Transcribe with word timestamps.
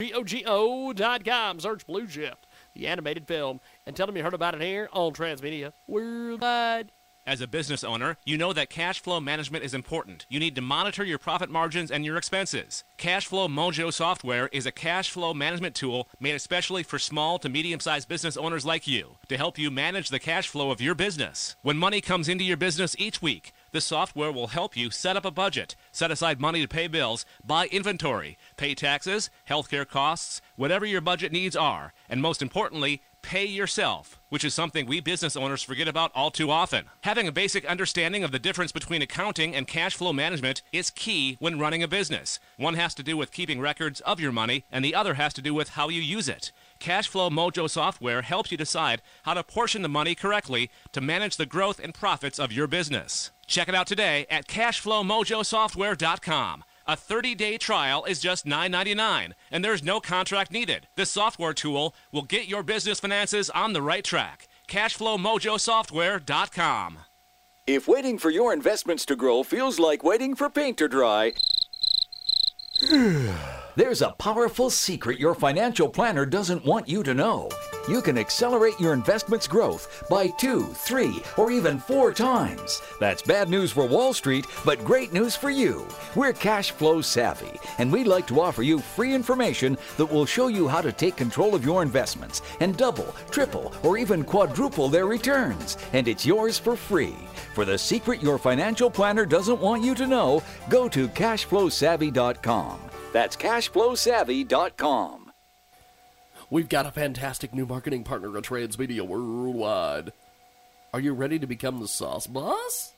GOGO.com. 0.00 1.60
Search 1.60 1.86
Blue 1.86 2.08
Shift, 2.08 2.46
the 2.74 2.88
animated 2.88 3.28
film, 3.28 3.60
and 3.86 3.94
tell 3.94 4.06
them 4.06 4.16
you 4.16 4.24
heard 4.24 4.34
about 4.34 4.54
it 4.54 4.60
here 4.60 4.88
on 4.92 5.12
Transmedia 5.12 5.72
Worldwide. 5.86 6.90
As 7.26 7.40
a 7.40 7.46
business 7.46 7.82
owner, 7.82 8.18
you 8.26 8.36
know 8.36 8.52
that 8.52 8.68
cash 8.68 9.00
flow 9.00 9.18
management 9.18 9.64
is 9.64 9.72
important. 9.72 10.26
You 10.28 10.38
need 10.38 10.54
to 10.56 10.60
monitor 10.60 11.02
your 11.04 11.16
profit 11.18 11.48
margins 11.48 11.90
and 11.90 12.04
your 12.04 12.18
expenses. 12.18 12.84
Cashflow 12.98 13.48
Mojo 13.48 13.90
software 13.90 14.48
is 14.52 14.66
a 14.66 14.72
cash 14.72 15.08
flow 15.08 15.32
management 15.32 15.74
tool 15.74 16.06
made 16.20 16.34
especially 16.34 16.82
for 16.82 16.98
small 16.98 17.38
to 17.38 17.48
medium 17.48 17.80
sized 17.80 18.08
business 18.08 18.36
owners 18.36 18.66
like 18.66 18.86
you 18.86 19.16
to 19.28 19.38
help 19.38 19.58
you 19.58 19.70
manage 19.70 20.10
the 20.10 20.18
cash 20.18 20.48
flow 20.48 20.70
of 20.70 20.82
your 20.82 20.94
business. 20.94 21.56
When 21.62 21.78
money 21.78 22.02
comes 22.02 22.28
into 22.28 22.44
your 22.44 22.58
business 22.58 22.94
each 22.98 23.22
week, 23.22 23.54
the 23.74 23.80
software 23.80 24.30
will 24.30 24.46
help 24.46 24.76
you 24.76 24.88
set 24.88 25.16
up 25.16 25.24
a 25.24 25.32
budget, 25.32 25.74
set 25.90 26.12
aside 26.12 26.40
money 26.40 26.62
to 26.62 26.68
pay 26.68 26.86
bills, 26.86 27.26
buy 27.44 27.66
inventory, 27.66 28.38
pay 28.56 28.72
taxes, 28.72 29.30
healthcare 29.50 29.86
costs, 29.86 30.40
whatever 30.54 30.86
your 30.86 31.00
budget 31.00 31.32
needs 31.32 31.56
are, 31.56 31.92
and 32.08 32.22
most 32.22 32.40
importantly, 32.40 33.02
pay 33.20 33.44
yourself, 33.44 34.20
which 34.28 34.44
is 34.44 34.54
something 34.54 34.86
we 34.86 35.00
business 35.00 35.34
owners 35.34 35.62
forget 35.62 35.88
about 35.88 36.12
all 36.14 36.30
too 36.30 36.52
often. 36.52 36.84
Having 37.00 37.26
a 37.26 37.32
basic 37.32 37.64
understanding 37.64 38.22
of 38.22 38.30
the 38.30 38.38
difference 38.38 38.70
between 38.70 39.02
accounting 39.02 39.56
and 39.56 39.66
cash 39.66 39.96
flow 39.96 40.12
management 40.12 40.62
is 40.72 40.90
key 40.90 41.36
when 41.40 41.58
running 41.58 41.82
a 41.82 41.88
business. 41.88 42.38
One 42.56 42.74
has 42.74 42.94
to 42.94 43.02
do 43.02 43.16
with 43.16 43.32
keeping 43.32 43.60
records 43.60 44.00
of 44.02 44.20
your 44.20 44.30
money, 44.30 44.66
and 44.70 44.84
the 44.84 44.94
other 44.94 45.14
has 45.14 45.34
to 45.34 45.42
do 45.42 45.52
with 45.52 45.70
how 45.70 45.88
you 45.88 46.00
use 46.00 46.28
it. 46.28 46.52
Cashflow 46.84 47.30
Mojo 47.30 47.70
software 47.70 48.20
helps 48.20 48.50
you 48.50 48.58
decide 48.58 49.00
how 49.22 49.32
to 49.32 49.42
portion 49.42 49.80
the 49.80 49.88
money 49.88 50.14
correctly 50.14 50.70
to 50.92 51.00
manage 51.00 51.38
the 51.38 51.46
growth 51.46 51.80
and 51.82 51.94
profits 51.94 52.38
of 52.38 52.52
your 52.52 52.66
business. 52.66 53.30
Check 53.46 53.70
it 53.70 53.74
out 53.74 53.86
today 53.86 54.26
at 54.28 54.46
cashflowmojosoftware.com. 54.48 56.64
A 56.86 56.94
30-day 56.94 57.56
trial 57.56 58.04
is 58.04 58.20
just 58.20 58.44
$9.99, 58.44 59.32
and 59.50 59.64
there's 59.64 59.82
no 59.82 59.98
contract 59.98 60.52
needed. 60.52 60.86
This 60.94 61.10
software 61.10 61.54
tool 61.54 61.94
will 62.12 62.20
get 62.20 62.48
your 62.48 62.62
business 62.62 63.00
finances 63.00 63.48
on 63.48 63.72
the 63.72 63.80
right 63.80 64.04
track. 64.04 64.46
CashflowMojoSoftware.com. 64.68 66.98
If 67.66 67.88
waiting 67.88 68.18
for 68.18 68.28
your 68.28 68.52
investments 68.52 69.06
to 69.06 69.16
grow 69.16 69.42
feels 69.42 69.78
like 69.78 70.04
waiting 70.04 70.34
for 70.34 70.50
paint 70.50 70.76
to 70.76 70.88
dry, 70.88 71.32
There's 73.76 74.02
a 74.02 74.12
powerful 74.12 74.70
secret 74.70 75.18
your 75.18 75.34
financial 75.34 75.88
planner 75.88 76.24
doesn't 76.24 76.64
want 76.64 76.88
you 76.88 77.02
to 77.02 77.12
know. 77.12 77.48
You 77.88 78.02
can 78.02 78.16
accelerate 78.16 78.78
your 78.78 78.92
investment's 78.92 79.48
growth 79.48 80.06
by 80.08 80.28
two, 80.28 80.62
three, 80.62 81.20
or 81.36 81.50
even 81.50 81.80
four 81.80 82.12
times. 82.12 82.80
That's 83.00 83.22
bad 83.22 83.48
news 83.48 83.72
for 83.72 83.84
Wall 83.84 84.12
Street, 84.12 84.46
but 84.64 84.84
great 84.84 85.12
news 85.12 85.34
for 85.34 85.50
you. 85.50 85.88
We're 86.14 86.32
cash 86.32 86.70
flow 86.70 87.00
savvy, 87.00 87.58
and 87.78 87.92
we'd 87.92 88.06
like 88.06 88.28
to 88.28 88.40
offer 88.40 88.62
you 88.62 88.78
free 88.78 89.12
information 89.12 89.76
that 89.96 90.06
will 90.06 90.24
show 90.24 90.46
you 90.46 90.68
how 90.68 90.80
to 90.80 90.92
take 90.92 91.16
control 91.16 91.56
of 91.56 91.64
your 91.64 91.82
investments 91.82 92.42
and 92.60 92.76
double, 92.76 93.12
triple, 93.32 93.74
or 93.82 93.98
even 93.98 94.22
quadruple 94.22 94.88
their 94.88 95.06
returns. 95.06 95.78
And 95.92 96.06
it's 96.06 96.24
yours 96.24 96.60
for 96.60 96.76
free. 96.76 97.16
For 97.54 97.64
the 97.64 97.76
secret 97.76 98.22
your 98.22 98.38
financial 98.38 98.88
planner 98.88 99.26
doesn't 99.26 99.60
want 99.60 99.82
you 99.82 99.96
to 99.96 100.06
know, 100.06 100.44
go 100.68 100.88
to 100.88 101.08
cashflowsavvy.com. 101.08 102.78
That's 103.14 103.36
cashflowsavvy.com. 103.36 105.30
We've 106.50 106.68
got 106.68 106.84
a 106.84 106.90
fantastic 106.90 107.54
new 107.54 107.64
marketing 107.64 108.02
partner 108.02 108.36
at 108.36 108.42
Transmedia 108.42 109.02
Worldwide. 109.02 110.12
Are 110.92 110.98
you 110.98 111.14
ready 111.14 111.38
to 111.38 111.46
become 111.46 111.78
the 111.78 111.86
sauce 111.86 112.26
boss? 112.26 112.92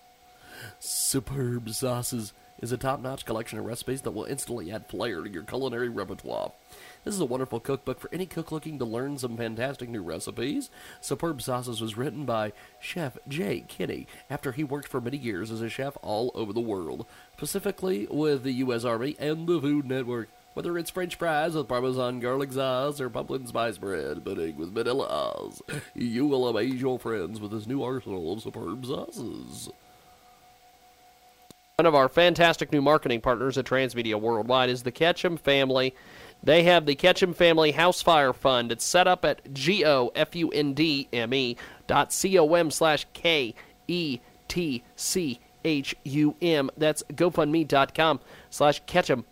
Superb 0.78 1.68
Sauces 1.68 2.32
is 2.62 2.72
a 2.72 2.78
top 2.78 3.02
notch 3.02 3.26
collection 3.26 3.58
of 3.58 3.66
recipes 3.66 4.00
that 4.02 4.12
will 4.12 4.24
instantly 4.24 4.72
add 4.72 4.88
flair 4.88 5.22
to 5.22 5.28
your 5.28 5.42
culinary 5.42 5.90
repertoire. 5.90 6.50
This 7.06 7.14
is 7.14 7.20
a 7.20 7.24
wonderful 7.24 7.60
cookbook 7.60 8.00
for 8.00 8.12
any 8.12 8.26
cook 8.26 8.50
looking 8.50 8.80
to 8.80 8.84
learn 8.84 9.16
some 9.16 9.36
fantastic 9.36 9.88
new 9.88 10.02
recipes. 10.02 10.70
Superb 11.00 11.40
Sauces 11.40 11.80
was 11.80 11.96
written 11.96 12.24
by 12.24 12.52
Chef 12.80 13.16
Jay 13.28 13.64
Kinney 13.68 14.08
after 14.28 14.50
he 14.50 14.64
worked 14.64 14.88
for 14.88 15.00
many 15.00 15.16
years 15.16 15.52
as 15.52 15.60
a 15.60 15.68
chef 15.68 15.96
all 16.02 16.32
over 16.34 16.52
the 16.52 16.60
world, 16.60 17.06
specifically 17.36 18.08
with 18.10 18.42
the 18.42 18.54
U.S. 18.54 18.84
Army 18.84 19.14
and 19.20 19.46
the 19.46 19.60
Food 19.60 19.86
Network. 19.86 20.30
Whether 20.54 20.76
it's 20.76 20.90
French 20.90 21.14
fries 21.14 21.54
with 21.54 21.68
Parmesan 21.68 22.18
garlic 22.18 22.50
sauce 22.50 23.00
or 23.00 23.08
pumpkin 23.08 23.46
spice 23.46 23.78
bread 23.78 24.24
pudding 24.24 24.56
with 24.56 24.74
vanilla 24.74 25.52
you 25.94 26.26
will 26.26 26.48
amaze 26.48 26.80
your 26.80 26.98
friends 26.98 27.38
with 27.38 27.52
this 27.52 27.68
new 27.68 27.84
arsenal 27.84 28.32
of 28.32 28.42
superb 28.42 28.84
sauces. 28.84 29.70
One 31.78 31.86
of 31.86 31.94
our 31.94 32.08
fantastic 32.08 32.72
new 32.72 32.80
marketing 32.80 33.20
partners 33.20 33.58
at 33.58 33.66
Transmedia 33.66 34.18
Worldwide 34.18 34.70
is 34.70 34.82
the 34.82 34.90
Ketchum 34.90 35.36
family. 35.36 35.94
They 36.46 36.62
have 36.62 36.86
the 36.86 36.94
Ketchum 36.94 37.34
Family 37.34 37.72
House 37.72 38.00
Fire 38.02 38.32
Fund. 38.32 38.70
It's 38.70 38.84
set 38.84 39.08
up 39.08 39.24
at 39.24 39.52
G-O-F-U-N-D-M-E 39.52 41.56
dot 41.88 42.12
C-O-M 42.12 42.70
slash 42.70 43.04
K-E-T-C-H-U-M. 43.14 43.50
That's 46.76 47.02
GoFundMe.com 47.02 48.20
slash 48.48 48.80
Ketchum. 48.86 49.24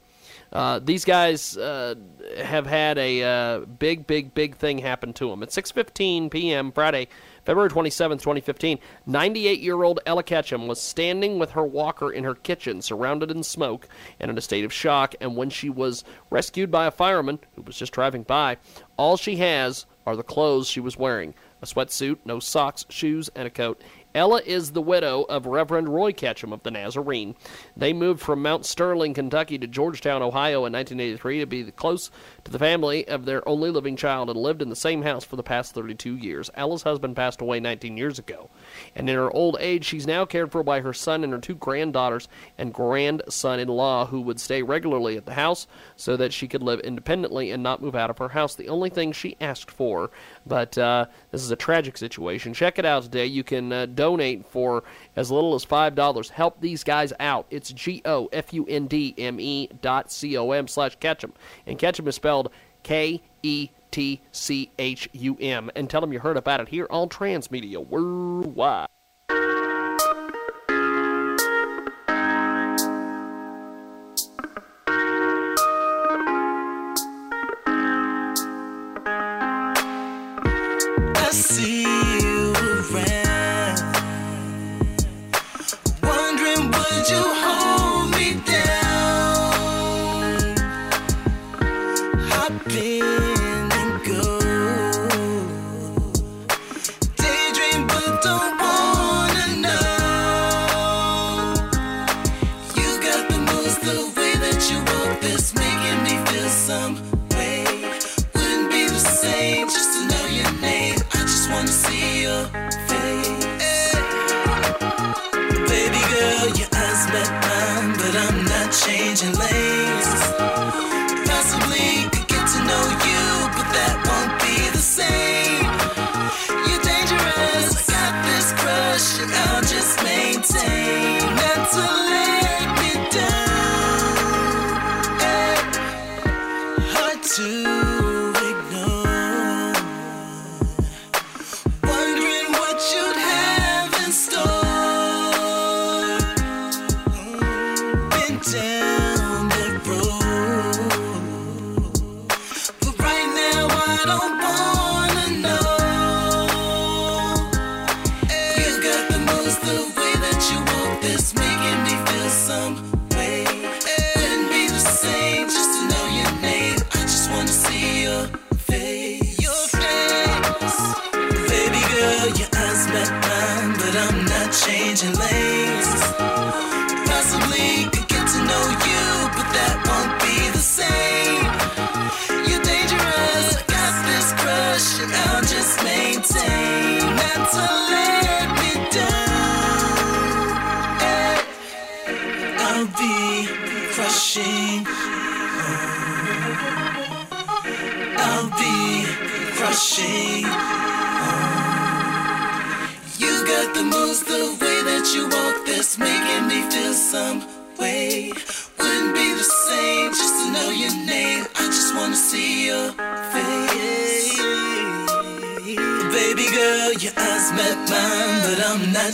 Uh, 0.53 0.81
these 0.81 1.05
guys 1.05 1.57
uh, 1.57 1.95
have 2.43 2.67
had 2.67 2.99
a 2.99 3.23
uh, 3.23 3.61
big, 3.61 4.09
big, 4.09 4.35
big 4.35 4.57
thing 4.57 4.79
happen 4.79 5.13
to 5.13 5.31
them. 5.31 5.45
At 5.45 5.51
6.15 5.51 6.33
p.m. 6.33 6.73
Friday, 6.73 7.07
February 7.45 7.69
27, 7.69 8.19
2015, 8.19 8.79
98 9.07 9.61
year 9.61 9.83
old 9.83 10.01
Ella 10.07 10.23
Ketchum 10.23 10.67
was 10.67 10.81
standing 10.81 11.39
with 11.39 11.51
her 11.51 11.65
walker 11.65 12.11
in 12.11 12.25
her 12.25 12.35
kitchen, 12.35 12.81
surrounded 12.81 13.31
in 13.31 13.43
smoke 13.43 13.89
and 14.19 14.31
in 14.31 14.39
a 14.39 14.41
state 14.41 14.65
of 14.65 14.73
shock. 14.73 15.15
And 15.21 15.37
when 15.37 15.51
she 15.51 15.69
was 15.69 16.05
rescued 16.31 16.71
by 16.71 16.87
a 16.87 16.91
fireman 16.91 17.39
who 17.55 17.63
was 17.63 17.77
just 17.77 17.93
driving 17.93 18.23
by, 18.23 18.57
all 18.97 19.17
she 19.17 19.37
has 19.37 19.87
are 20.07 20.17
the 20.17 20.23
clothes 20.23 20.69
she 20.69 20.81
was 20.81 20.99
wearing 20.99 21.35
a 21.63 21.67
sweatsuit, 21.67 22.19
no 22.27 22.39
socks, 22.39 22.85
shoes, 22.91 23.31
and 23.35 23.47
a 23.47 23.51
coat. 23.51 23.81
Ella 24.15 24.43
is 24.45 24.73
the 24.73 24.83
widow 24.83 25.23
of 25.23 25.47
Reverend 25.47 25.89
Roy 25.89 26.13
Ketchum 26.13 26.53
of 26.53 26.63
the 26.63 26.71
Nazarene. 26.71 27.35
They 27.75 27.93
moved 27.93 28.21
from 28.21 28.43
Mount 28.43 28.67
Sterling, 28.67 29.15
Kentucky 29.15 29.59
to 29.59 29.67
Georgetown, 29.67 30.23
Ohio 30.23 30.67
in 30.67 30.73
1983 30.75 31.41
to 31.41 31.47
be 31.47 31.65
close 31.73 32.11
to 32.45 32.51
the 32.51 32.59
family 32.59 33.07
of 33.09 33.25
their 33.25 33.47
only 33.49 33.71
living 33.71 33.97
child 33.97 34.29
and 34.29 34.39
lived 34.39 34.63
in 34.63 34.69
the 34.69 34.77
same 34.77 35.03
house 35.03 35.25
for 35.25 35.37
the 35.37 35.43
past 35.43 35.75
32 35.75 36.17
years. 36.17 36.51
Ella's 36.55 36.83
husband 36.83 37.17
passed 37.17 37.41
away 37.41 37.59
19 37.59 37.97
years 37.97 38.19
ago, 38.19 38.51
and 38.95 39.09
in 39.09 39.17
her 39.17 39.31
old 39.31 39.57
age, 39.61 39.85
she's 39.85 40.07
now 40.07 40.25
cared 40.25 40.53
for 40.53 40.63
by 40.63 40.81
her 40.81 40.93
son 40.93 41.25
and 41.25 41.33
her 41.33 41.39
two 41.39 41.55
granddaughters 41.55 42.29
and 42.59 42.75
grandson 42.75 43.59
in 43.59 43.69
law 43.69 44.07
who 44.07 44.21
would 44.21 44.39
stay 44.39 44.63
regularly 44.63 45.17
at 45.17 45.27
the 45.27 45.35
house 45.35 45.67
so 45.97 46.17
that 46.17 46.33
she 46.33 46.47
could 46.47 46.63
live 46.63 46.81
independently 46.81 47.51
and 47.51 47.63
not 47.63 47.81
move 47.81 47.95
out 47.95 48.11
of 48.11 48.19
her 48.19 48.29
house. 48.31 48.55
The 48.55 48.69
only 48.69 48.91
thing 48.91 49.13
she 49.13 49.37
asked 49.41 49.71
for. 49.71 50.11
But 50.47 50.77
uh, 50.77 51.07
this 51.31 51.43
is 51.43 51.51
a 51.51 51.57
tragic 51.57 51.97
situation. 51.97 52.53
Check 52.53 52.79
it 52.79 52.85
out 52.85 53.05
today. 53.05 53.27
You 53.27 53.43
can 53.43 53.73
uh, 53.73 53.87
donate 53.87 54.47
for 54.47 54.85
as 55.17 55.31
little 55.31 55.55
as 55.55 55.65
$5. 55.65 56.31
Help 56.31 56.61
these 56.61 56.85
guys 56.85 57.13
out. 57.19 57.47
It's 57.51 57.73
G 57.73 58.03
O 58.05 58.29
F 58.33 58.53
U 58.53 58.67
N 58.69 58.87
D 58.87 59.15
M 59.17 59.41
E 59.41 59.69
dot 59.81 60.13
C 60.13 60.37
O 60.37 60.51
M 60.51 60.69
slash 60.69 60.97
Ketchum. 60.97 61.33
And 61.67 61.79
Ketchum 61.79 62.09
is 62.09 62.15
spelled 62.17 62.34
K 62.83 63.21
E 63.43 63.71
T 63.91 64.21
C 64.33 64.71
H 64.79 65.09
U 65.13 65.37
M. 65.41 65.71
And 65.77 65.89
tell 65.89 66.01
them 66.01 66.13
you 66.13 66.21
heard 66.21 66.37
about 66.37 66.61
it 66.61 66.69
here 66.69 66.87
on 66.91 67.09
Transmedia 67.09 67.85
Worldwide. 67.87 68.89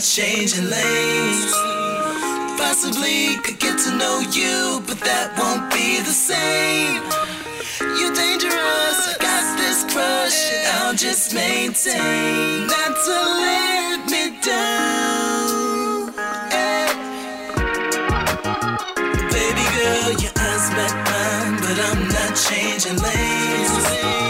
Changing 0.01 0.67
lanes. 0.67 1.53
Possibly 2.57 3.37
could 3.43 3.59
get 3.59 3.77
to 3.77 3.95
know 3.97 4.19
you, 4.33 4.81
but 4.87 4.99
that 5.01 5.37
won't 5.37 5.71
be 5.71 5.99
the 5.99 6.09
same. 6.09 7.03
You're 7.79 8.13
dangerous, 8.13 9.17
got 9.17 9.57
this 9.59 9.83
crush, 9.93 10.53
and 10.53 10.67
I'll 10.79 10.95
just 10.95 11.35
maintain 11.35 12.65
not 12.65 12.93
to 13.05 13.17
let 13.45 14.09
me 14.09 14.39
down. 14.41 16.13
Baby 19.29 19.65
girl, 19.77 20.11
your 20.17 20.33
eyes 20.35 20.65
met 20.77 20.95
mine, 21.05 21.55
but 21.61 21.77
I'm 21.77 22.07
not 22.09 22.33
changing 22.35 22.97
lanes. 22.97 24.20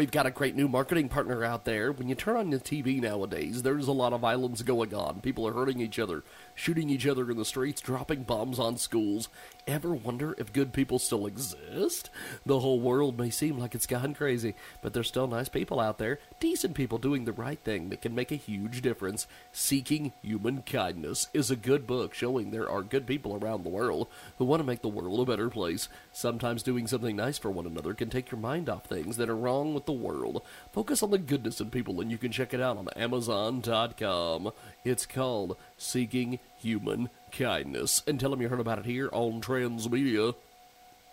We've 0.00 0.10
got 0.10 0.24
a 0.24 0.30
great 0.30 0.56
new 0.56 0.66
marketing 0.66 1.10
partner 1.10 1.44
out 1.44 1.66
there. 1.66 1.92
When 1.92 2.08
you 2.08 2.14
turn 2.14 2.38
on 2.38 2.48
the 2.48 2.58
TV 2.58 3.02
nowadays, 3.02 3.62
there's 3.62 3.86
a 3.86 3.92
lot 3.92 4.14
of 4.14 4.22
violence 4.22 4.62
going 4.62 4.94
on. 4.94 5.20
People 5.20 5.46
are 5.46 5.52
hurting 5.52 5.78
each 5.78 5.98
other, 5.98 6.24
shooting 6.54 6.88
each 6.88 7.06
other 7.06 7.30
in 7.30 7.36
the 7.36 7.44
streets, 7.44 7.82
dropping 7.82 8.22
bombs 8.22 8.58
on 8.58 8.78
schools. 8.78 9.28
Ever 9.66 9.94
wonder 9.94 10.34
if 10.38 10.54
good 10.54 10.72
people 10.72 10.98
still 10.98 11.26
exist? 11.26 12.08
The 12.46 12.60
whole 12.60 12.80
world 12.80 13.18
may 13.18 13.28
seem 13.28 13.58
like 13.58 13.74
it's 13.74 13.86
gone 13.86 14.14
crazy, 14.14 14.54
but 14.80 14.94
there's 14.94 15.08
still 15.08 15.26
nice 15.26 15.50
people 15.50 15.78
out 15.78 15.98
there, 15.98 16.18
decent 16.40 16.74
people 16.74 16.96
doing 16.96 17.26
the 17.26 17.32
right 17.32 17.60
thing 17.62 17.90
that 17.90 18.00
can 18.00 18.14
make 18.14 18.32
a 18.32 18.36
huge 18.36 18.80
difference. 18.80 19.26
Seeking 19.52 20.14
Human 20.22 20.62
Kindness 20.62 21.28
is 21.34 21.50
a 21.50 21.56
good 21.56 21.86
book 21.86 22.14
showing 22.14 22.52
there 22.52 22.70
are 22.70 22.82
good 22.82 23.06
people 23.06 23.36
around 23.36 23.64
the 23.64 23.68
world 23.68 24.08
who 24.38 24.46
want 24.46 24.60
to 24.60 24.66
make 24.66 24.80
the 24.80 24.88
world 24.88 25.20
a 25.20 25.30
better 25.30 25.50
place. 25.50 25.90
Sometimes 26.10 26.62
doing 26.62 26.86
something 26.86 27.16
nice 27.16 27.36
for 27.36 27.50
one 27.50 27.66
another 27.66 27.92
can 27.92 28.08
take 28.08 28.30
your 28.30 28.40
mind 28.40 28.70
off 28.70 28.86
things 28.86 29.18
that 29.18 29.28
are 29.28 29.36
wrong 29.36 29.74
with 29.74 29.89
the 29.90 29.96
world. 29.96 30.42
Focus 30.72 31.02
on 31.02 31.10
the 31.10 31.18
goodness 31.18 31.60
in 31.60 31.68
people, 31.70 32.00
and 32.00 32.12
you 32.12 32.18
can 32.18 32.30
check 32.30 32.54
it 32.54 32.60
out 32.60 32.76
on 32.76 32.88
Amazon.com. 32.94 34.52
It's 34.84 35.04
called 35.04 35.56
Seeking 35.76 36.38
Human 36.58 37.10
Kindness. 37.32 38.04
And 38.06 38.20
tell 38.20 38.30
them 38.30 38.40
you 38.40 38.48
heard 38.48 38.60
about 38.60 38.78
it 38.78 38.86
here 38.86 39.10
on 39.12 39.40
Transmedia 39.40 40.36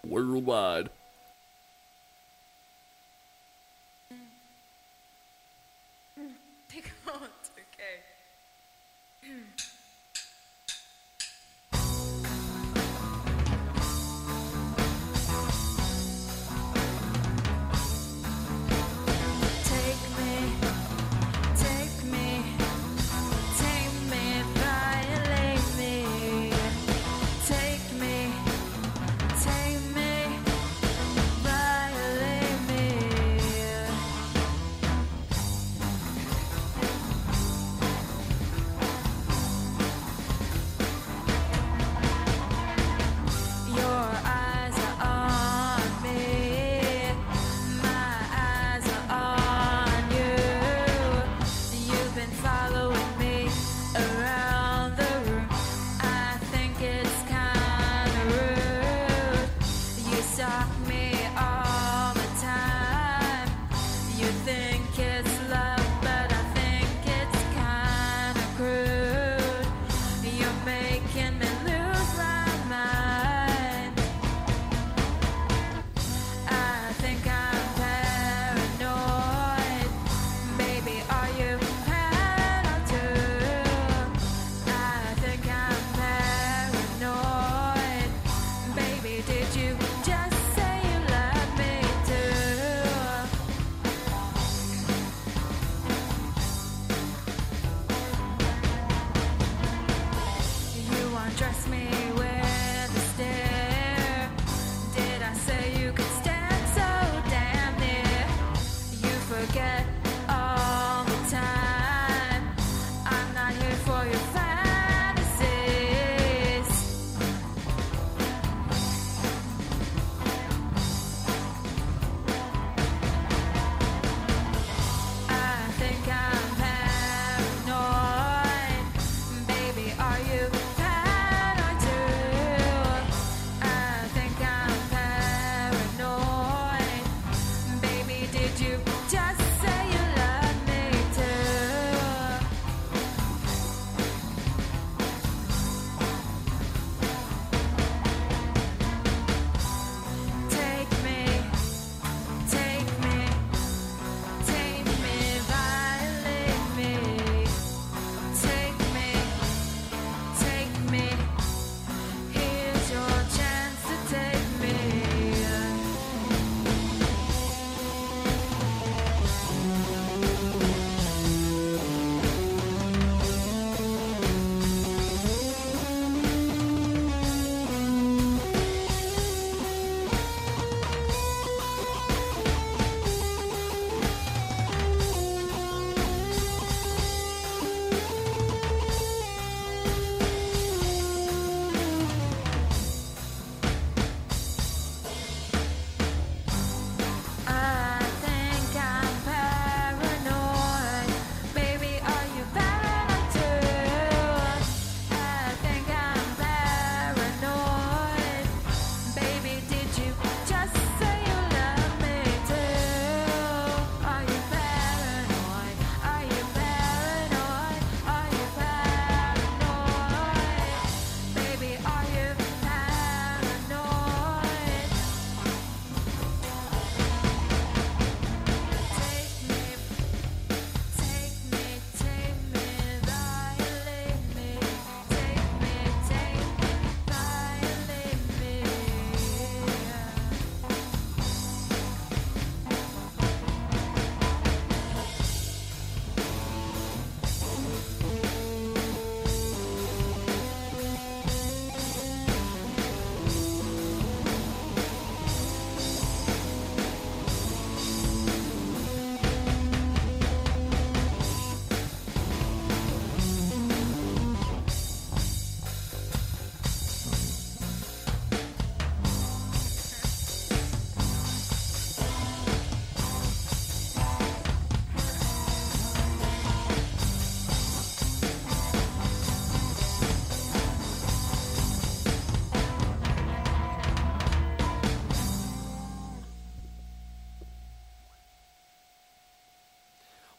Worldwide. 0.05 0.89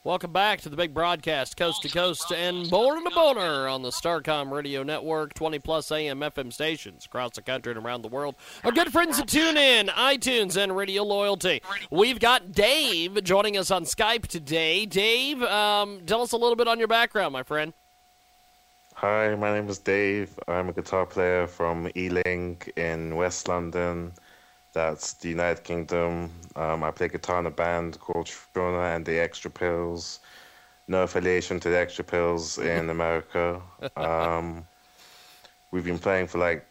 Welcome 0.08 0.32
back 0.32 0.62
to 0.62 0.70
the 0.70 0.76
big 0.76 0.94
broadcast, 0.94 1.58
coast 1.58 1.82
to 1.82 1.90
coast 1.90 2.32
and 2.32 2.70
border 2.70 3.04
to 3.04 3.14
border 3.14 3.68
on 3.68 3.82
the 3.82 3.90
Starcom 3.90 4.50
Radio 4.50 4.82
Network, 4.82 5.34
20 5.34 5.58
plus 5.58 5.92
AM 5.92 6.20
FM 6.20 6.50
stations 6.50 7.04
across 7.04 7.32
the 7.32 7.42
country 7.42 7.72
and 7.74 7.84
around 7.84 8.00
the 8.00 8.08
world. 8.08 8.34
Our 8.64 8.72
good 8.72 8.90
friends 8.90 9.18
at 9.18 9.26
TuneIn, 9.26 9.90
iTunes, 9.90 10.56
and 10.56 10.74
Radio 10.74 11.02
Loyalty. 11.02 11.60
We've 11.90 12.18
got 12.18 12.52
Dave 12.52 13.22
joining 13.22 13.58
us 13.58 13.70
on 13.70 13.84
Skype 13.84 14.28
today. 14.28 14.86
Dave, 14.86 15.42
um, 15.42 16.00
tell 16.06 16.22
us 16.22 16.32
a 16.32 16.38
little 16.38 16.56
bit 16.56 16.68
on 16.68 16.78
your 16.78 16.88
background, 16.88 17.34
my 17.34 17.42
friend. 17.42 17.74
Hi, 18.94 19.34
my 19.34 19.52
name 19.52 19.68
is 19.68 19.78
Dave. 19.78 20.38
I'm 20.48 20.70
a 20.70 20.72
guitar 20.72 21.04
player 21.04 21.46
from 21.46 21.90
Ealing 21.94 22.62
in 22.76 23.14
West 23.14 23.46
London. 23.46 24.14
That's 24.72 25.14
the 25.14 25.30
United 25.30 25.64
Kingdom. 25.64 26.30
Um, 26.56 26.84
I 26.84 26.90
play 26.90 27.08
guitar 27.08 27.40
in 27.40 27.46
a 27.46 27.50
band 27.50 27.98
called 28.00 28.26
Shona 28.26 28.94
and 28.94 29.04
the 29.04 29.18
Extra 29.18 29.50
Pills. 29.50 30.20
No 30.86 31.02
affiliation 31.02 31.60
to 31.60 31.68
the 31.68 31.78
Extra 31.78 32.04
Pills 32.04 32.58
in 32.58 32.90
America. 32.96 33.60
Um, 33.96 34.66
we've 35.70 35.84
been 35.84 35.98
playing 35.98 36.26
for 36.28 36.38
like 36.38 36.66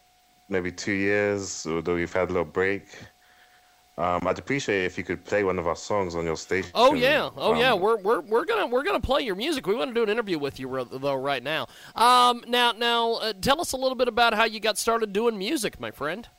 maybe 0.49 0.71
two 0.71 0.93
years, 0.93 1.65
although 1.67 1.95
we've 1.95 2.13
had 2.13 2.29
a 2.29 2.33
little 2.33 2.45
break. 2.45 2.87
Um, 3.99 4.27
I'd 4.27 4.37
appreciate 4.37 4.83
it 4.83 4.85
if 4.85 4.97
you 4.97 5.03
could 5.03 5.25
play 5.25 5.43
one 5.43 5.57
of 5.57 5.65
our 5.65 5.75
songs 5.75 6.13
on 6.13 6.23
your 6.23 6.37
station. 6.37 6.69
Oh 6.75 6.93
yeah, 6.93 7.31
oh 7.35 7.59
yeah. 7.59 7.73
Um, 7.73 7.79
We're 7.79 7.97
we're 7.97 8.21
we're 8.21 8.45
gonna 8.45 8.67
we're 8.67 8.83
gonna 8.83 8.99
play 8.99 9.23
your 9.23 9.35
music. 9.35 9.65
We 9.65 9.73
want 9.73 9.89
to 9.89 9.95
do 9.95 10.03
an 10.03 10.09
interview 10.09 10.37
with 10.37 10.59
you 10.59 10.87
though 10.91 11.15
right 11.15 11.41
now. 11.41 11.65
Um, 11.95 12.43
now 12.47 12.73
now 12.73 13.13
uh, 13.15 13.33
tell 13.41 13.59
us 13.59 13.71
a 13.71 13.77
little 13.77 13.95
bit 13.95 14.07
about 14.07 14.35
how 14.35 14.43
you 14.43 14.59
got 14.59 14.77
started 14.77 15.13
doing 15.13 15.35
music, 15.39 15.79
my 15.79 15.89
friend. 15.89 16.29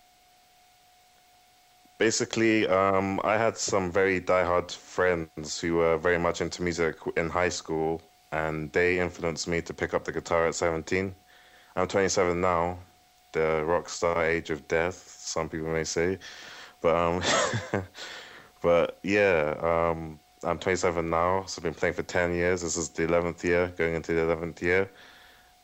Basically, 1.98 2.66
um, 2.68 3.20
I 3.24 3.36
had 3.36 3.56
some 3.56 3.90
very 3.90 4.20
diehard 4.20 4.70
friends 4.70 5.60
who 5.60 5.76
were 5.76 5.98
very 5.98 6.18
much 6.18 6.40
into 6.40 6.62
music 6.62 6.96
in 7.16 7.28
high 7.28 7.48
school, 7.48 8.00
and 8.30 8.72
they 8.72 9.00
influenced 9.00 9.48
me 9.48 9.60
to 9.62 9.74
pick 9.74 9.94
up 9.94 10.04
the 10.04 10.12
guitar 10.12 10.46
at 10.46 10.54
17. 10.54 11.14
I'm 11.76 11.88
27 11.88 12.40
now, 12.40 12.78
the 13.32 13.64
rock 13.64 13.88
star 13.88 14.24
age 14.24 14.50
of 14.50 14.66
death, 14.68 14.96
some 15.18 15.48
people 15.48 15.68
may 15.72 15.84
say. 15.84 16.18
But 16.80 16.94
um, 16.96 17.22
but 18.62 18.98
yeah, 19.02 19.54
um, 19.60 20.20
I'm 20.44 20.58
27 20.58 21.10
now, 21.10 21.44
so 21.46 21.58
I've 21.60 21.64
been 21.64 21.74
playing 21.74 21.94
for 21.94 22.04
10 22.04 22.32
years. 22.34 22.62
This 22.62 22.76
is 22.76 22.90
the 22.90 23.06
11th 23.06 23.42
year, 23.44 23.68
going 23.76 23.94
into 23.96 24.12
the 24.14 24.22
11th 24.22 24.62
year, 24.62 24.90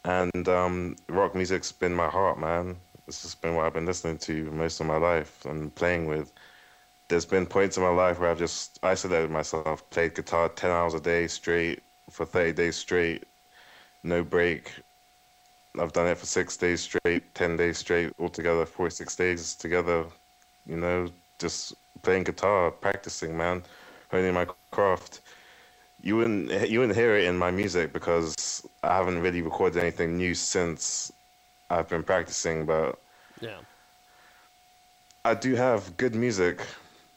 and 0.05 0.49
um, 0.49 0.97
rock 1.09 1.35
music's 1.37 1.73
been 1.73 1.95
my 1.95 2.09
heart, 2.09 2.39
man. 2.41 2.77
It's 3.07 3.23
just 3.23 3.43
been 3.43 3.55
what 3.55 3.67
I've 3.67 3.75
been 3.75 3.87
listening 3.87 4.19
to 4.19 4.51
most 4.51 4.81
of 4.81 4.87
my 4.87 4.97
life 4.97 5.45
and 5.45 5.75
playing 5.75 6.07
with. 6.07 6.33
There's 7.09 7.27
been 7.27 7.47
points 7.47 7.77
in 7.77 7.83
my 7.83 7.91
life 7.91 8.19
where 8.19 8.31
I've 8.31 8.39
just 8.39 8.79
isolated 8.83 9.31
myself, 9.31 9.89
played 9.91 10.15
guitar 10.15 10.49
10 10.49 10.71
hours 10.71 10.95
a 10.95 11.01
day 11.01 11.27
straight 11.27 11.83
for 12.11 12.25
30 12.25 12.53
days 12.53 12.77
straight, 12.77 13.25
no 14.03 14.25
break. 14.25 14.73
I've 15.79 15.93
done 15.93 16.07
it 16.07 16.19
for 16.19 16.27
six 16.27 16.57
days 16.57 16.81
straight, 16.81 17.35
10 17.35 17.57
days 17.57 17.79
straight, 17.79 18.13
altogether 18.19 18.65
46 18.65 19.17
days 19.17 19.55
together, 19.55 20.07
you 20.67 20.77
know, 20.77 21.11
just 21.39 21.75
playing 22.03 22.25
guitar, 22.25 22.71
practicing, 22.71 23.37
man, 23.37 23.63
honing 24.11 24.35
my 24.35 24.47
craft. 24.71 25.21
You 26.03 26.17
wouldn't 26.17 26.69
you 26.71 26.81
wouldn't 26.81 26.97
hear 26.97 27.17
it 27.17 27.25
in 27.25 27.37
my 27.37 27.51
music 27.51 27.93
because 27.93 28.67
I 28.83 28.97
haven't 28.97 29.21
really 29.21 29.43
recorded 29.43 29.81
anything 29.83 30.17
new 30.17 30.35
since 30.35 31.13
I've 31.71 31.89
been 31.89 32.03
practicing, 32.03 32.67
but 32.67 32.99
Yeah. 33.41 33.59
I 35.25 35.35
do 35.35 35.55
have 35.55 35.97
good 35.97 36.15
music. 36.15 36.61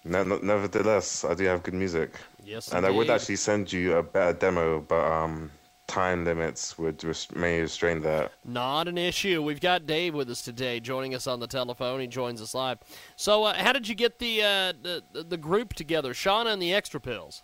Ne- 0.06 0.24
ne- 0.24 0.40
Nevertheless, 0.42 1.26
I 1.26 1.34
do 1.34 1.44
have 1.46 1.64
good 1.64 1.74
music, 1.74 2.14
Yes. 2.44 2.72
and 2.72 2.86
I 2.86 2.90
would 2.90 3.10
actually 3.10 3.36
send 3.36 3.72
you 3.74 3.98
a 3.98 4.04
better 4.04 4.32
demo, 4.34 4.80
but 4.80 5.04
um, 5.12 5.52
time 5.88 6.24
limits 6.24 6.78
would 6.78 7.04
res- 7.04 7.30
may 7.36 7.60
restrain 7.62 8.00
that. 8.02 8.32
Not 8.46 8.88
an 8.88 8.98
issue. 8.98 9.42
We've 9.44 9.60
got 9.60 9.86
Dave 9.86 10.14
with 10.14 10.30
us 10.30 10.42
today, 10.42 10.80
joining 10.80 11.14
us 11.14 11.28
on 11.28 11.42
the 11.42 11.48
telephone. 11.48 12.00
He 12.00 12.08
joins 12.08 12.42
us 12.42 12.54
live. 12.54 12.80
So, 13.18 13.44
uh, 13.44 13.54
how 13.56 13.74
did 13.74 13.88
you 13.90 13.96
get 13.96 14.20
the, 14.20 14.42
uh, 14.44 14.74
the 14.82 15.24
the 15.24 15.38
group 15.38 15.74
together, 15.74 16.14
Shauna 16.14 16.54
and 16.54 16.62
the 16.62 16.74
Extra 16.74 17.02
Pills? 17.02 17.42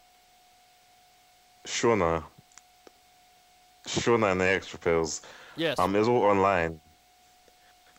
Shauna, 1.66 2.24
Shauna 3.88 4.32
and 4.32 4.42
the 4.42 4.46
Extra 4.48 4.80
Pills. 4.80 5.22
Yes. 5.58 5.80
Um, 5.80 5.96
it's 5.96 6.08
all 6.08 6.24
online. 6.24 6.80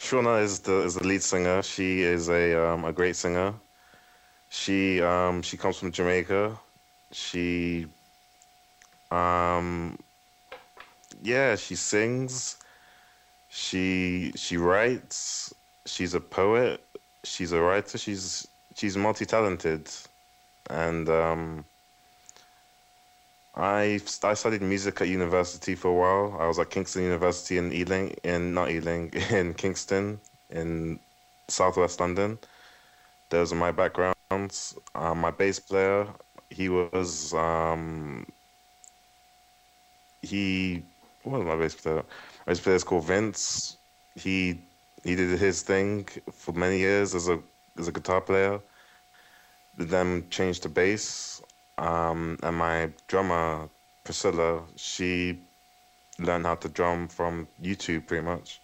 Shauna 0.05 0.43
is 0.43 0.61
the 0.61 0.83
is 0.83 0.95
the 0.97 1.07
lead 1.07 1.23
singer. 1.23 1.63
She 1.63 2.03
is 2.03 2.29
a 2.29 2.45
um, 2.69 2.85
a 2.85 2.93
great 2.93 3.17
singer. 3.17 3.55
She 4.51 5.01
um 5.01 5.41
she 5.41 5.57
comes 5.57 5.79
from 5.79 5.93
Jamaica. 5.93 6.59
She 7.11 7.87
um 9.11 9.99
yeah 11.23 11.57
she 11.57 11.75
sings. 11.75 12.59
She 13.49 14.33
she 14.37 14.59
writes. 14.59 15.55
She's 15.87 16.13
a 16.13 16.21
poet. 16.21 16.85
She's 17.25 17.53
a 17.53 17.61
writer. 17.63 17.97
She's 17.97 18.47
she's 18.75 18.97
multi 18.99 19.25
talented, 19.25 19.89
and 20.69 21.09
um. 21.09 21.65
I 23.57 24.01
I 24.23 24.35
studied 24.35 24.63
music 24.63 25.01
at 25.01 25.09
university 25.09 25.75
for 25.77 25.89
a 25.89 25.95
while. 25.95 26.41
I 26.41 26.47
was 26.47 26.59
at 26.59 26.71
Kingston 26.71 27.05
University 27.05 27.59
in 27.59 27.73
Ealing, 27.73 28.11
in 28.25 28.53
not 28.53 28.71
Ealing, 28.71 29.13
in 29.31 29.55
Kingston, 29.55 30.21
in 30.51 30.99
southwest 31.49 32.01
London. 32.01 32.39
Those 33.31 33.53
are 33.53 33.57
my 33.57 33.71
backgrounds. 33.71 34.77
Um, 34.95 35.21
my 35.21 35.31
bass 35.31 35.61
player, 35.61 36.09
he 36.51 36.69
was 36.69 37.33
um, 37.35 38.27
he 40.23 40.83
what 41.23 41.39
was 41.39 41.47
my 41.47 41.57
bass 41.57 41.75
player? 41.75 42.05
My 42.47 42.53
bass 42.53 42.61
player 42.61 42.77
is 42.77 42.85
called 42.85 43.05
Vince. 43.05 43.77
He 44.17 44.61
he 45.05 45.15
did 45.15 45.39
his 45.39 45.63
thing 45.63 46.09
for 46.33 46.53
many 46.53 46.79
years 46.79 47.15
as 47.15 47.29
a 47.29 47.39
as 47.79 47.89
a 47.89 47.93
guitar 47.93 48.21
player. 48.21 48.61
Then 49.77 50.29
changed 50.31 50.63
to 50.65 50.69
bass 50.69 51.34
um, 51.79 52.39
and 52.43 52.57
my 52.57 52.91
drummer 53.09 53.69
Priscilla, 54.05 54.63
she 54.77 55.39
learned 56.19 56.47
how 56.47 56.55
to 56.57 56.69
drum 56.69 57.09
from 57.09 57.49
YouTube 57.63 58.07
pretty 58.07 58.25
much. 58.25 58.61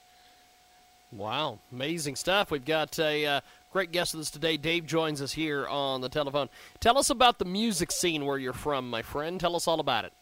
Wow, 1.12 1.58
amazing 1.72 2.14
stuff. 2.14 2.52
We've 2.52 2.64
got 2.64 2.96
a 2.98 3.26
uh, 3.26 3.40
great 3.72 3.90
guest 3.90 4.14
with 4.14 4.22
us 4.22 4.30
today. 4.30 4.56
Dave 4.56 4.86
joins 4.86 5.20
us 5.20 5.32
here 5.32 5.66
on 5.66 6.02
the 6.02 6.08
telephone. 6.08 6.48
Tell 6.78 6.96
us 6.98 7.10
about 7.10 7.38
the 7.38 7.44
music 7.44 7.90
scene 7.90 8.24
where 8.26 8.38
you're 8.38 8.52
from, 8.52 8.88
my 8.88 9.02
friend. 9.02 9.40
Tell 9.40 9.56
us 9.56 9.66
all 9.66 9.80
about 9.80 10.04
it. 10.04 10.12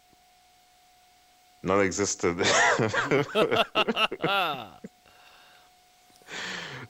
Non-existent. 1.62 2.38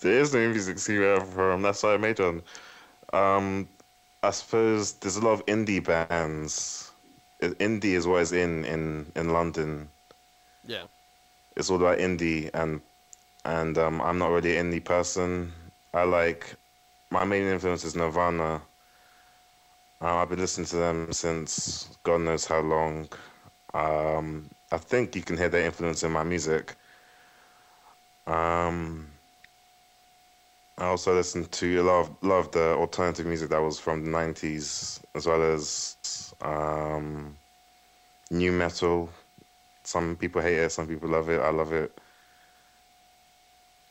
there 0.00 0.20
is 0.20 0.32
no 0.34 0.48
music 0.48 0.78
scene 0.78 1.00
where 1.00 1.16
I'm 1.16 1.26
from. 1.26 1.62
That's 1.62 1.82
why 1.82 1.94
I 1.94 1.96
made 1.96 2.20
one. 2.20 2.42
Um, 3.12 3.68
I 4.22 4.30
suppose 4.30 4.94
there's 4.94 5.16
a 5.16 5.24
lot 5.24 5.32
of 5.32 5.46
indie 5.46 5.82
bands. 5.84 6.92
Indie 7.40 7.84
is 7.94 8.06
what 8.06 8.22
is 8.22 8.32
in 8.32 8.64
in 8.64 9.12
in 9.14 9.32
London. 9.32 9.90
Yeah. 10.64 10.86
it's 11.56 11.70
all 11.70 11.76
about 11.76 11.98
indie 11.98 12.50
and 12.54 12.80
and 13.44 13.76
um, 13.78 14.00
I'm 14.02 14.18
not 14.18 14.30
really 14.30 14.56
an 14.56 14.70
indie 14.72 14.84
person. 14.84 15.52
I 15.94 16.04
like 16.04 16.56
my 17.10 17.24
main 17.24 17.44
influence 17.44 17.84
is 17.84 17.96
Nirvana. 17.96 18.62
Uh, 20.00 20.16
I've 20.16 20.28
been 20.28 20.38
listening 20.40 20.66
to 20.66 20.76
them 20.76 21.12
since 21.12 21.96
God 22.02 22.20
knows 22.22 22.46
how 22.46 22.60
long. 22.60 23.08
Um, 23.74 24.50
I 24.70 24.78
think 24.78 25.14
you 25.16 25.22
can 25.22 25.36
hear 25.36 25.48
their 25.48 25.64
influence 25.64 26.02
in 26.02 26.12
my 26.12 26.22
music. 26.24 26.76
Um, 28.26 29.10
I 30.78 30.86
also 30.86 31.12
listen 31.14 31.44
to 31.44 31.80
a 31.80 31.82
lot 31.82 32.00
of, 32.00 32.16
lot 32.22 32.38
of 32.38 32.50
the 32.52 32.74
alternative 32.74 33.26
music 33.26 33.50
that 33.50 33.60
was 33.60 33.80
from 33.80 34.04
the 34.04 34.10
90s, 34.10 35.00
as 35.16 35.26
well 35.26 35.42
as 35.42 35.96
um, 36.40 37.36
new 38.30 38.52
metal. 38.52 39.10
Some 39.82 40.14
people 40.16 40.40
hate 40.40 40.58
it, 40.58 40.70
some 40.70 40.86
people 40.86 41.08
love 41.08 41.28
it. 41.30 41.40
I 41.40 41.50
love 41.50 41.72
it. 41.72 41.98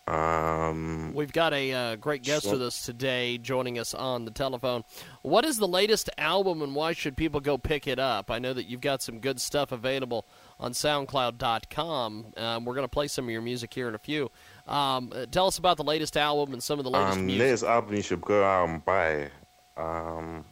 Um, 0.08 1.12
We've 1.14 1.34
got 1.34 1.54
a 1.54 1.74
uh, 1.74 1.96
great 1.98 2.24
guest 2.24 2.44
Sure. 2.44 2.54
with 2.54 2.62
us 2.62 2.86
today, 2.86 3.38
joining 3.38 3.78
us 3.78 3.94
on 3.94 4.24
the 4.24 4.32
telephone. 4.32 4.86
What 5.22 5.44
is 5.44 5.58
the 5.58 5.68
latest 5.68 6.10
album, 6.18 6.62
and 6.62 6.74
why 6.74 6.94
should 6.94 7.18
people 7.18 7.42
go 7.42 7.58
pick 7.58 7.88
it 7.88 8.00
up? 8.00 8.32
I 8.32 8.40
know 8.40 8.54
that 8.54 8.68
you've 8.68 8.80
got 8.80 9.02
some 9.02 9.20
good 9.20 9.42
stuff 9.42 9.74
available 9.74 10.26
on 10.62 10.72
SoundCloud.com. 10.72 12.28
Um, 12.38 12.64
we're 12.66 12.74
going 12.74 12.86
to 12.86 12.90
play 12.90 13.08
some 13.10 13.26
of 13.26 13.32
your 13.32 13.42
music 13.42 13.74
here 13.74 13.90
in 13.90 13.96
a 13.96 14.00
few. 14.00 14.32
Um, 14.68 15.12
uh, 15.16 15.26
tell 15.32 15.48
us 15.48 15.58
about 15.58 15.78
the 15.78 15.84
latest 15.84 16.18
album 16.18 16.54
and 16.54 16.62
some 16.62 16.80
of 16.80 16.84
the 16.86 16.92
latest 16.92 17.18
um, 17.18 17.26
music. 17.26 17.40
latest 17.40 17.64
album 17.64 17.96
you 17.96 18.02
should 18.02 18.22
go 18.22 18.44
out 18.44 18.70
and 18.70 18.84
buy. 18.84 19.30
Um, 19.78 20.46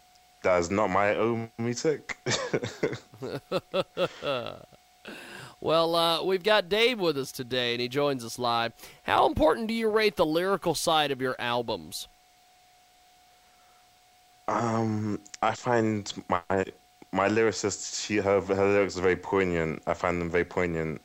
that 0.43 0.59
is 0.59 0.71
not 0.71 0.89
my 0.89 1.15
own 1.15 1.51
music. 1.57 2.17
Well, 5.61 5.95
uh, 5.95 6.23
we've 6.23 6.43
got 6.43 6.69
Dave 6.69 6.99
with 6.99 7.17
us 7.17 7.31
today, 7.31 7.73
and 7.73 7.81
he 7.81 7.87
joins 7.87 8.23
us 8.23 8.37
live. 8.37 8.73
How 9.03 9.25
important 9.25 9.67
do 9.67 9.73
you 9.73 9.89
rate 9.89 10.15
the 10.15 10.25
lyrical 10.25 10.75
side 10.75 11.09
of 11.11 11.21
your 11.21 11.35
albums? 11.39 12.07
um, 14.47 15.19
I 15.41 15.53
find 15.55 16.11
my 16.29 16.65
my 17.11 17.29
lyricist, 17.29 18.05
she 18.05 18.17
her 18.17 18.41
her 18.41 18.67
lyrics 18.73 18.97
are 18.97 19.01
very 19.01 19.15
poignant. 19.15 19.81
I 19.87 19.93
find 19.93 20.21
them 20.21 20.29
very 20.29 20.45
poignant. 20.45 21.01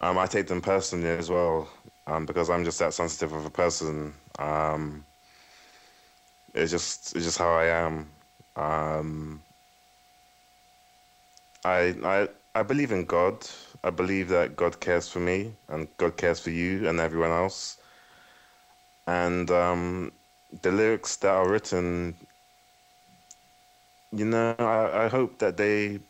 Um, 0.00 0.18
I 0.18 0.26
take 0.26 0.46
them 0.46 0.60
personally 0.60 1.08
as 1.08 1.30
well, 1.30 1.68
um, 2.06 2.26
because 2.26 2.50
I'm 2.50 2.64
just 2.64 2.80
that 2.80 2.94
sensitive 2.94 3.32
of 3.32 3.46
a 3.46 3.50
person. 3.50 4.14
Um, 4.38 5.06
it's 6.54 6.72
just 6.72 7.16
it's 7.16 7.24
just 7.26 7.38
how 7.38 7.50
I 7.54 7.66
am. 7.66 8.10
Um, 8.56 9.44
I 11.64 11.96
I 12.04 12.28
I 12.54 12.64
believe 12.64 12.92
in 12.92 13.06
God. 13.06 13.46
I 13.84 13.90
believe 13.90 14.28
that 14.30 14.56
God 14.56 14.80
cares 14.80 15.08
for 15.08 15.20
me 15.20 15.56
and 15.68 15.88
God 15.98 16.16
cares 16.18 16.40
for 16.40 16.50
you 16.50 16.88
and 16.88 17.00
everyone 17.00 17.30
else. 17.32 17.78
And 19.06 19.50
um, 19.50 20.12
the 20.62 20.72
lyrics 20.72 21.16
that 21.18 21.30
are 21.34 21.48
written, 21.48 22.16
you 24.12 24.26
know, 24.26 24.56
I, 24.58 25.06
I 25.06 25.08
hope 25.08 25.38
that 25.40 25.56
they 25.58 26.00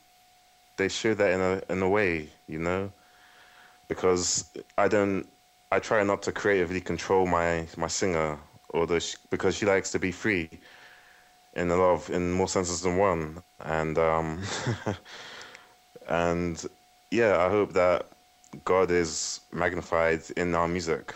they 0.78 0.88
show 0.88 1.14
that 1.14 1.32
in 1.32 1.40
a 1.40 1.62
in 1.72 1.82
a 1.82 1.88
way, 1.88 2.30
you 2.48 2.58
know, 2.60 2.92
because 3.88 4.52
I 4.78 4.88
don't. 4.88 5.28
I 5.70 5.78
try 5.78 6.02
not 6.04 6.22
to 6.22 6.32
creatively 6.32 6.80
control 6.80 7.26
my 7.26 7.66
my 7.76 7.88
singer, 7.88 8.38
although 8.72 8.98
she, 8.98 9.16
because 9.30 9.56
she 9.56 9.66
likes 9.66 9.90
to 9.92 9.98
be 9.98 10.12
free 10.12 10.48
in 11.54 11.70
a 11.70 11.76
lot 11.76 11.92
of 11.92 12.10
in 12.10 12.32
more 12.32 12.48
senses 12.48 12.82
than 12.82 12.96
one, 12.96 13.42
and 13.60 13.98
um, 13.98 14.42
and 16.08 16.64
yeah, 17.10 17.38
I 17.38 17.48
hope 17.48 17.72
that 17.74 18.06
God 18.64 18.90
is 18.90 19.40
magnified 19.52 20.22
in 20.36 20.54
our 20.54 20.68
music. 20.68 21.14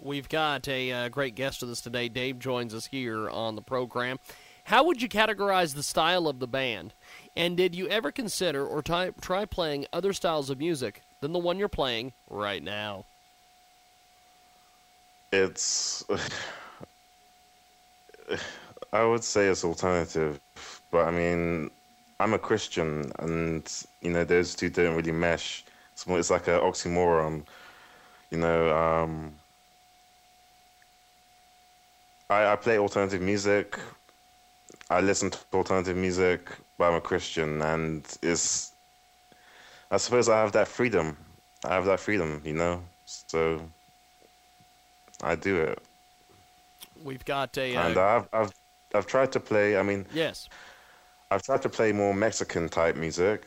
We've 0.00 0.28
got 0.28 0.68
a 0.68 0.92
uh, 0.92 1.08
great 1.08 1.34
guest 1.34 1.60
with 1.60 1.70
us 1.70 1.80
today. 1.80 2.08
Dave 2.08 2.38
joins 2.38 2.72
us 2.72 2.86
here 2.86 3.28
on 3.28 3.56
the 3.56 3.62
program. 3.62 4.18
How 4.64 4.84
would 4.84 5.02
you 5.02 5.08
categorize 5.08 5.74
the 5.74 5.82
style 5.82 6.28
of 6.28 6.38
the 6.38 6.46
band? 6.46 6.92
And 7.34 7.56
did 7.56 7.74
you 7.74 7.88
ever 7.88 8.12
consider 8.12 8.64
or 8.66 8.82
try, 8.82 9.10
try 9.20 9.44
playing 9.44 9.86
other 9.92 10.12
styles 10.12 10.50
of 10.50 10.58
music 10.58 11.02
than 11.20 11.32
the 11.32 11.38
one 11.38 11.58
you're 11.58 11.68
playing 11.68 12.12
right 12.28 12.62
now? 12.62 13.04
It's 15.32 16.04
I 18.92 19.04
would 19.04 19.24
say 19.24 19.48
it's 19.48 19.64
alternative, 19.64 20.40
but 20.90 21.06
I 21.06 21.10
mean, 21.10 21.70
I'm 22.20 22.34
a 22.34 22.38
Christian, 22.38 23.12
and 23.18 23.70
you 24.00 24.10
know, 24.10 24.24
those 24.24 24.54
two 24.54 24.70
don't 24.70 24.96
really 24.96 25.12
mesh. 25.12 25.64
It's, 25.92 26.30
like 26.30 26.48
an 26.48 26.60
oxymoron, 26.60 27.44
you 28.30 28.38
know. 28.38 28.76
Um, 28.76 29.34
I, 32.30 32.52
I 32.52 32.56
play 32.56 32.78
alternative 32.78 33.20
music. 33.20 33.78
I 34.90 35.00
listen 35.00 35.30
to 35.30 35.38
alternative 35.52 35.96
music, 35.96 36.50
but 36.78 36.88
I'm 36.88 36.94
a 36.94 37.00
Christian, 37.00 37.62
and 37.62 38.06
it's. 38.22 38.72
I 39.90 39.96
suppose 39.96 40.28
I 40.28 40.40
have 40.40 40.52
that 40.52 40.68
freedom. 40.68 41.16
I 41.64 41.74
have 41.74 41.84
that 41.86 42.00
freedom, 42.00 42.42
you 42.44 42.54
know. 42.54 42.82
So 43.04 43.60
I 45.22 45.34
do 45.34 45.56
it, 45.62 45.82
We've 47.04 47.24
got 47.24 47.56
a. 47.58 47.76
Uh, 47.76 47.88
and 47.88 47.98
I've 47.98 48.28
I've 48.32 48.52
I've 48.94 49.06
tried 49.06 49.32
to 49.32 49.40
play. 49.40 49.76
I 49.76 49.82
mean, 49.82 50.06
yes. 50.12 50.48
I've 51.30 51.42
tried 51.42 51.62
to 51.62 51.68
play 51.68 51.92
more 51.92 52.14
Mexican 52.14 52.68
type 52.68 52.96
music 52.96 53.46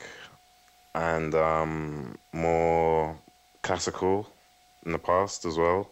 and 0.94 1.34
um, 1.36 2.18
more 2.34 3.18
classical 3.64 4.28
in 4.86 4.92
the 4.92 5.00
past 5.00 5.46
as 5.46 5.58
well. 5.58 5.90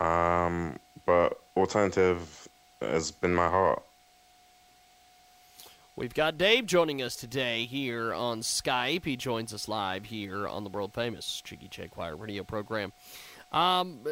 Um, 0.00 0.78
but 1.06 1.38
alternative 1.56 2.48
has 2.80 3.10
been 3.10 3.34
my 3.34 3.48
heart. 3.48 3.82
We've 5.98 6.14
got 6.14 6.38
Dave 6.38 6.64
joining 6.64 7.02
us 7.02 7.16
today 7.16 7.64
here 7.64 8.14
on 8.14 8.42
Skype. 8.42 9.04
He 9.04 9.16
joins 9.16 9.52
us 9.52 9.66
live 9.66 10.04
here 10.04 10.46
on 10.46 10.62
the 10.62 10.70
world 10.70 10.94
famous 10.94 11.42
Jiggy 11.42 11.66
Jaguar 11.66 12.14
radio 12.14 12.44
program. 12.44 12.92
Um, 13.50 14.06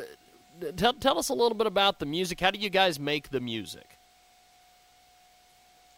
tell, 0.74 0.94
tell 0.94 1.16
us 1.16 1.28
a 1.28 1.32
little 1.32 1.56
bit 1.56 1.68
about 1.68 2.00
the 2.00 2.04
music. 2.04 2.40
How 2.40 2.50
do 2.50 2.58
you 2.58 2.70
guys 2.70 2.98
make 2.98 3.30
the 3.30 3.38
music? 3.38 4.00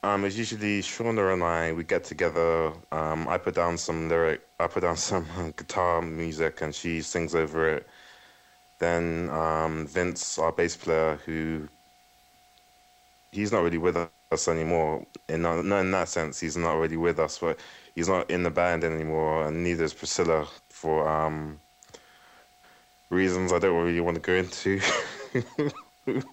Um, 0.02 0.26
it's 0.26 0.36
usually 0.36 0.82
Shauna 0.82 1.32
and 1.32 1.42
I. 1.42 1.72
We 1.72 1.84
get 1.84 2.04
together. 2.04 2.70
Um, 2.92 3.26
I 3.26 3.38
put 3.38 3.54
down 3.54 3.78
some 3.78 4.10
lyric. 4.10 4.42
I 4.60 4.66
put 4.66 4.82
down 4.82 4.96
some 4.98 5.24
guitar 5.56 6.02
music, 6.02 6.60
and 6.60 6.74
she 6.74 7.00
sings 7.00 7.34
over 7.34 7.66
it. 7.66 7.88
Then 8.78 9.30
um, 9.30 9.86
Vince, 9.86 10.38
our 10.38 10.52
bass 10.52 10.76
player, 10.76 11.18
who 11.24 11.66
he's 13.32 13.52
not 13.52 13.62
really 13.62 13.78
with 13.78 13.96
us 14.32 14.48
anymore. 14.48 15.06
In 15.28 15.42
not, 15.42 15.60
in 15.60 15.90
that 15.92 16.08
sense, 16.08 16.40
he's 16.40 16.56
not 16.56 16.74
really 16.74 16.96
with 16.96 17.18
us, 17.18 17.38
but 17.38 17.58
he's 17.94 18.08
not 18.08 18.30
in 18.30 18.42
the 18.42 18.50
band 18.50 18.84
anymore, 18.84 19.46
and 19.46 19.62
neither 19.64 19.84
is 19.84 19.94
Priscilla 19.94 20.48
for 20.70 21.08
um, 21.08 21.60
reasons 23.10 23.52
I 23.52 23.58
don't 23.58 23.84
really 23.84 24.00
want 24.00 24.16
to 24.16 24.20
go 24.20 24.34
into. 24.34 24.80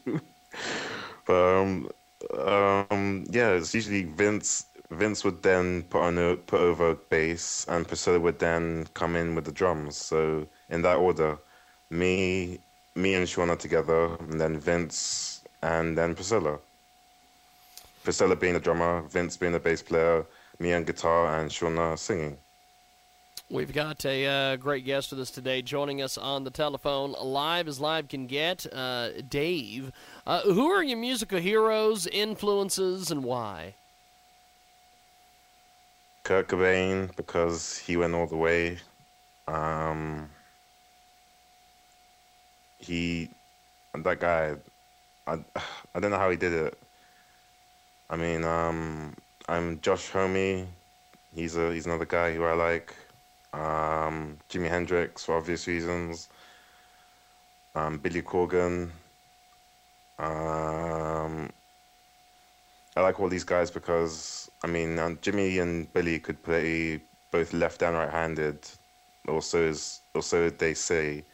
but 1.26 1.36
um, 1.36 1.90
um, 2.38 3.26
yeah, 3.30 3.52
it's 3.52 3.74
usually 3.74 4.04
Vince. 4.04 4.68
Vince 4.92 5.24
would 5.26 5.44
then 5.44 5.84
put 5.84 6.02
on 6.02 6.18
a, 6.18 6.38
put 6.38 6.62
over 6.62 6.96
bass, 6.96 7.66
and 7.70 7.88
Priscilla 7.88 8.20
would 8.20 8.40
then 8.40 8.88
come 8.94 9.16
in 9.16 9.36
with 9.36 9.46
the 9.46 9.52
drums. 9.52 9.98
So 9.98 10.48
in 10.70 10.82
that 10.84 10.98
order, 10.98 11.40
me, 11.90 12.60
me 12.96 13.16
and 13.16 13.28
Shauna 13.28 13.58
together, 13.58 14.16
and 14.20 14.40
then 14.40 14.60
Vince, 14.60 15.44
and 15.64 15.98
then 15.98 16.16
Priscilla. 16.16 16.60
Priscilla 18.06 18.36
being 18.36 18.54
the 18.54 18.60
drummer, 18.60 19.02
Vince 19.10 19.36
being 19.36 19.52
the 19.52 19.60
bass 19.60 19.82
player, 19.82 20.26
me 20.60 20.74
on 20.74 20.86
guitar, 20.86 21.40
and 21.40 21.50
Shauna 21.50 21.98
singing. 21.98 22.38
We've 23.50 23.74
got 23.74 24.06
a 24.06 24.26
uh, 24.26 24.56
great 24.56 24.86
guest 24.86 25.12
with 25.12 25.20
us 25.20 25.32
today, 25.32 25.62
joining 25.62 26.02
us 26.02 26.18
on 26.18 26.44
the 26.44 26.52
telephone, 26.52 27.14
live 27.22 27.68
as 27.68 27.80
live 27.80 28.08
can 28.08 28.28
get. 28.28 28.66
Uh, 28.72 29.10
Dave, 29.28 29.92
uh, 30.26 30.42
who 30.42 30.68
are 30.68 30.84
your 30.84 30.98
musical 30.98 31.40
heroes, 31.40 32.08
influences, 32.08 33.12
and 33.12 33.24
why? 33.24 33.76
Kurt 36.24 36.48
Cobain 36.48 37.16
because 37.16 37.78
he 37.78 37.98
went 37.98 38.16
all 38.16 38.28
the 38.28 38.38
way. 38.38 38.78
Um, 39.48 40.30
he, 42.78 43.30
that 43.94 44.20
guy, 44.20 44.56
I, 45.28 45.40
I 45.94 46.00
don't 46.00 46.12
know 46.12 46.18
how 46.18 46.32
he 46.32 46.38
did 46.38 46.54
it. 46.54 46.80
I 48.10 48.16
mean, 48.18 48.44
um, 48.44 49.16
I'm 49.48 49.80
Josh 49.82 50.10
Homme. 50.10 50.68
He's 51.34 51.56
a 51.58 51.74
he's 51.74 51.86
another 51.86 52.06
guy 52.06 52.34
who 52.34 52.44
I 52.44 52.54
like. 52.54 52.96
Um, 53.54 54.38
Jimi 54.50 54.70
Hendrix 54.70 55.24
for 55.26 55.38
obvious 55.38 55.68
reasons. 55.68 56.30
Um, 57.76 57.98
Billy 58.00 58.22
Corgan. 58.22 58.92
Um, 60.18 61.50
I 62.96 63.02
like 63.02 63.20
all 63.20 63.28
these 63.30 63.44
guys 63.44 63.70
because 63.72 64.50
I 64.64 64.68
mean 64.68 64.98
um, 65.00 65.20
Jimmy 65.22 65.60
and 65.60 65.92
Billy 65.94 66.20
could 66.20 66.42
play 66.44 67.02
both 67.32 67.54
left 67.54 67.82
and 67.82 67.96
right-handed. 67.96 68.68
Also, 69.28 69.64
is 69.64 70.02
also 70.14 70.50
they 70.50 70.74
say, 70.74 71.26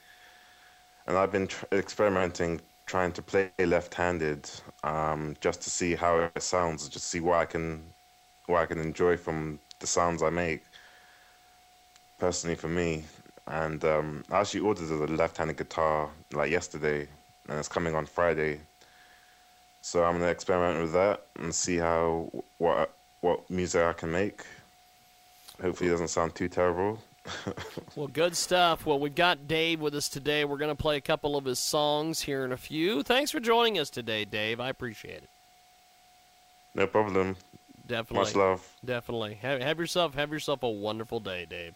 and 1.07 1.17
I've 1.17 1.31
been 1.31 1.47
tr- 1.47 1.65
experimenting 1.73 2.61
trying 2.91 3.13
to 3.13 3.21
play 3.21 3.49
left-handed 3.57 4.49
um, 4.83 5.33
just 5.39 5.61
to 5.61 5.69
see 5.69 5.95
how 5.95 6.29
it 6.35 6.43
sounds, 6.43 6.89
just 6.89 7.07
see 7.07 7.21
what 7.21 7.37
I 7.37 7.45
can 7.45 7.81
what 8.47 8.59
I 8.59 8.65
can 8.65 8.79
enjoy 8.79 9.15
from 9.15 9.59
the 9.79 9.87
sounds 9.87 10.21
I 10.21 10.29
make. 10.29 10.63
Personally, 12.19 12.57
for 12.57 12.67
me, 12.67 13.05
and 13.47 13.83
um, 13.85 14.25
I 14.29 14.41
actually 14.41 14.59
ordered 14.59 14.89
a 14.89 15.07
left-handed 15.21 15.55
guitar 15.55 16.09
like 16.33 16.51
yesterday, 16.51 17.07
and 17.47 17.57
it's 17.57 17.69
coming 17.69 17.95
on 17.95 18.05
Friday. 18.05 18.59
So 19.81 20.03
I'm 20.03 20.15
gonna 20.19 20.27
experiment 20.27 20.81
with 20.81 20.91
that 20.91 21.21
and 21.39 21.55
see 21.55 21.77
how 21.77 22.29
what 22.57 22.93
what 23.21 23.49
music 23.49 23.83
I 23.83 23.93
can 23.93 24.11
make. 24.11 24.43
Hopefully, 25.61 25.87
it 25.89 25.93
doesn't 25.93 26.09
sound 26.09 26.35
too 26.35 26.49
terrible. 26.49 26.99
Well, 27.95 28.07
good 28.07 28.35
stuff. 28.35 28.85
Well, 28.85 28.99
we've 28.99 29.13
got 29.15 29.47
Dave 29.47 29.79
with 29.81 29.93
us 29.95 30.09
today. 30.09 30.45
We're 30.45 30.57
going 30.57 30.75
to 30.75 30.81
play 30.81 30.97
a 30.97 31.01
couple 31.01 31.35
of 31.35 31.45
his 31.45 31.59
songs 31.59 32.21
here 32.21 32.45
in 32.45 32.51
a 32.51 32.57
few. 32.57 33.03
Thanks 33.03 33.31
for 33.31 33.39
joining 33.39 33.77
us 33.79 33.89
today, 33.89 34.25
Dave. 34.25 34.59
I 34.59 34.69
appreciate 34.69 35.23
it. 35.23 35.29
no 36.73 36.87
problem. 36.87 37.35
Definitely. 37.85 38.25
Much 38.25 38.35
love. 38.35 38.75
Definitely. 38.85 39.35
Have, 39.41 39.61
have 39.61 39.77
yourself 39.79 40.15
have 40.15 40.31
yourself 40.31 40.63
a 40.63 40.69
wonderful 40.69 41.19
day, 41.19 41.45
Dave. 41.45 41.75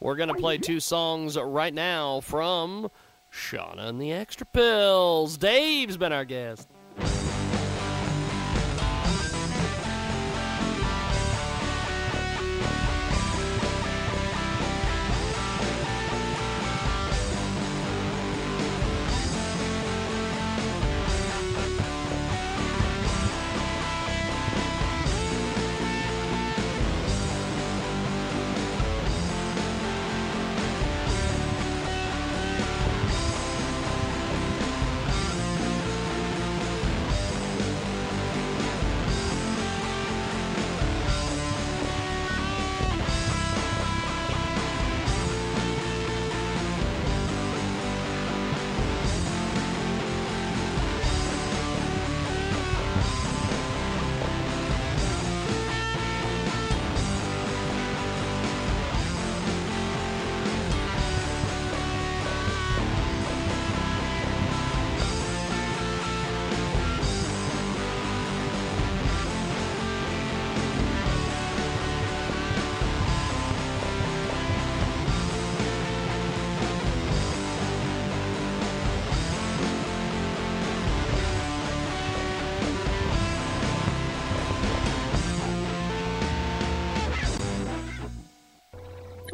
We're 0.00 0.16
gonna 0.16 0.34
play 0.34 0.56
two 0.56 0.80
songs 0.80 1.36
right 1.36 1.74
now 1.74 2.20
from 2.20 2.90
Shauna 3.30 3.88
and 3.88 4.00
the 4.00 4.12
Extra 4.12 4.46
Pills. 4.46 5.36
Dave's 5.36 5.98
been 5.98 6.12
our 6.12 6.24
guest. 6.24 6.66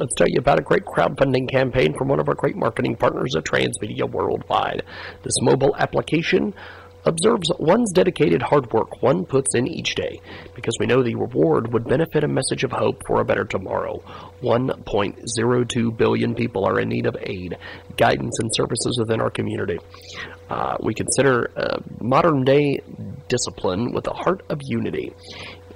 Let's 0.07 0.15
tell 0.15 0.29
you 0.29 0.39
about 0.39 0.61
a 0.61 0.63
great 0.63 0.85
crowdfunding 0.85 1.51
campaign 1.51 1.93
from 1.99 2.07
one 2.07 2.21
of 2.21 2.29
our 2.29 2.37
great 2.37 2.55
marketing 2.55 2.95
partners 2.95 3.35
at 3.35 3.43
Transmedia 3.43 4.09
Worldwide. 4.09 4.85
This 5.25 5.35
mobile 5.43 5.75
application 5.75 6.55
observes 7.05 7.51
one's 7.59 7.91
dedicated 7.91 8.41
hard 8.41 8.73
work 8.73 9.03
one 9.03 9.27
puts 9.27 9.57
in 9.57 9.67
each 9.67 9.97
day 9.97 10.21
because 10.55 10.77
we 10.79 10.87
know 10.87 11.03
the 11.03 11.17
reward 11.17 11.73
would 11.73 11.89
benefit 11.89 12.23
a 12.23 12.29
message 12.29 12.63
of 12.63 12.71
hope 12.71 13.03
for 13.05 13.21
a 13.21 13.25
better 13.25 13.45
tomorrow. 13.45 14.01
1.02 14.43 15.97
billion 15.97 16.37
people 16.37 16.65
are 16.65 16.79
in 16.79 16.89
need 16.89 17.07
of 17.07 17.17
aid, 17.23 17.59
guidance, 17.97 18.39
and 18.39 18.55
services 18.55 18.99
within 19.01 19.21
our 19.21 19.31
community. 19.31 19.81
Uh, 20.49 20.77
we 20.81 20.95
consider 20.95 21.51
uh, 21.57 21.79
modern 22.01 22.45
day 22.45 22.81
discipline 23.29 23.93
with 23.93 24.07
a 24.07 24.13
heart 24.13 24.43
of 24.49 24.61
unity. 24.63 25.13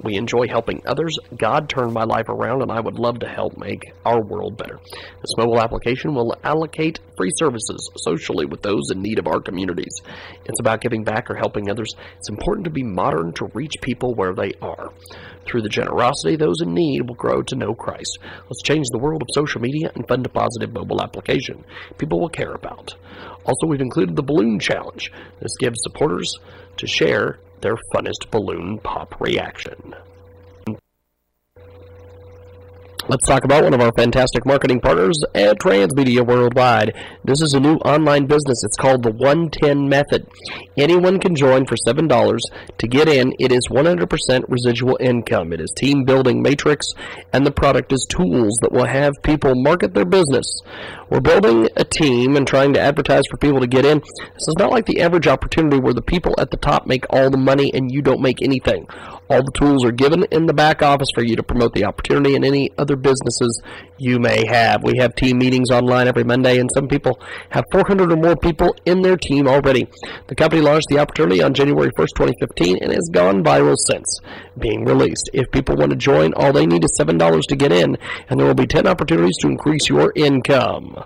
We 0.03 0.17
enjoy 0.17 0.49
helping 0.49 0.81
others. 0.87 1.19
God 1.37 1.69
turned 1.69 1.93
my 1.93 2.05
life 2.05 2.31
around, 2.31 2.63
and 2.63 2.73
I 2.73 2.81
would 2.81 2.99
love 2.99 3.19
to 3.19 3.29
help 3.29 3.59
make 3.59 3.93
our 4.07 4.23
world 4.23 4.57
better. 4.57 4.79
This 5.21 5.37
mobile 5.37 5.61
application 5.61 6.15
will 6.15 6.35
allocate 6.43 7.01
free 7.19 7.31
services 7.37 7.91
socially 7.97 8.47
with 8.47 8.63
those 8.63 8.91
in 8.91 9.03
need 9.03 9.19
of 9.19 9.27
our 9.27 9.41
communities. 9.41 9.95
It's 10.47 10.61
about 10.61 10.81
giving 10.81 11.05
back 11.05 11.31
or 11.31 11.37
helping 11.37 11.71
others. 11.71 11.95
It's 12.17 12.31
important 12.31 12.65
to 12.65 12.71
be 12.71 12.83
modern 12.83 13.35
to 13.35 13.51
reach 13.53 13.75
people 13.83 14.15
where 14.15 14.35
they 14.35 14.55
are. 14.63 14.91
Through 15.45 15.63
the 15.63 15.69
generosity, 15.69 16.37
those 16.37 16.63
in 16.63 16.73
need 16.73 17.03
will 17.07 17.17
grow 17.17 17.43
to 17.43 17.57
know 17.57 17.75
Christ. 17.75 18.19
Let's 18.49 18.63
change 18.63 18.87
the 18.91 18.99
world 18.99 19.21
of 19.21 19.29
social 19.35 19.61
media 19.61 19.91
and 19.95 20.07
fund 20.09 20.25
a 20.25 20.31
positive 20.31 20.73
mobile 20.73 21.03
application 21.03 21.65
people 21.99 22.21
will 22.21 22.29
care 22.29 22.53
about. 22.53 22.95
Also, 23.45 23.67
we've 23.67 23.81
included 23.81 24.17
the 24.17 24.23
Balloon 24.23 24.59
Challenge. 24.59 25.13
This 25.41 25.57
gives 25.59 25.79
supporters 25.83 26.33
to 26.77 26.87
share 26.87 27.39
their 27.61 27.77
funnest 27.95 28.31
balloon 28.31 28.79
pop 28.79 29.21
reaction. 29.21 29.95
Let's 33.11 33.27
talk 33.27 33.43
about 33.43 33.65
one 33.65 33.75
of 33.75 33.81
our 33.81 33.91
fantastic 33.91 34.47
marketing 34.47 34.79
partners 34.79 35.19
at 35.35 35.59
Transmedia 35.59 36.25
Worldwide. 36.25 36.95
This 37.25 37.43
is 37.43 37.55
a 37.55 37.59
new 37.59 37.75
online 37.79 38.27
business. 38.27 38.63
It's 38.63 38.77
called 38.77 39.03
the 39.03 39.11
110 39.11 39.89
Method. 39.89 40.29
Anyone 40.79 41.19
can 41.19 41.35
join 41.35 41.67
for 41.67 41.75
$7. 41.75 42.41
To 42.79 42.87
get 42.87 43.09
in, 43.09 43.35
it 43.41 43.51
is 43.51 43.67
100% 43.69 44.45
residual 44.47 44.97
income. 45.01 45.53
It 45.53 45.61
is 45.61 45.73
team 45.77 46.05
building 46.05 46.41
matrix, 46.41 46.87
and 47.33 47.45
the 47.45 47.51
product 47.51 47.93
is 47.93 48.07
tools 48.09 48.57
that 48.61 48.71
will 48.71 48.87
have 48.87 49.15
people 49.25 49.57
market 49.57 49.93
their 49.93 50.05
business. 50.05 50.47
We're 51.11 51.19
building 51.19 51.69
a 51.77 51.83
team 51.83 52.37
and 52.37 52.47
trying 52.47 52.75
to 52.75 52.81
advertise 52.81 53.25
for 53.29 53.39
people 53.39 53.59
to 53.59 53.67
get 53.67 53.85
in. 53.85 53.99
This 53.99 54.47
is 54.47 54.55
not 54.57 54.71
like 54.71 54.87
the 54.87 55.01
average 55.01 55.27
opportunity 55.27 55.81
where 55.81 55.95
the 55.95 56.01
people 56.01 56.37
at 56.39 56.53
the 56.53 56.57
top 56.57 56.87
make 56.87 57.07
all 57.11 57.29
the 57.29 57.37
money 57.37 57.75
and 57.75 57.91
you 57.91 58.03
don't 58.03 58.23
make 58.23 58.41
anything. 58.41 58.87
All 59.29 59.43
the 59.43 59.51
tools 59.53 59.85
are 59.85 59.91
given 59.91 60.23
in 60.31 60.47
the 60.47 60.55
back 60.55 60.83
office 60.83 61.09
for 61.13 61.25
you 61.25 61.35
to 61.35 61.43
promote 61.43 61.73
the 61.73 61.85
opportunity 61.85 62.37
and 62.37 62.45
any 62.45 62.71
other 62.79 62.97
businesses 63.03 63.63
you 63.99 64.19
may 64.19 64.47
have. 64.47 64.83
We 64.83 64.99
have 64.99 65.15
team 65.15 65.39
meetings 65.39 65.71
online 65.71 66.09
every 66.09 66.25
Monday, 66.25 66.59
and 66.59 66.69
some 66.75 66.89
people 66.89 67.21
have 67.51 67.65
400 67.73 68.13
or 68.13 68.17
more 68.17 68.37
people 68.37 68.75
in 68.85 69.03
their 69.03 69.17
team 69.17 69.47
already. 69.47 69.89
The 70.29 70.35
company 70.35 70.63
launched 70.63 70.89
the 70.89 70.99
opportunity 70.99 71.43
on 71.43 71.55
January 71.55 71.91
1st, 71.99 72.15
2015, 72.17 72.79
and 72.83 72.93
has 72.93 73.09
gone 73.13 73.43
viral 73.43 73.77
since 73.77 74.19
being 74.59 74.85
released. 74.85 75.31
If 75.33 75.51
people 75.51 75.77
want 75.77 75.91
to 75.91 75.97
join, 75.97 76.33
all 76.35 76.53
they 76.53 76.67
need 76.67 76.85
is 76.85 76.97
$7 76.99 77.43
to 77.49 77.57
get 77.57 77.73
in, 77.73 77.97
and 78.29 78.39
there 78.39 78.47
will 78.47 78.55
be 78.55 78.67
10 78.67 78.87
opportunities 78.87 79.37
to 79.39 79.49
increase 79.49 79.89
your 79.89 80.13
income. 80.17 80.97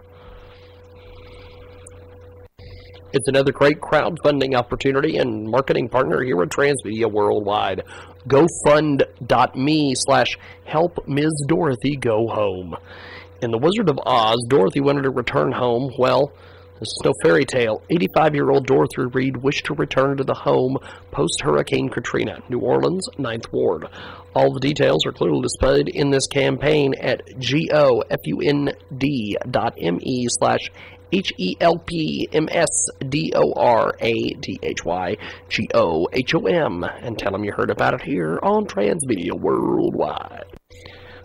It's 3.15 3.29
another 3.29 3.53
great 3.53 3.81
crowdfunding 3.81 4.57
opportunity 4.57 5.19
and 5.19 5.49
marketing 5.49 5.89
partner 5.89 6.21
here 6.21 6.43
at 6.43 6.49
Transmedia 6.49 7.09
Worldwide. 7.09 7.85
GoFund.me 8.29 9.95
slash 9.97 10.39
help 10.65 11.07
Ms. 11.07 11.45
Dorothy 11.47 11.97
go 11.97 12.29
home. 12.29 12.77
In 13.43 13.51
The 13.51 13.59
Wizard 13.59 13.91
of 13.91 13.99
Oz, 14.07 14.45
Dorothy 14.49 14.81
wanted 14.81 15.03
to 15.03 15.11
return 15.11 15.53
home. 15.53 15.93
Well, 15.99 16.33
this 16.81 16.89
is 16.89 17.03
no 17.05 17.13
fairy 17.23 17.45
tale. 17.45 17.83
85 17.89 18.35
year 18.35 18.51
old 18.51 18.67
Dorothy 18.67 19.03
Reed 19.13 19.37
wished 19.37 19.67
to 19.67 19.75
return 19.75 20.17
to 20.17 20.25
the 20.25 20.35
home 20.35 20.77
post 21.13 21.41
Hurricane 21.41 21.89
Katrina, 21.89 22.41
New 22.49 22.59
Orleans, 22.59 23.09
9th 23.17 23.53
Ward. 23.53 23.87
All 24.35 24.53
the 24.53 24.61
details 24.61 25.07
are 25.07 25.13
clearly 25.13 25.41
displayed 25.43 25.89
in 25.89 26.11
this 26.11 26.27
campaign 26.27 26.95
at 27.01 27.23
gofund 27.39 28.75
dot 29.51 29.79
me 29.79 30.27
slash 30.29 30.71
H 31.13 31.33
E 31.39 31.57
L 31.61 31.79
P 31.79 32.29
M 32.33 32.49
S 32.51 32.89
D 33.09 33.33
O 33.35 33.53
R 33.55 33.95
A 34.01 34.13
T 34.35 34.59
H 34.63 34.85
Y 34.85 35.17
G 35.49 35.69
O 35.75 36.09
H 36.13 36.35
O 36.35 36.47
M 36.47 36.85
and 36.85 37.19
tell 37.19 37.33
them 37.33 37.45
you 37.45 37.53
heard 37.53 37.71
about 37.71 37.95
it 37.95 38.03
here 38.03 38.39
on 38.43 38.67
Transmedia 38.67 39.33
Worldwide. 39.33 40.45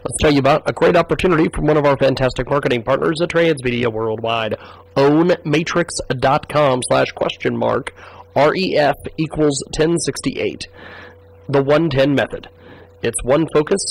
Let's 0.03 0.17
tell 0.21 0.31
you 0.31 0.39
about 0.39 0.63
a 0.65 0.71
great 0.71 0.95
opportunity 0.95 1.49
from 1.53 1.65
one 1.65 1.75
of 1.75 1.85
our 1.85 1.97
fantastic 1.97 2.49
marketing 2.49 2.83
partners 2.83 3.19
at 3.21 3.29
Transmedia 3.29 3.91
Worldwide. 3.91 4.55
Ownmatrix.com 4.95 6.81
slash 6.87 7.11
question 7.11 7.57
mark 7.57 7.93
REF 8.35 8.95
equals 9.17 9.61
1068. 9.65 10.67
The 11.49 11.61
110 11.61 12.15
method. 12.15 12.47
It's 13.01 13.21
one 13.23 13.47
focus, 13.53 13.81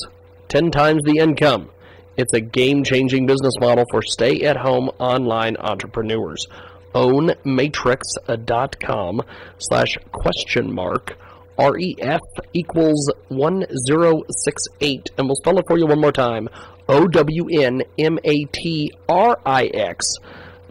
10 0.49 0.71
times 0.71 1.03
the 1.05 1.19
income. 1.19 1.71
It's 2.19 2.35
a 2.35 2.41
game 2.41 2.83
changing 2.83 3.27
business 3.27 3.55
model 3.61 3.85
for 3.93 4.03
stay 4.03 4.43
at 4.43 4.57
home 4.57 4.91
online 4.99 5.57
entrepreneurs. 5.57 6.49
Ownmatrix.com 6.93 9.23
slash 9.59 9.99
question 10.11 10.75
mark 10.75 11.17
REF 11.57 12.21
equals 12.53 13.13
1068. 13.29 15.11
And 15.17 15.29
we'll 15.29 15.37
spell 15.37 15.59
it 15.59 15.67
for 15.69 15.79
you 15.79 15.87
one 15.87 16.01
more 16.01 16.11
time 16.11 16.49
O 16.89 17.07
W 17.07 17.63
N 17.63 17.85
M 17.99 18.19
A 18.25 18.47
T 18.47 18.93
R 19.09 19.39
I 19.47 19.67
X 19.67 20.15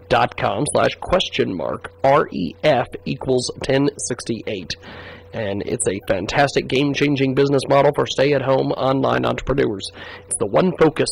dot 0.10 0.36
com 0.36 0.66
slash 0.74 0.96
question 1.00 1.56
mark 1.56 1.94
REF 2.04 2.88
equals 3.06 3.50
1068 3.66 4.76
and 5.38 5.62
it's 5.68 5.88
a 5.88 6.00
fantastic 6.08 6.68
game-changing 6.68 7.36
business 7.36 7.62
model 7.70 7.92
for 7.94 8.08
stay-at-home 8.08 8.72
online 8.72 9.24
entrepreneurs. 9.24 9.88
It's 10.26 10.38
the 10.40 10.48
one 10.48 10.76
focus, 10.78 11.10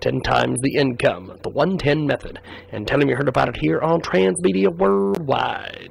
10 0.00 0.20
times 0.20 0.60
the 0.60 0.74
income, 0.74 1.38
the 1.42 1.48
110 1.48 2.06
method, 2.06 2.38
and 2.70 2.86
tell 2.86 2.98
them 2.98 3.08
you 3.08 3.16
heard 3.16 3.30
about 3.30 3.48
it 3.48 3.56
here 3.56 3.80
on 3.80 4.02
Transmedia 4.02 4.68
Worldwide. 4.76 5.90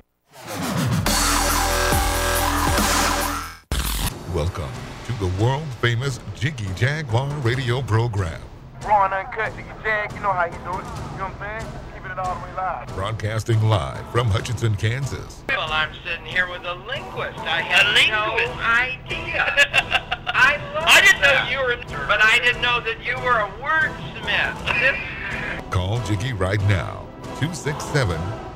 Welcome 4.36 4.72
to 5.08 5.14
the 5.14 5.44
world 5.44 5.66
famous 5.82 6.20
Jiggy 6.36 6.68
Jaguar 6.76 7.30
radio 7.40 7.82
program, 7.82 8.40
Raw 8.86 9.06
and 9.06 9.14
uncut, 9.14 9.52
nigga 9.54 9.84
Jag, 9.84 10.14
you 10.14 10.20
know 10.20 10.32
how 10.32 10.46
you 10.46 10.52
do 10.52 10.58
it. 10.58 10.64
You 10.64 11.18
know 11.18 11.26
what 11.26 11.42
I'm 11.42 11.62
saying? 11.62 11.91
Keeping 12.12 12.24
it 12.24 12.28
all 12.28 12.36
the 12.36 12.46
way 12.46 12.54
live. 12.56 12.88
broadcasting 12.96 13.62
live 13.64 14.06
from 14.12 14.28
Hutchinson, 14.28 14.76
Kansas. 14.76 15.44
Well, 15.48 15.72
I'm 15.72 15.94
sitting 16.06 16.26
here 16.26 16.50
with 16.50 16.64
a 16.66 16.74
linguist. 16.74 17.40
I 17.40 17.62
had 17.62 17.86
no 18.10 18.36
idea. 18.60 19.46
I 20.28 20.58
love 20.74 20.84
I 20.88 21.02
didn't 21.02 21.22
know 21.22 21.50
you 21.50 21.66
were, 21.66 22.08
but 22.08 22.22
I 22.22 22.40
didn't 22.40 22.62
know 22.62 22.82
that 22.82 23.06
you 23.06 23.16
were 23.24 23.40
a 23.40 23.50
wordsmith. 23.62 24.58
This 24.80 25.70
Call 25.70 26.00
Jiggy 26.02 26.34
right 26.34 26.62
now, 26.64 27.08
267 27.40 28.20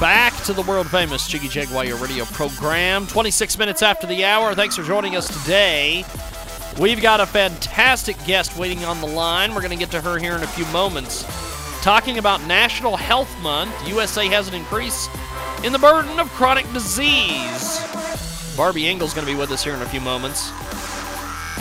back 0.00 0.32
to 0.44 0.52
the 0.52 0.62
world 0.62 0.88
famous 0.88 1.26
Jiggy 1.26 1.48
Jaguar 1.48 1.84
radio 1.96 2.24
program. 2.26 3.06
26 3.06 3.58
minutes 3.58 3.82
after 3.82 4.06
the 4.06 4.24
hour. 4.24 4.54
Thanks 4.54 4.76
for 4.76 4.82
joining 4.82 5.16
us 5.16 5.26
today. 5.42 6.04
We've 6.80 7.02
got 7.02 7.20
a 7.20 7.26
fantastic 7.26 8.16
guest 8.24 8.56
waiting 8.56 8.84
on 8.84 9.00
the 9.00 9.06
line. 9.08 9.54
We're 9.54 9.60
going 9.60 9.72
to 9.72 9.76
get 9.76 9.90
to 9.92 10.00
her 10.00 10.18
here 10.18 10.36
in 10.36 10.42
a 10.42 10.46
few 10.46 10.66
moments. 10.66 11.24
Talking 11.82 12.18
about 12.18 12.42
National 12.44 12.96
Health 12.96 13.34
Month, 13.42 13.72
USA 13.88 14.28
has 14.28 14.46
an 14.48 14.54
increase 14.54 15.08
in 15.64 15.72
the 15.72 15.78
burden 15.78 16.20
of 16.20 16.28
chronic 16.30 16.70
disease. 16.72 17.80
Barby 18.56 18.88
Ingle's 18.88 19.14
going 19.14 19.26
to 19.26 19.32
be 19.32 19.38
with 19.38 19.50
us 19.50 19.64
here 19.64 19.74
in 19.74 19.82
a 19.82 19.88
few 19.88 20.00
moments. 20.00 20.52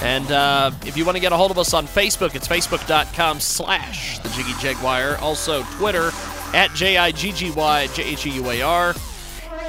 And 0.04 0.32
uh, 0.32 0.72
if 0.86 0.96
you 0.96 1.06
want 1.06 1.16
to 1.16 1.22
get 1.22 1.32
a 1.32 1.38
hold 1.38 1.50
of 1.50 1.58
us 1.58 1.74
on 1.74 1.88
Facebook, 1.88 2.36
it's 2.36 2.48
facebook.com 2.48 3.40
slash 3.40 4.20
the 4.20 4.30
Jiggy 4.30 4.54
Jaguar. 4.60 5.18
Also, 5.18 5.64
Twitter 5.78 6.12
at 6.54 6.74
J-I-G-G-Y 6.74 7.88
J-H-E-U-A-R. 7.88 8.96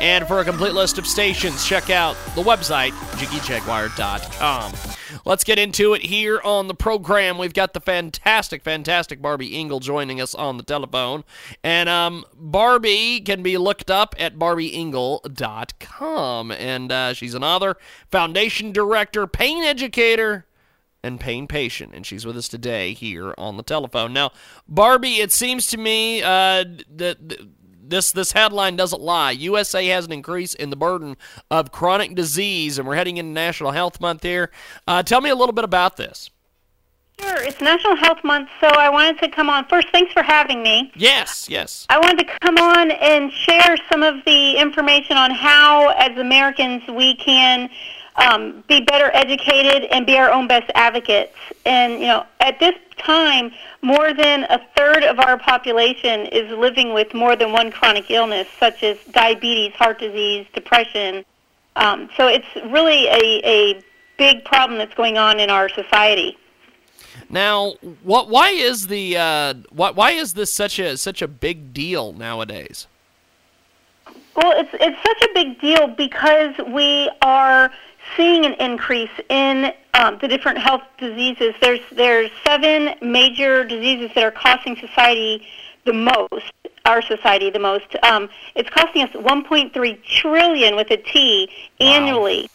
And 0.01 0.29
for 0.29 0.41
a 0.41 0.45
complete 0.45 0.75
list 0.75 0.99
of 0.99 1.09
stations, 1.09 1.67
check 1.67 1.91
out 1.91 2.17
the 2.37 2.43
website, 2.43 2.93
jiggyjaguar.com. 3.19 4.73
Let's 5.25 5.43
get 5.43 5.59
into 5.59 5.95
it 5.95 6.03
here 6.03 6.41
on 6.45 6.69
the 6.69 6.75
program. 6.75 7.37
We've 7.37 7.53
got 7.53 7.75
the 7.75 7.81
fantastic, 7.81 8.63
fantastic 8.63 9.21
Barby 9.21 9.57
Ingle 9.57 9.81
joining 9.81 10.21
us 10.21 10.33
on 10.35 10.57
the 10.57 10.63
telephone. 10.63 11.25
And 11.65 11.89
um, 11.89 12.25
Barby 12.35 13.21
can 13.21 13.43
be 13.43 13.59
looked 13.59 13.91
up 13.91 14.15
at 14.19 14.39
barbyingle.com. 14.39 16.53
And 16.53 16.93
uh, 16.93 17.15
she's 17.15 17.35
an 17.35 17.43
author, 17.43 17.77
foundation 18.11 18.71
director, 18.71 19.27
pain 19.27 19.65
educator, 19.65 20.47
and 21.03 21.21
pain 21.21 21.47
patient. 21.47 21.93
And 21.95 22.05
she's 22.05 22.27
with 22.27 22.37
us 22.37 22.49
today 22.49 22.93
here 22.93 23.35
on 23.39 23.57
the 23.57 23.63
telephone. 23.63 24.13
Now, 24.13 24.33
Barby, 24.67 25.17
it 25.17 25.33
seems 25.33 25.67
to 25.69 25.77
me 25.77 26.23
uh, 26.23 26.65
that 26.97 27.19
this 27.89 28.13
this 28.13 28.33
headline 28.33 28.77
doesn't 28.77 29.01
lie. 29.01 29.31
USA 29.33 29.87
has 29.89 30.07
an 30.07 30.13
increase 30.13 30.55
in 30.55 30.71
the 30.71 30.77
burden 30.77 31.17
of 31.51 31.73
chronic 31.73 32.15
disease, 32.15 32.79
and 32.79 32.87
we're 32.87 32.97
heading 32.97 33.17
into 33.17 33.33
National 33.33 33.71
Health 33.71 34.01
Month 34.01 34.23
here. 34.23 34.51
Uh, 34.87 35.03
tell 35.03 35.21
me 35.21 35.31
a 35.31 35.35
little 35.35 35.55
bit 35.55 35.65
about 35.65 35.97
this. 35.97 36.31
Sure, 37.21 37.43
it's 37.43 37.61
National 37.61 37.97
Health 37.97 38.23
Month, 38.23 38.49
so 38.61 38.69
I 38.69 38.89
wanted 38.89 39.19
to 39.19 39.29
come 39.29 39.51
on. 39.51 39.67
First, 39.67 39.89
thanks 39.91 40.13
for 40.13 40.23
having 40.23 40.63
me. 40.63 40.93
Yes, 40.95 41.49
yes. 41.51 41.85
I 41.91 41.99
wanted 41.99 42.29
to 42.29 42.39
come 42.39 42.59
on 42.59 42.93
and 42.93 43.33
share 43.33 43.77
some 43.91 44.05
of 44.05 44.25
the 44.25 44.57
information 44.57 45.17
on 45.17 45.33
how, 45.33 45.89
as 45.99 46.17
Americans, 46.17 46.83
we 46.89 47.17
can 47.17 47.71
um, 48.19 48.65
be 48.69 48.81
better 48.81 49.11
educated 49.15 49.85
and 49.91 50.05
be 50.05 50.17
our 50.17 50.31
own 50.31 50.49
best 50.49 50.71
advocates. 50.75 51.35
And, 51.65 51.95
you 51.95 52.09
know, 52.09 52.27
at 52.41 52.59
this 52.59 52.75
time, 52.99 53.53
more 53.81 54.13
than 54.13 54.45
a 54.45 54.61
third 54.77 55.05
of 55.05 55.21
our 55.21 55.39
population 55.39 56.27
is 56.27 56.51
living 56.59 56.93
with 56.93 57.15
more 57.15 57.37
than 57.37 57.53
one 57.53 57.71
chronic 57.71 58.11
illness, 58.11 58.49
such 58.59 58.83
as 58.83 58.99
diabetes, 59.13 59.73
heart 59.75 60.01
disease, 60.01 60.47
depression. 60.53 61.25
Um, 61.77 62.11
so 62.17 62.27
it's 62.27 62.47
really 62.73 63.07
a, 63.07 63.41
a 63.45 63.85
big 64.17 64.45
problem 64.45 64.79
that's 64.79 64.95
going 64.95 65.17
on 65.17 65.39
in 65.39 65.49
our 65.49 65.69
society. 65.69 66.37
Now, 67.31 67.75
what? 68.03 68.29
Why 68.29 68.51
is 68.51 68.87
the 68.87 69.17
uh, 69.17 69.55
why, 69.71 69.91
why 69.91 70.11
is 70.13 70.35
this 70.35 70.53
such 70.53 70.79
a 70.79 70.97
such 70.97 71.21
a 71.21 71.29
big 71.29 71.73
deal 71.75 72.13
nowadays? 72.13 72.87
Well, 74.35 74.53
it's 74.57 74.71
it's 74.75 75.03
such 75.03 75.23
a 75.29 75.35
big 75.35 75.61
deal 75.61 75.89
because 75.89 76.55
we 76.73 77.11
are 77.23 77.71
seeing 78.17 78.45
an 78.45 78.55
increase 78.55 79.11
in 79.29 79.73
um, 79.95 80.19
the 80.21 80.29
different 80.29 80.59
health 80.59 80.83
diseases. 80.99 81.55
There's 81.61 81.81
there's 81.93 82.31
seven 82.47 82.95
major 83.03 83.65
diseases 83.65 84.11
that 84.15 84.25
are 84.25 84.31
costing 84.31 84.77
society 84.77 85.47
the 85.85 85.93
most. 85.93 86.53
Our 86.85 87.03
society 87.03 87.51
the 87.51 87.59
most. 87.59 87.97
Um, 88.03 88.31
it's 88.55 88.71
costing 88.71 89.03
us 89.03 89.11
1.3 89.11 90.05
trillion 90.05 90.77
with 90.77 90.91
a 90.91 90.97
T 90.97 91.51
annually. 91.81 92.49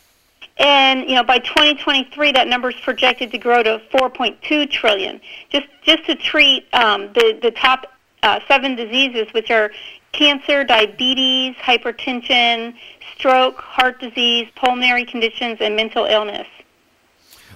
And 0.58 1.10
you 1.10 1.16
know, 1.16 1.24
by 1.24 1.40
2023, 1.40 2.32
that 2.34 2.48
number 2.48 2.70
is 2.70 2.76
projected 2.82 3.32
to 3.32 3.38
grow 3.38 3.64
to 3.64 3.82
4.2 3.92 4.70
trillion. 4.70 5.20
Just 5.50 5.68
just 5.84 6.06
to 6.06 6.16
treat 6.16 6.68
um, 6.74 7.12
the 7.14 7.40
the 7.42 7.52
top 7.52 7.88
uh, 8.22 8.40
seven 8.48 8.76
diseases, 8.76 9.32
which 9.34 9.52
are 9.52 9.72
cancer, 10.14 10.64
diabetes, 10.64 11.56
hypertension, 11.58 12.74
stroke, 13.16 13.60
heart 13.60 14.00
disease, 14.00 14.48
pulmonary 14.56 15.06
conditions, 15.06 15.58
and 15.60 15.76
mental 15.76 16.06
illness. 16.06 16.48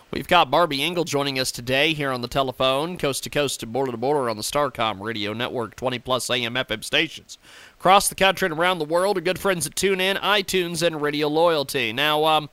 We've 0.09 0.27
got 0.27 0.49
Barby 0.49 0.83
Ingle 0.83 1.03
joining 1.03 1.37
us 1.37 1.51
today 1.51 1.93
here 1.93 2.11
on 2.11 2.21
the 2.21 2.29
telephone, 2.29 2.97
coast 2.97 3.25
to 3.25 3.29
coast 3.29 3.61
and 3.61 3.73
border 3.73 3.91
to 3.91 3.97
border 3.97 4.29
on 4.29 4.37
the 4.37 4.41
Starcom 4.41 5.01
Radio 5.01 5.33
Network, 5.33 5.75
20 5.75 5.99
plus 5.99 6.29
AM 6.29 6.55
FM 6.55 6.81
stations 6.81 7.37
across 7.77 8.07
the 8.07 8.15
country 8.15 8.45
and 8.45 8.57
around 8.57 8.79
the 8.79 8.85
world. 8.85 9.17
Our 9.17 9.21
good 9.21 9.37
friends 9.37 9.67
at 9.67 9.75
TuneIn, 9.75 10.17
iTunes, 10.21 10.81
and 10.81 11.01
Radio 11.01 11.27
Loyalty. 11.27 11.91
Now, 11.91 12.23
um, 12.23 12.49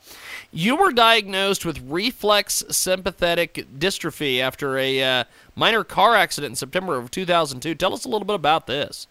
you 0.50 0.74
were 0.74 0.92
diagnosed 0.92 1.64
with 1.64 1.80
reflex 1.88 2.64
sympathetic 2.70 3.66
dystrophy 3.78 4.40
after 4.40 4.76
a 4.76 5.02
uh, 5.02 5.24
minor 5.54 5.84
car 5.84 6.16
accident 6.16 6.52
in 6.52 6.56
September 6.56 6.96
of 6.96 7.12
2002. 7.12 7.76
Tell 7.76 7.94
us 7.94 8.04
a 8.04 8.08
little 8.08 8.26
bit 8.26 8.34
about 8.34 8.66
this. 8.66 9.06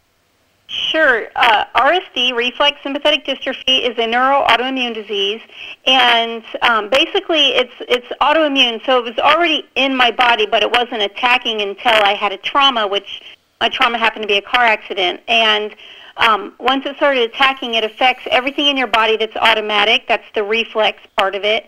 Sure. 0.74 1.28
Uh, 1.36 1.66
RSD, 1.76 2.34
reflex 2.34 2.82
sympathetic 2.82 3.26
dystrophy, 3.26 3.88
is 3.88 3.96
a 4.00 4.08
neuroautoimmune 4.08 4.96
disease, 4.96 5.42
and 5.86 6.44
um, 6.64 6.90
basically 6.90 7.50
it's 7.50 7.74
it's 7.82 8.08
autoimmune. 8.22 8.84
So 8.84 8.98
it 8.98 9.04
was 9.04 9.20
already 9.20 9.68
in 9.76 9.96
my 9.96 10.10
body, 10.10 10.48
but 10.48 10.64
it 10.64 10.72
wasn't 10.72 11.04
attacking 11.04 11.62
until 11.62 11.92
I 11.92 12.16
had 12.16 12.32
a 12.32 12.38
trauma, 12.38 12.88
which 12.88 13.22
my 13.62 13.70
trauma 13.70 14.00
happened 14.00 14.24
to 14.24 14.28
be 14.28 14.38
a 14.38 14.42
car 14.42 14.62
accident. 14.62 15.22
And 15.28 15.76
um, 16.18 16.56
once 16.60 16.88
it 16.88 16.96
started 16.96 17.30
attacking, 17.30 17.76
it 17.76 17.84
affects 17.84 18.24
everything 18.32 18.66
in 18.66 18.76
your 18.76 18.88
body 18.88 19.16
that's 19.16 19.36
automatic. 19.36 20.08
That's 20.08 20.26
the 20.34 20.44
reflex 20.44 21.00
part 21.18 21.36
of 21.36 21.44
it. 21.44 21.68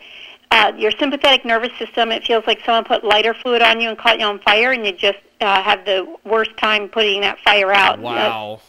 Uh, 0.49 0.71
your 0.77 0.91
sympathetic 0.91 1.45
nervous 1.45 1.77
system, 1.77 2.11
it 2.11 2.23
feels 2.23 2.45
like 2.47 2.59
someone 2.65 2.85
put 2.85 3.03
lighter 3.03 3.35
fluid 3.35 3.61
on 3.61 3.81
you 3.81 3.89
and 3.89 3.97
caught 3.99 4.19
you 4.19 4.25
on 4.25 4.39
fire, 4.39 4.71
and 4.71 4.83
you 4.83 4.93
just 4.93 5.19
uh, 5.41 5.61
have 5.61 5.85
the 5.85 6.15
worst 6.23 6.57
time 6.57 6.89
putting 6.89 7.21
that 7.21 7.37
fire 7.39 7.71
out. 7.71 7.99
Wow. 7.99 8.61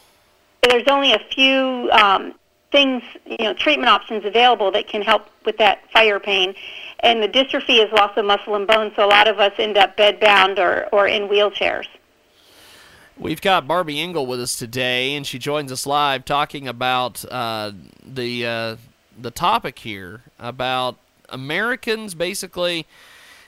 There's 0.69 0.87
only 0.87 1.13
a 1.13 1.19
few 1.33 1.89
um, 1.91 2.33
things, 2.71 3.03
you 3.25 3.37
know, 3.39 3.53
treatment 3.53 3.89
options 3.89 4.25
available 4.25 4.71
that 4.71 4.87
can 4.87 5.01
help 5.01 5.27
with 5.45 5.57
that 5.57 5.89
fire 5.91 6.19
pain. 6.19 6.53
And 7.01 7.21
the 7.21 7.27
dystrophy 7.27 7.83
is 7.83 7.91
loss 7.91 8.17
of 8.17 8.25
muscle 8.25 8.55
and 8.55 8.67
bone, 8.67 8.91
so 8.95 9.05
a 9.05 9.07
lot 9.07 9.27
of 9.27 9.39
us 9.39 9.53
end 9.57 9.77
up 9.77 9.95
bedbound 9.97 10.57
or, 10.57 10.87
or 10.91 11.07
in 11.07 11.27
wheelchairs. 11.27 11.85
We've 13.19 13.41
got 13.41 13.67
Barby 13.67 13.99
Ingle 13.99 14.27
with 14.27 14.39
us 14.39 14.55
today, 14.55 15.15
and 15.15 15.25
she 15.25 15.39
joins 15.39 15.71
us 15.71 15.87
live 15.87 16.23
talking 16.23 16.67
about 16.67 17.25
uh, 17.31 17.71
the 18.05 18.45
uh, 18.45 18.75
the 19.19 19.31
topic 19.31 19.79
here 19.79 20.21
about 20.37 20.97
Americans 21.29 22.13
basically 22.13 22.85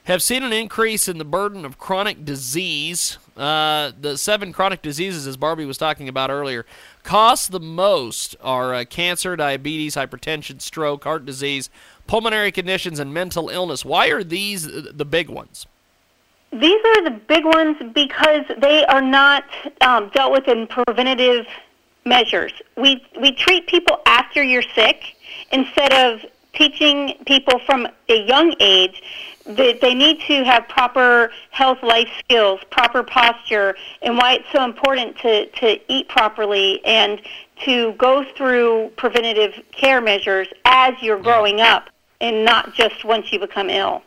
have 0.06 0.24
seen 0.24 0.42
an 0.42 0.52
increase 0.52 1.08
in 1.08 1.20
the 1.20 1.26
burden 1.26 1.66
of 1.66 1.78
chronic 1.78 2.26
disease. 2.26 3.20
Uh, 3.38 3.92
the 4.00 4.18
seven 4.18 4.52
chronic 4.52 4.82
diseases, 4.82 5.28
as 5.28 5.38
Barby 5.38 5.66
was 5.66 5.78
talking 5.78 6.10
about 6.10 6.32
earlier, 6.32 6.66
cost 7.04 7.52
the 7.52 7.60
most 7.60 8.36
are 8.42 8.74
uh, 8.74 8.86
cancer, 8.86 9.36
diabetes, 9.36 9.96
hypertension, 9.96 10.62
stroke, 10.62 11.04
heart 11.04 11.26
disease, 11.26 11.70
pulmonary 12.08 12.52
conditions, 12.52 13.00
and 13.00 13.14
mental 13.14 13.50
illness. 13.50 13.84
Why 13.86 14.08
are 14.08 14.24
these 14.24 14.64
the 14.64 15.06
big 15.06 15.30
ones? 15.30 15.66
These 16.52 16.82
are 16.84 17.04
the 17.04 17.20
big 17.28 17.46
ones 17.46 17.78
because 17.94 18.46
they 18.58 18.86
are 18.86 19.02
not 19.02 19.44
um, 19.82 20.10
dealt 20.14 20.32
with 20.32 20.48
in 20.48 20.66
preventative 20.68 21.46
measures. 22.06 22.54
We 22.76 23.06
we 23.22 23.32
treat 23.34 23.68
people 23.68 24.00
after 24.06 24.44
you're 24.44 24.64
sick 24.64 25.16
instead 25.52 25.94
of 25.94 26.22
teaching 26.54 27.16
people 27.26 27.60
from 27.66 27.88
a 28.10 28.26
young 28.26 28.56
age 28.60 29.02
that 29.46 29.82
they 29.82 29.96
need 29.96 30.20
to 30.22 30.44
have 30.44 30.68
proper 30.68 31.32
health 31.50 31.82
life 31.82 32.10
skills, 32.20 32.60
proper 32.70 33.04
posture, 33.04 33.76
and 34.02 34.18
why 34.18 34.34
it's 34.34 34.46
so 34.52 34.64
important 34.64 35.18
to, 35.18 35.48
to 35.48 35.80
eat 35.92 36.08
properly 36.08 36.84
and 36.86 37.22
to 37.66 37.94
go 37.94 38.24
through 38.38 38.92
preventative 38.96 39.54
care 39.72 40.02
measures 40.02 40.48
as 40.66 40.94
you're 41.02 41.22
growing 41.22 41.62
up 41.62 41.90
and 42.22 42.46
not 42.46 42.74
just 42.74 43.04
once 43.04 43.32
you 43.32 43.40
become 43.40 43.70
ill. 43.70 44.04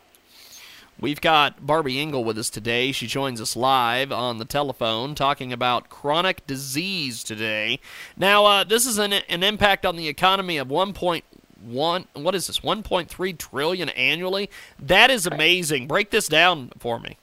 We've 0.99 1.19
got 1.19 1.65
Barby 1.65 1.99
Ingle 1.99 2.23
with 2.23 2.37
us 2.37 2.49
today. 2.49 2.93
She 2.93 3.07
joins 3.07 3.41
us 3.41 3.57
live 3.57 4.13
on 4.13 4.37
the 4.37 4.45
telephone 4.45 5.15
talking 5.15 5.51
about 5.51 5.89
chronic 5.89 6.47
disease 6.47 7.23
today. 7.23 7.79
Now, 8.15 8.45
uh, 8.45 8.63
this 8.63 8.85
is 8.85 8.97
an, 8.99 9.11
an 9.11 9.43
impact 9.43 9.85
on 9.85 9.97
the 9.97 10.07
economy 10.07 10.57
of 10.57 10.69
1.1 10.69 11.23
what 11.63 12.35
is 12.35 12.47
this 12.47 12.59
1.3 12.59 13.37
trillion 13.37 13.89
annually? 13.89 14.49
That 14.79 15.09
is 15.09 15.25
amazing. 15.25 15.87
Break 15.87 16.11
this 16.11 16.27
down 16.27 16.71
for 16.79 16.99
me. 16.99 17.17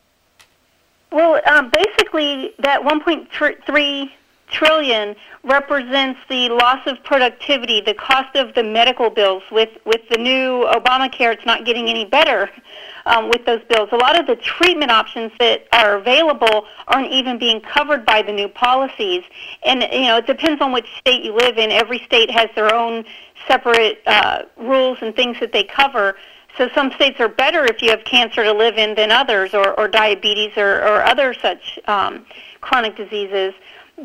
Well, 1.12 1.40
um, 1.46 1.70
basically, 1.70 2.52
that 2.60 2.82
1.3 2.82 4.10
trillion 4.50 5.16
represents 5.42 6.20
the 6.28 6.48
loss 6.50 6.86
of 6.86 7.02
productivity, 7.04 7.80
the 7.80 7.94
cost 7.94 8.36
of 8.36 8.54
the 8.54 8.62
medical 8.62 9.10
bills. 9.10 9.42
With 9.50 9.70
with 9.84 10.08
the 10.08 10.18
new 10.18 10.66
Obamacare, 10.66 11.32
it's 11.32 11.46
not 11.46 11.64
getting 11.64 11.88
any 11.88 12.04
better 12.04 12.50
um, 13.06 13.28
with 13.28 13.44
those 13.46 13.62
bills. 13.68 13.88
A 13.92 13.96
lot 13.96 14.18
of 14.18 14.26
the 14.26 14.36
treatment 14.36 14.90
options 14.90 15.32
that 15.38 15.66
are 15.72 15.96
available 15.96 16.66
aren't 16.88 17.12
even 17.12 17.38
being 17.38 17.60
covered 17.60 18.04
by 18.04 18.22
the 18.22 18.32
new 18.32 18.48
policies. 18.48 19.22
And 19.64 19.82
you 19.82 20.02
know, 20.02 20.18
it 20.18 20.26
depends 20.26 20.60
on 20.60 20.72
which 20.72 20.86
state 20.98 21.24
you 21.24 21.34
live 21.34 21.58
in. 21.58 21.70
Every 21.70 21.98
state 22.00 22.30
has 22.30 22.48
their 22.54 22.74
own 22.74 23.04
separate 23.48 24.02
uh, 24.06 24.42
rules 24.56 24.98
and 25.00 25.14
things 25.14 25.38
that 25.40 25.52
they 25.52 25.64
cover. 25.64 26.16
So 26.58 26.68
some 26.74 26.90
states 26.92 27.20
are 27.20 27.28
better 27.28 27.64
if 27.64 27.80
you 27.80 27.90
have 27.90 28.04
cancer 28.04 28.42
to 28.42 28.52
live 28.52 28.76
in 28.76 28.94
than 28.94 29.10
others, 29.10 29.54
or, 29.54 29.78
or 29.78 29.88
diabetes, 29.88 30.56
or, 30.56 30.82
or 30.82 31.02
other 31.02 31.32
such 31.32 31.78
um, 31.86 32.26
chronic 32.60 32.96
diseases. 32.96 33.54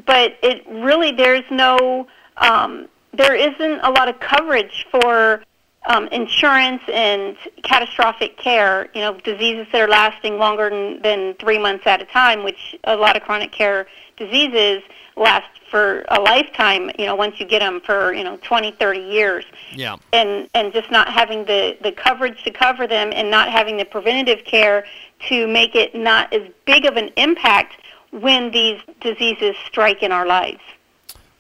But 0.06 0.38
it 0.44 0.66
really 0.68 1.12
there's 1.12 1.44
no 1.50 2.08
um, 2.38 2.88
there 3.14 3.36
isn't 3.36 3.80
a 3.82 3.92
lot 3.92 4.08
of 4.08 4.20
coverage 4.20 4.86
for 4.92 5.42
um, 5.88 6.08
insurance 6.08 6.82
and 6.92 7.38
catastrophic 7.64 8.38
care, 8.38 8.90
you 8.94 9.02
know, 9.02 9.18
diseases 9.20 9.68
that 9.72 9.82
are 9.82 9.88
lasting 9.88 10.38
longer 10.38 10.70
than, 10.70 11.02
than 11.02 11.34
three 11.36 11.60
months 11.60 11.86
at 11.86 12.02
a 12.02 12.06
time, 12.06 12.44
which 12.44 12.76
a 12.86 12.96
lot 12.96 13.16
of 13.16 13.24
chronic 13.24 13.52
care 13.52 13.88
diseases 14.18 14.82
last 15.16 15.48
for 15.70 16.06
a 16.10 16.20
lifetime, 16.20 16.90
you 16.98 17.06
know, 17.06 17.16
once 17.16 17.40
you 17.40 17.46
get 17.46 17.60
them 17.60 17.82
for, 17.82 18.14
you 18.14 18.24
know, 18.24 18.38
20, 18.38 18.72
30 18.72 19.00
years. 19.00 19.46
Yeah. 19.74 19.98
And, 20.14 20.50
and 20.54 20.74
just 20.74 20.92
not 20.92 21.10
having 21.10 21.46
the, 21.46 21.78
the 21.82 21.92
coverage 21.92 22.44
to 22.44 22.52
cover 22.52 22.88
them 22.88 23.12
and 23.14 23.30
not 23.30 23.50
having 23.50 23.78
the 23.78 23.86
preventative 23.86 24.46
care 24.46 24.86
to 25.30 25.48
make 25.48 25.76
it 25.76 25.96
not 25.96 26.32
as 26.34 26.44
big 26.66 26.86
of 26.86 26.98
an 26.98 27.10
impact 27.18 27.82
when 28.12 28.52
these 28.52 28.80
diseases 29.02 29.56
strike 29.66 30.04
in 30.04 30.12
our 30.12 30.26
lives. 30.26 30.62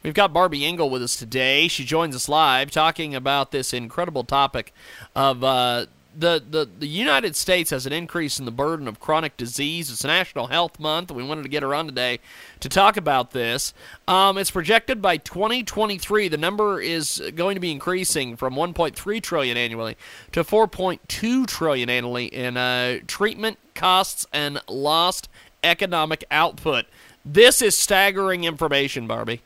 We've 0.05 0.13
got 0.13 0.33
Barby 0.33 0.63
Ingle 0.63 0.91
with 0.91 1.01
us 1.01 1.15
today. 1.15 1.67
She 1.67 1.83
joins 1.83 2.15
us 2.15 2.29
live 2.29 2.69
talking 2.69 3.15
about 3.15 3.49
this 3.49 3.73
incredible 3.73 4.23
topic 4.23 4.71
of 5.15 5.43
uh, 5.43 5.87
the, 6.15 6.43
the, 6.47 6.69
the 6.77 6.85
United 6.85 7.35
States 7.35 7.71
has 7.71 7.87
an 7.87 7.91
increase 7.91 8.37
in 8.37 8.45
the 8.45 8.51
burden 8.51 8.87
of 8.87 8.99
chronic 8.99 9.35
disease. 9.35 9.89
It's 9.89 10.03
National 10.03 10.45
Health 10.45 10.79
Month. 10.79 11.11
We 11.11 11.23
wanted 11.23 11.41
to 11.41 11.49
get 11.49 11.63
her 11.63 11.73
on 11.73 11.87
today 11.87 12.19
to 12.59 12.69
talk 12.69 12.97
about 12.97 13.31
this. 13.31 13.73
Um, 14.07 14.37
it's 14.37 14.51
projected 14.51 15.01
by 15.01 15.17
2023 15.17 16.27
the 16.27 16.37
number 16.37 16.79
is 16.79 17.19
going 17.33 17.55
to 17.55 17.59
be 17.59 17.71
increasing 17.71 18.35
from 18.35 18.53
1.3 18.53 19.21
trillion 19.23 19.57
annually 19.57 19.97
to 20.33 20.43
4.2 20.43 21.47
trillion 21.47 21.89
annually 21.89 22.27
in 22.27 22.57
uh, 22.57 22.99
treatment 23.07 23.57
costs 23.73 24.27
and 24.31 24.61
lost 24.67 25.29
economic 25.63 26.23
output. 26.29 26.85
This 27.25 27.59
is 27.59 27.75
staggering 27.75 28.43
information, 28.43 29.07
Barby. 29.07 29.41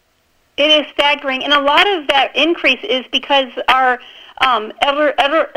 It 0.60 0.70
is 0.86 0.92
staggering, 0.92 1.44
and 1.44 1.54
a 1.54 1.62
lot 1.62 1.88
of 1.88 2.08
that 2.08 2.36
increase 2.36 2.84
is 2.84 3.06
because 3.12 3.50
our 3.70 4.00
um, 4.42 4.72
elder, 4.82 5.14
elder, 5.18 5.50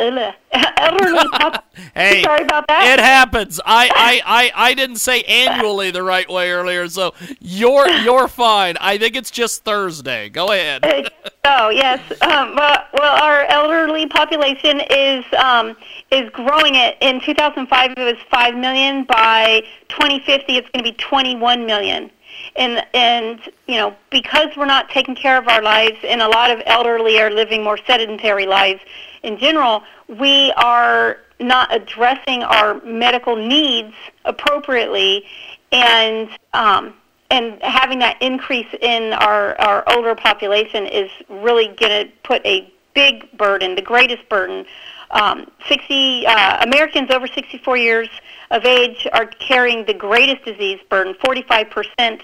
elderly 0.52 1.28
pop- 1.32 1.64
Hey, 1.94 2.22
Sorry 2.22 2.42
about 2.42 2.66
that. 2.68 2.98
It 2.98 3.02
happens. 3.02 3.60
I, 3.64 3.88
I, 3.94 4.22
I, 4.24 4.68
I 4.70 4.74
didn't 4.74 4.96
say 4.96 5.22
annually 5.22 5.90
the 5.90 6.02
right 6.02 6.28
way 6.28 6.50
earlier, 6.50 6.88
so 6.88 7.14
you're 7.40 7.88
you're 7.88 8.28
fine. 8.28 8.76
I 8.80 8.98
think 8.98 9.16
it's 9.16 9.30
just 9.30 9.64
Thursday. 9.64 10.28
Go 10.28 10.52
ahead. 10.52 11.10
Oh 11.44 11.70
yes. 11.70 12.00
Um, 12.22 12.54
well, 12.54 12.84
well, 12.94 13.22
our 13.22 13.44
elderly 13.46 14.06
population 14.06 14.80
is 14.90 15.24
um, 15.36 15.76
is 16.10 16.30
growing. 16.30 16.76
It 16.76 16.96
in 17.00 17.20
2005 17.20 17.90
it 17.90 17.98
was 17.98 18.16
five 18.30 18.54
million. 18.54 19.04
By 19.04 19.62
2050, 19.88 20.56
it's 20.56 20.68
going 20.70 20.84
to 20.84 20.90
be 20.90 20.96
21 20.96 21.66
million. 21.66 22.10
And 22.56 22.84
and 22.94 23.40
you 23.66 23.76
know 23.76 23.96
because 24.10 24.48
we're 24.56 24.66
not 24.66 24.90
taking 24.90 25.14
care 25.14 25.38
of 25.38 25.48
our 25.48 25.62
lives, 25.62 25.96
and 26.04 26.20
a 26.20 26.28
lot 26.28 26.50
of 26.50 26.60
elderly 26.66 27.18
are 27.20 27.30
living 27.30 27.62
more 27.62 27.78
sedentary 27.86 28.46
lives 28.46 28.80
in 29.22 29.38
general, 29.38 29.82
we 30.08 30.52
are 30.52 31.18
not 31.40 31.74
addressing 31.74 32.42
our 32.42 32.80
medical 32.82 33.36
needs 33.36 33.94
appropriately, 34.24 35.24
and 35.70 36.28
um, 36.52 36.94
and 37.30 37.60
having 37.62 37.98
that 38.00 38.20
increase 38.20 38.66
in 38.82 39.14
our, 39.14 39.58
our 39.58 39.84
older 39.96 40.14
population 40.14 40.86
is 40.86 41.10
really 41.30 41.68
going 41.68 42.06
to 42.06 42.12
put 42.24 42.44
a 42.44 42.70
big 42.94 43.26
burden, 43.38 43.74
the 43.74 43.82
greatest 43.82 44.28
burden. 44.28 44.66
Um, 45.12 45.50
60 45.66 46.26
uh, 46.26 46.62
Americans 46.62 47.10
over 47.10 47.26
64 47.26 47.76
years 47.78 48.08
of 48.52 48.64
age 48.64 49.08
are 49.12 49.26
carrying 49.26 49.84
the 49.86 49.94
greatest 49.94 50.44
disease 50.44 50.78
burden. 50.88 51.14
45 51.24 51.70
percent 51.70 52.22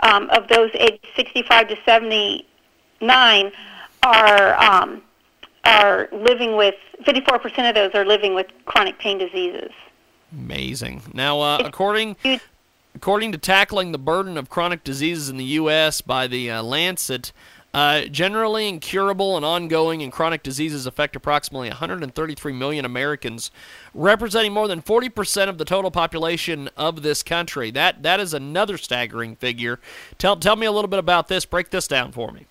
um, 0.00 0.28
of 0.30 0.48
those 0.48 0.70
aged 0.74 1.06
65 1.16 1.68
to 1.68 1.76
79 1.86 3.52
are 4.02 4.54
um, 4.62 5.02
are 5.64 6.08
living 6.12 6.56
with 6.56 6.74
54 7.04 7.38
percent 7.38 7.68
of 7.68 7.74
those 7.74 7.98
are 7.98 8.04
living 8.04 8.34
with 8.34 8.46
chronic 8.66 8.98
pain 8.98 9.18
diseases. 9.18 9.70
Amazing. 10.32 11.02
Now, 11.14 11.40
uh, 11.40 11.62
according 11.64 12.16
according 12.94 13.32
to 13.32 13.38
tackling 13.38 13.92
the 13.92 13.98
burden 13.98 14.36
of 14.36 14.50
chronic 14.50 14.82
diseases 14.84 15.28
in 15.28 15.36
the 15.36 15.44
U.S. 15.44 16.00
by 16.00 16.26
the 16.26 16.50
uh, 16.50 16.62
Lancet. 16.62 17.32
Uh, 17.74 18.02
generally 18.02 18.68
incurable 18.68 19.34
and 19.34 19.46
ongoing 19.46 20.02
and 20.02 20.12
chronic 20.12 20.42
diseases 20.42 20.84
affect 20.84 21.16
approximately 21.16 21.68
133 21.68 22.52
million 22.52 22.84
Americans, 22.84 23.50
representing 23.94 24.52
more 24.52 24.68
than 24.68 24.82
40% 24.82 25.48
of 25.48 25.56
the 25.56 25.64
total 25.64 25.90
population 25.90 26.68
of 26.76 27.02
this 27.02 27.22
country. 27.22 27.70
That 27.70 28.02
that 28.02 28.20
is 28.20 28.34
another 28.34 28.76
staggering 28.76 29.36
figure. 29.36 29.80
Tell 30.18 30.36
tell 30.36 30.56
me 30.56 30.66
a 30.66 30.72
little 30.72 30.88
bit 30.88 30.98
about 30.98 31.28
this. 31.28 31.46
Break 31.46 31.70
this 31.70 31.88
down 31.88 32.12
for 32.12 32.30
me. 32.30 32.46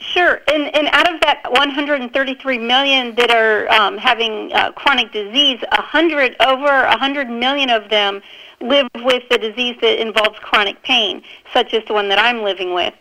Sure, 0.00 0.40
and 0.48 0.74
and 0.76 0.88
out 0.88 1.12
of 1.12 1.20
that 1.22 1.42
133 1.50 2.58
million 2.58 3.14
that 3.16 3.30
are 3.30 3.68
um, 3.72 3.96
having 3.96 4.52
uh, 4.52 4.70
chronic 4.72 5.12
disease, 5.12 5.60
100 5.72 6.36
over 6.40 6.86
100 6.86 7.30
million 7.30 7.70
of 7.70 7.88
them 7.88 8.20
live 8.60 8.88
with 8.96 9.22
the 9.30 9.38
disease 9.38 9.76
that 9.80 10.00
involves 10.00 10.38
chronic 10.40 10.82
pain, 10.82 11.22
such 11.52 11.72
as 11.74 11.84
the 11.86 11.94
one 11.94 12.08
that 12.08 12.18
I'm 12.18 12.42
living 12.42 12.74
with. 12.74 12.94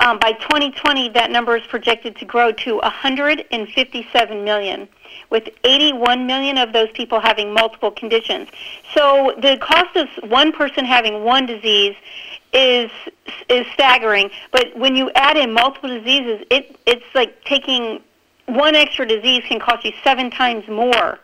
Um, 0.00 0.18
by 0.18 0.32
2020, 0.32 1.10
that 1.10 1.30
number 1.30 1.56
is 1.56 1.66
projected 1.66 2.16
to 2.16 2.24
grow 2.24 2.52
to 2.52 2.76
157 2.76 4.44
million, 4.44 4.88
with 5.28 5.50
81 5.62 6.26
million 6.26 6.56
of 6.56 6.72
those 6.72 6.90
people 6.92 7.20
having 7.20 7.52
multiple 7.52 7.90
conditions. 7.90 8.48
So 8.94 9.34
the 9.36 9.58
cost 9.60 9.94
of 9.96 10.08
one 10.30 10.52
person 10.52 10.86
having 10.86 11.22
one 11.22 11.44
disease 11.44 11.96
is 12.54 12.90
is 13.50 13.66
staggering. 13.74 14.30
But 14.52 14.74
when 14.74 14.96
you 14.96 15.10
add 15.14 15.36
in 15.36 15.52
multiple 15.52 15.90
diseases, 15.90 16.46
it 16.50 16.78
it's 16.86 17.04
like 17.14 17.44
taking 17.44 18.02
one 18.46 18.74
extra 18.74 19.06
disease 19.06 19.44
can 19.46 19.60
cost 19.60 19.84
you 19.84 19.92
seven 20.02 20.30
times 20.30 20.66
more 20.66 21.18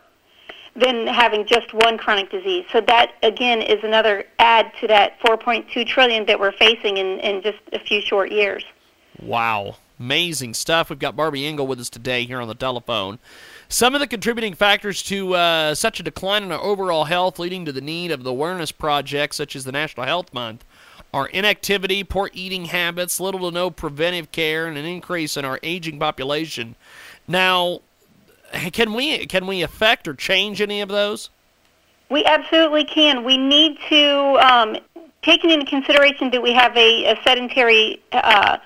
than 0.77 1.07
having 1.07 1.45
just 1.45 1.73
one 1.73 1.97
chronic 1.97 2.29
disease. 2.29 2.65
So 2.71 2.81
that 2.81 3.13
again 3.23 3.61
is 3.61 3.83
another 3.83 4.25
add 4.39 4.71
to 4.79 4.87
that 4.87 5.19
4.2 5.19 5.85
trillion 5.87 6.25
that 6.27 6.39
we're 6.39 6.51
facing 6.51 6.97
in, 6.97 7.19
in 7.19 7.41
just 7.41 7.57
a 7.73 7.79
few 7.79 8.01
short 8.01 8.31
years. 8.31 8.63
Wow. 9.19 9.77
Amazing 9.99 10.53
stuff. 10.53 10.91
We've 10.91 10.99
got 10.99 11.15
Barby 11.15 11.47
Ingle 11.47 11.65
with 11.65 11.79
us 11.79 11.89
today 11.89 12.25
here 12.25 12.39
on 12.39 12.47
the 12.47 12.53
telephone. 12.53 13.17
Some 13.67 13.95
of 13.95 13.99
the 13.99 14.05
contributing 14.05 14.53
factors 14.53 15.01
to 15.03 15.33
uh, 15.33 15.75
such 15.75 15.99
a 15.99 16.03
decline 16.03 16.43
in 16.43 16.51
our 16.51 16.61
overall 16.61 17.05
health, 17.05 17.39
leading 17.39 17.65
to 17.65 17.71
the 17.71 17.81
need 17.81 18.11
of 18.11 18.23
the 18.23 18.29
awareness 18.29 18.71
projects 18.71 19.37
such 19.37 19.55
as 19.55 19.63
the 19.63 19.71
National 19.71 20.05
Health 20.05 20.31
Month, 20.31 20.63
are 21.11 21.27
inactivity, 21.27 22.03
poor 22.03 22.29
eating 22.33 22.65
habits, 22.65 23.19
little 23.19 23.39
to 23.39 23.51
no 23.51 23.71
preventive 23.71 24.31
care, 24.31 24.67
and 24.67 24.77
an 24.77 24.85
increase 24.85 25.35
in 25.35 25.45
our 25.45 25.59
aging 25.63 25.97
population. 25.97 26.75
Now, 27.27 27.81
can 28.71 28.93
we 28.93 29.25
can 29.25 29.47
we 29.47 29.61
affect 29.61 30.07
or 30.07 30.13
change 30.13 30.61
any 30.61 30.81
of 30.81 30.89
those? 30.89 31.29
We 32.09 32.23
absolutely 32.23 32.85
can. 32.85 33.23
We 33.25 33.37
need 33.37 33.77
to, 33.89 34.37
um, 34.39 34.77
taking 35.23 35.51
into 35.51 35.65
consideration 35.65 36.31
that 36.31 36.41
we 36.41 36.53
have 36.53 36.75
a, 36.77 37.05
a 37.05 37.21
sedentary 37.23 38.01
uh, 38.13 38.57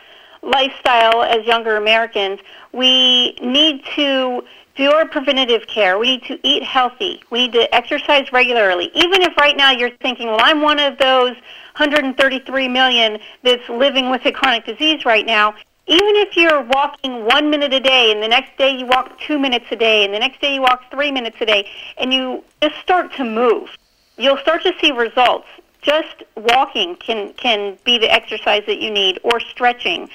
lifestyle 0.44 1.24
as 1.24 1.46
younger 1.46 1.76
Americans, 1.76 2.40
we 2.72 3.34
need 3.42 3.84
to 3.96 4.44
do 4.76 4.92
our 4.92 5.08
preventative 5.08 5.68
care. 5.68 5.98
We 5.98 6.18
need 6.18 6.24
to 6.26 6.40
eat 6.48 6.64
healthy. 6.64 7.22
We 7.30 7.48
need 7.48 7.54
to 7.54 7.76
exercise 7.76 8.32
regularly. 8.32 8.92
Even 8.94 9.22
if 9.22 9.36
right 9.38 9.58
now 9.58 9.72
you're 9.72 9.96
thinking, 10.02 10.28
well, 10.28 10.40
I'm 10.42 10.62
one 10.62 10.80
of 10.80 10.98
those 10.98 11.36
133 11.78 12.68
million 12.68 13.20
that's 13.44 13.68
living 13.70 14.10
with 14.10 14.26
a 14.26 14.32
chronic 14.32 14.66
disease 14.66 15.04
right 15.04 15.26
now, 15.26 15.56
even 15.92 16.16
if 16.16 16.38
you're 16.38 16.62
walking 16.62 17.26
one 17.26 17.50
minute 17.50 17.74
a 17.74 17.80
day 17.82 18.14
and 18.14 18.24
the 18.24 18.28
next 18.28 18.58
day 18.58 18.78
you 18.78 18.86
walk 18.86 19.20
two 19.20 19.38
minutes 19.38 19.66
a 19.72 19.76
day 19.76 20.06
and 20.06 20.14
the 20.14 20.20
next 20.20 20.39
day 20.39 20.56
you 20.56 20.62
walk 20.62 20.89
three 20.89 21.12
minutes 21.12 21.36
a 21.42 21.46
day 21.46 21.70
and 21.98 22.14
you 22.14 22.42
just 22.62 22.80
start 22.80 23.12
to 23.12 23.26
move, 23.26 23.70
you'll 24.18 24.38
start 24.38 24.64
to 24.64 24.72
see 24.80 24.92
results. 24.92 25.48
Just 25.82 26.24
walking 26.38 26.96
can, 26.96 27.34
can 27.34 27.78
be 27.84 27.98
the 27.98 28.10
exercise 28.10 28.64
that 28.68 28.80
you 28.80 28.89
need 28.89 29.20
or 29.24 29.42
stretching 29.42 30.10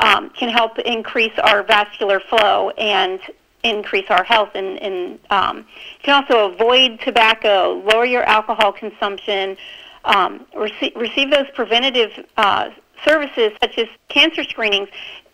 um, 0.00 0.30
can 0.30 0.48
help 0.48 0.78
increase 0.78 1.38
our 1.40 1.62
vascular 1.62 2.20
flow 2.20 2.70
and 2.78 3.20
increase 3.64 4.06
our 4.08 4.24
health 4.24 4.52
and, 4.54 4.78
and 4.78 5.18
um, 5.28 5.58
you 5.58 6.04
can 6.04 6.22
also 6.22 6.50
avoid 6.52 7.00
tobacco, 7.00 7.82
lower 7.84 8.06
your 8.06 8.22
alcohol 8.22 8.72
consumption, 8.72 9.58
um, 10.06 10.46
rece- 10.54 10.96
receive 10.96 11.30
those 11.30 11.50
preventative 11.54 12.12
uh, 12.38 12.70
services 13.04 13.52
such 13.60 13.78
as 13.78 13.88
cancer 14.08 14.44
screenings. 14.44 14.88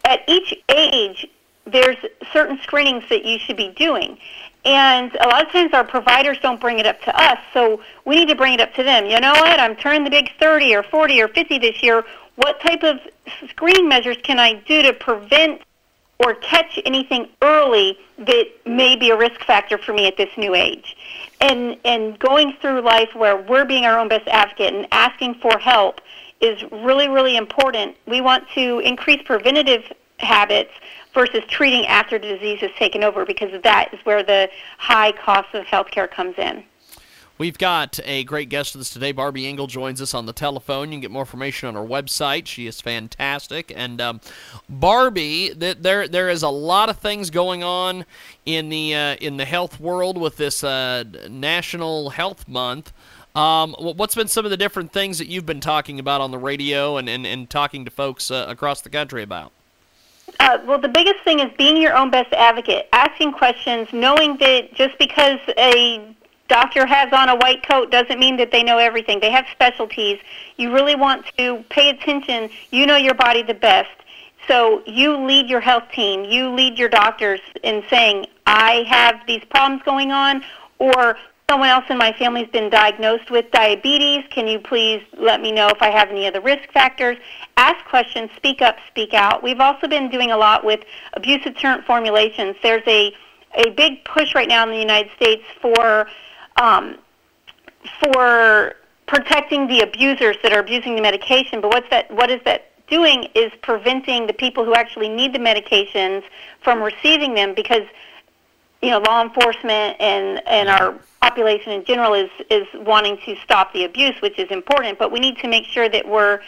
At 0.04 0.20
each 0.28 0.54
age, 0.68 1.26
there's 1.66 1.96
certain 2.32 2.58
screenings 2.62 3.04
that 3.08 3.24
you 3.24 3.38
should 3.38 3.56
be 3.56 3.68
doing. 3.70 4.18
And 4.64 5.14
a 5.16 5.28
lot 5.28 5.44
of 5.44 5.52
times 5.52 5.74
our 5.74 5.84
providers 5.84 6.38
don't 6.40 6.60
bring 6.60 6.78
it 6.78 6.86
up 6.86 7.00
to 7.02 7.20
us, 7.20 7.38
so 7.52 7.82
we 8.06 8.16
need 8.16 8.28
to 8.28 8.34
bring 8.34 8.54
it 8.54 8.60
up 8.60 8.72
to 8.74 8.82
them. 8.82 9.04
You 9.04 9.20
know 9.20 9.32
what? 9.32 9.60
I'm 9.60 9.76
turning 9.76 10.04
the 10.04 10.10
big 10.10 10.30
30 10.38 10.74
or 10.74 10.82
40 10.82 11.20
or 11.20 11.28
50 11.28 11.58
this 11.58 11.82
year. 11.82 12.04
What 12.36 12.60
type 12.60 12.82
of 12.82 12.98
screening 13.50 13.88
measures 13.88 14.16
can 14.22 14.38
I 14.38 14.54
do 14.54 14.82
to 14.82 14.92
prevent 14.94 15.60
or 16.18 16.34
catch 16.36 16.78
anything 16.86 17.28
early 17.42 17.98
that 18.18 18.44
may 18.64 18.96
be 18.96 19.10
a 19.10 19.16
risk 19.16 19.40
factor 19.42 19.76
for 19.76 19.92
me 19.92 20.06
at 20.06 20.16
this 20.16 20.30
new 20.38 20.54
age? 20.54 20.96
And 21.40 21.76
and 21.84 22.18
going 22.18 22.54
through 22.60 22.80
life 22.80 23.14
where 23.14 23.36
we're 23.36 23.66
being 23.66 23.84
our 23.84 23.98
own 23.98 24.08
best 24.08 24.26
advocate 24.28 24.72
and 24.72 24.86
asking 24.92 25.34
for 25.34 25.58
help 25.58 26.00
is 26.40 26.62
really 26.70 27.08
really 27.08 27.36
important. 27.36 27.96
We 28.06 28.20
want 28.20 28.44
to 28.54 28.80
increase 28.80 29.22
preventative 29.22 29.84
habits 30.18 30.70
versus 31.12 31.42
treating 31.48 31.86
after 31.86 32.18
the 32.18 32.26
disease 32.26 32.60
has 32.60 32.70
taken 32.78 33.04
over 33.04 33.24
because 33.24 33.50
that 33.62 33.92
is 33.92 34.00
where 34.04 34.22
the 34.22 34.50
high 34.78 35.12
cost 35.12 35.54
of 35.54 35.64
healthcare 35.64 36.10
comes 36.10 36.34
in. 36.38 36.64
We've 37.36 37.58
got 37.58 37.98
a 38.04 38.22
great 38.22 38.48
guest 38.48 38.74
with 38.74 38.82
us 38.82 38.90
today. 38.90 39.10
Barby 39.10 39.48
Ingle 39.48 39.66
joins 39.66 40.00
us 40.00 40.14
on 40.14 40.26
the 40.26 40.32
telephone. 40.32 40.90
You 40.90 40.94
can 40.94 41.00
get 41.00 41.10
more 41.10 41.22
information 41.22 41.68
on 41.68 41.74
her 41.74 41.80
website. 41.80 42.46
She 42.46 42.68
is 42.68 42.80
fantastic. 42.80 43.72
And 43.74 44.00
um, 44.00 44.20
Barby, 44.68 45.52
th- 45.58 45.78
there 45.80 46.06
there 46.06 46.28
is 46.28 46.44
a 46.44 46.48
lot 46.48 46.88
of 46.88 46.98
things 46.98 47.30
going 47.30 47.64
on 47.64 48.06
in 48.46 48.68
the 48.68 48.94
uh, 48.94 49.16
in 49.16 49.36
the 49.36 49.44
health 49.44 49.80
world 49.80 50.16
with 50.16 50.36
this 50.36 50.62
uh, 50.62 51.02
National 51.28 52.10
Health 52.10 52.46
Month. 52.46 52.92
Um, 53.34 53.74
what's 53.78 54.14
been 54.14 54.28
some 54.28 54.44
of 54.44 54.52
the 54.52 54.56
different 54.56 54.92
things 54.92 55.18
that 55.18 55.26
you've 55.26 55.46
been 55.46 55.60
talking 55.60 55.98
about 55.98 56.20
on 56.20 56.30
the 56.30 56.38
radio 56.38 56.96
and, 56.98 57.08
and, 57.08 57.26
and 57.26 57.50
talking 57.50 57.84
to 57.84 57.90
folks 57.90 58.30
uh, 58.30 58.46
across 58.48 58.80
the 58.80 58.90
country 58.90 59.24
about? 59.24 59.50
Uh, 60.38 60.58
well, 60.64 60.78
the 60.78 60.88
biggest 60.88 61.22
thing 61.24 61.40
is 61.40 61.50
being 61.58 61.76
your 61.76 61.96
own 61.96 62.10
best 62.10 62.32
advocate, 62.32 62.88
asking 62.92 63.32
questions, 63.32 63.88
knowing 63.92 64.36
that 64.36 64.72
just 64.74 64.96
because 64.98 65.40
a 65.58 66.14
doctor 66.48 66.86
has 66.86 67.12
on 67.12 67.28
a 67.28 67.36
white 67.36 67.66
coat 67.66 67.90
doesn't 67.90 68.20
mean 68.20 68.36
that 68.36 68.52
they 68.52 68.62
know 68.62 68.78
everything. 68.78 69.18
They 69.18 69.30
have 69.30 69.46
specialties. 69.50 70.20
You 70.56 70.72
really 70.72 70.94
want 70.94 71.26
to 71.36 71.64
pay 71.70 71.90
attention. 71.90 72.50
You 72.70 72.86
know 72.86 72.96
your 72.96 73.14
body 73.14 73.42
the 73.42 73.54
best. 73.54 73.90
So 74.46 74.82
you 74.86 75.16
lead 75.16 75.48
your 75.48 75.60
health 75.60 75.90
team. 75.92 76.24
You 76.24 76.50
lead 76.50 76.78
your 76.78 76.88
doctors 76.88 77.40
in 77.62 77.82
saying, 77.90 78.26
I 78.46 78.84
have 78.86 79.20
these 79.26 79.42
problems 79.50 79.82
going 79.84 80.12
on, 80.12 80.44
or 80.78 81.16
someone 81.54 81.68
else 81.68 81.84
in 81.88 81.96
my 81.96 82.12
family's 82.18 82.48
been 82.48 82.68
diagnosed 82.68 83.30
with 83.30 83.48
diabetes. 83.52 84.24
Can 84.30 84.48
you 84.48 84.58
please 84.58 85.00
let 85.16 85.40
me 85.40 85.52
know 85.52 85.68
if 85.68 85.80
I 85.80 85.88
have 85.88 86.10
any 86.10 86.26
other 86.26 86.40
risk 86.40 86.68
factors? 86.72 87.16
Ask 87.56 87.84
questions, 87.84 88.28
speak 88.34 88.60
up, 88.60 88.76
speak 88.88 89.14
out. 89.14 89.40
We've 89.40 89.60
also 89.60 89.86
been 89.86 90.10
doing 90.10 90.32
a 90.32 90.36
lot 90.36 90.64
with 90.64 90.80
abuse 91.12 91.44
deterrent 91.44 91.84
formulations. 91.84 92.56
There's 92.60 92.82
a, 92.88 93.14
a 93.54 93.70
big 93.70 94.04
push 94.04 94.34
right 94.34 94.48
now 94.48 94.64
in 94.64 94.70
the 94.70 94.80
United 94.80 95.12
States 95.14 95.44
for 95.62 96.08
um, 96.60 96.98
for 98.02 98.74
protecting 99.06 99.68
the 99.68 99.82
abusers 99.82 100.36
that 100.42 100.52
are 100.52 100.58
abusing 100.58 100.96
the 100.96 101.02
medication. 101.02 101.60
But 101.60 101.68
what's 101.68 101.88
that? 101.90 102.10
What 102.10 102.32
is 102.32 102.40
that 102.46 102.72
doing? 102.88 103.28
Is 103.36 103.52
preventing 103.62 104.26
the 104.26 104.32
people 104.32 104.64
who 104.64 104.74
actually 104.74 105.08
need 105.08 105.32
the 105.32 105.38
medications 105.38 106.24
from 106.64 106.82
receiving 106.82 107.34
them 107.34 107.54
because 107.54 107.86
you 108.82 108.90
know 108.90 108.98
law 108.98 109.22
enforcement 109.22 109.96
and 110.00 110.42
and 110.48 110.68
our 110.68 110.98
population 111.24 111.72
in 111.72 111.84
general 111.84 112.12
is 112.12 112.30
is 112.50 112.66
wanting 112.74 113.16
to 113.24 113.34
stop 113.36 113.72
the 113.72 113.84
abuse, 113.84 114.14
which 114.20 114.38
is 114.38 114.50
important. 114.50 114.98
But 114.98 115.10
we 115.10 115.20
need 115.20 115.38
to 115.38 115.48
make 115.48 115.64
sure 115.64 115.88
that 115.88 116.06
we're 116.06 116.40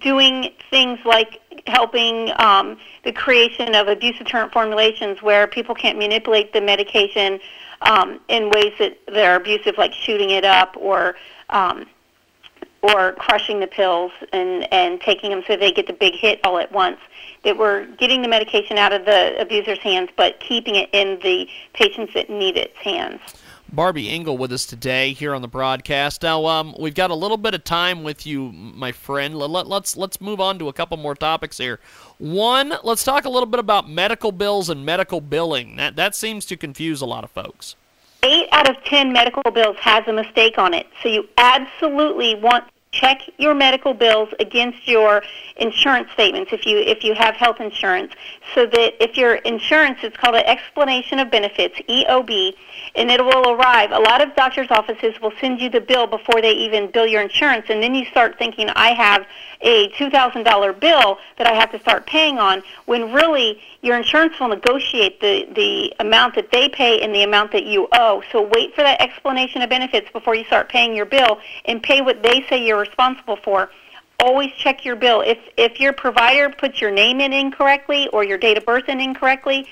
doing 0.00 0.50
things 0.70 0.98
like 1.06 1.40
helping 1.66 2.30
um, 2.38 2.76
the 3.04 3.12
creation 3.12 3.74
of 3.74 3.88
abuse 3.88 4.18
deterrent 4.18 4.52
formulations 4.52 5.22
where 5.22 5.46
people 5.46 5.74
can't 5.74 5.98
manipulate 5.98 6.52
the 6.52 6.60
medication 6.60 7.40
um, 7.80 8.20
in 8.28 8.50
ways 8.50 8.74
that, 8.78 8.98
that 9.06 9.24
are 9.24 9.36
abusive, 9.36 9.76
like 9.78 9.94
shooting 9.94 10.30
it 10.30 10.44
up 10.44 10.76
or 10.76 11.16
um, 11.48 11.86
or 12.82 13.12
crushing 13.12 13.60
the 13.60 13.66
pills 13.66 14.12
and, 14.32 14.72
and 14.72 15.00
taking 15.00 15.30
them 15.30 15.42
so 15.46 15.56
they 15.56 15.72
get 15.72 15.86
the 15.86 15.92
big 15.94 16.14
hit 16.14 16.38
all 16.44 16.58
at 16.58 16.70
once. 16.70 16.98
That 17.44 17.56
we're 17.56 17.86
getting 17.96 18.20
the 18.22 18.28
medication 18.28 18.76
out 18.76 18.92
of 18.92 19.04
the 19.04 19.40
abuser's 19.40 19.78
hands, 19.78 20.10
but 20.16 20.38
keeping 20.38 20.74
it 20.74 20.90
in 20.92 21.18
the 21.22 21.48
patients 21.72 22.12
that 22.14 22.28
need 22.28 22.56
its 22.56 22.76
hands. 22.76 23.20
Barby 23.72 24.08
Ingle 24.08 24.38
with 24.38 24.52
us 24.52 24.64
today 24.64 25.12
here 25.12 25.34
on 25.34 25.42
the 25.42 25.48
broadcast. 25.48 26.22
Now, 26.22 26.46
um, 26.46 26.74
we've 26.78 26.94
got 26.94 27.10
a 27.10 27.14
little 27.14 27.36
bit 27.36 27.54
of 27.54 27.64
time 27.64 28.02
with 28.02 28.26
you, 28.26 28.50
my 28.52 28.92
friend. 28.92 29.36
Let, 29.36 29.66
let's 29.66 29.96
let's 29.96 30.20
move 30.20 30.40
on 30.40 30.58
to 30.58 30.68
a 30.68 30.72
couple 30.72 30.96
more 30.96 31.14
topics 31.14 31.58
here. 31.58 31.78
One, 32.18 32.74
let's 32.82 33.04
talk 33.04 33.24
a 33.24 33.28
little 33.28 33.46
bit 33.46 33.60
about 33.60 33.88
medical 33.88 34.32
bills 34.32 34.70
and 34.70 34.86
medical 34.86 35.20
billing. 35.20 35.76
That 35.76 35.96
that 35.96 36.14
seems 36.14 36.46
to 36.46 36.56
confuse 36.56 37.00
a 37.00 37.06
lot 37.06 37.24
of 37.24 37.30
folks. 37.30 37.76
Eight 38.22 38.48
out 38.52 38.68
of 38.68 38.82
ten 38.84 39.12
medical 39.12 39.50
bills 39.52 39.76
has 39.80 40.06
a 40.08 40.12
mistake 40.12 40.58
on 40.58 40.74
it, 40.74 40.86
so 41.02 41.08
you 41.08 41.28
absolutely 41.36 42.34
want 42.36 42.64
check 42.90 43.20
your 43.36 43.54
medical 43.54 43.92
bills 43.92 44.28
against 44.40 44.88
your 44.88 45.22
insurance 45.56 46.10
statements 46.12 46.52
if 46.52 46.64
you 46.64 46.78
if 46.78 47.04
you 47.04 47.14
have 47.14 47.34
health 47.34 47.60
insurance 47.60 48.12
so 48.54 48.64
that 48.64 48.92
if 49.02 49.16
your 49.16 49.34
insurance 49.36 49.98
it's 50.02 50.16
called 50.16 50.34
an 50.34 50.44
explanation 50.46 51.18
of 51.18 51.30
benefits 51.30 51.78
EOB 51.88 52.54
and 52.94 53.10
it 53.10 53.22
will 53.22 53.50
arrive. 53.50 53.90
A 53.92 53.98
lot 53.98 54.22
of 54.22 54.34
doctors 54.34 54.68
offices 54.70 55.20
will 55.20 55.32
send 55.40 55.60
you 55.60 55.68
the 55.68 55.80
bill 55.80 56.06
before 56.06 56.40
they 56.40 56.52
even 56.52 56.90
bill 56.90 57.06
your 57.06 57.20
insurance 57.20 57.66
and 57.68 57.82
then 57.82 57.94
you 57.94 58.04
start 58.06 58.38
thinking 58.38 58.68
I 58.70 58.94
have 58.94 59.26
a 59.60 59.88
$2000 59.90 60.80
bill 60.80 61.18
that 61.36 61.46
I 61.46 61.54
have 61.54 61.70
to 61.72 61.80
start 61.80 62.06
paying 62.06 62.38
on 62.38 62.62
when 62.86 63.12
really 63.12 63.60
your 63.82 63.96
insurance 63.96 64.38
will 64.38 64.48
negotiate 64.48 65.20
the 65.20 65.48
the 65.54 65.94
amount 65.98 66.34
that 66.36 66.50
they 66.52 66.68
pay 66.68 67.00
and 67.00 67.14
the 67.14 67.22
amount 67.22 67.52
that 67.52 67.64
you 67.64 67.88
owe 67.92 68.22
so 68.30 68.42
wait 68.42 68.74
for 68.74 68.82
that 68.82 69.00
explanation 69.00 69.62
of 69.62 69.70
benefits 69.70 70.08
before 70.12 70.34
you 70.34 70.44
start 70.44 70.68
paying 70.68 70.94
your 70.94 71.06
bill 71.06 71.40
and 71.64 71.82
pay 71.82 72.00
what 72.00 72.22
they 72.22 72.44
say 72.48 72.64
you're 72.64 72.78
responsible 72.78 73.36
for 73.36 73.70
always 74.20 74.50
check 74.52 74.84
your 74.84 74.96
bill. 74.96 75.20
If 75.20 75.38
if 75.56 75.80
your 75.80 75.92
provider 75.92 76.50
puts 76.50 76.80
your 76.80 76.90
name 76.90 77.20
in 77.20 77.32
incorrectly 77.32 78.08
or 78.08 78.24
your 78.24 78.38
date 78.38 78.58
of 78.58 78.66
birth 78.66 78.88
in 78.88 79.00
incorrectly, 79.00 79.66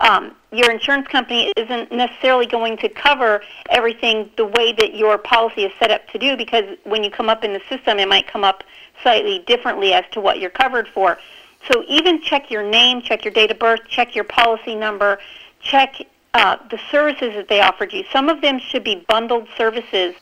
um, 0.00 0.34
your 0.52 0.70
insurance 0.70 1.08
company 1.08 1.52
isn't 1.56 1.90
necessarily 1.90 2.46
going 2.46 2.76
to 2.78 2.88
cover 2.88 3.42
everything 3.70 4.30
the 4.36 4.44
way 4.44 4.72
that 4.72 4.94
your 4.94 5.18
policy 5.18 5.64
is 5.64 5.72
set 5.78 5.90
up 5.90 6.06
to 6.08 6.18
do 6.18 6.36
because 6.36 6.76
when 6.84 7.02
you 7.02 7.10
come 7.10 7.28
up 7.28 7.44
in 7.44 7.52
the 7.52 7.60
system, 7.68 7.98
it 7.98 8.08
might 8.08 8.26
come 8.26 8.44
up 8.44 8.62
slightly 9.02 9.40
differently 9.46 9.92
as 9.92 10.04
to 10.12 10.20
what 10.20 10.38
you're 10.38 10.50
covered 10.50 10.88
for. 10.88 11.18
So 11.70 11.84
even 11.88 12.22
check 12.22 12.50
your 12.50 12.62
name, 12.62 13.02
check 13.02 13.24
your 13.24 13.34
date 13.34 13.50
of 13.50 13.58
birth, 13.58 13.80
check 13.88 14.14
your 14.14 14.24
policy 14.24 14.74
number, 14.74 15.18
check 15.60 15.96
uh, 16.34 16.56
the 16.70 16.78
services 16.90 17.34
that 17.34 17.48
they 17.48 17.60
offered 17.60 17.92
you. 17.92 18.04
Some 18.12 18.28
of 18.28 18.40
them 18.40 18.58
should 18.58 18.84
be 18.84 19.04
bundled 19.08 19.48
services 19.56 20.14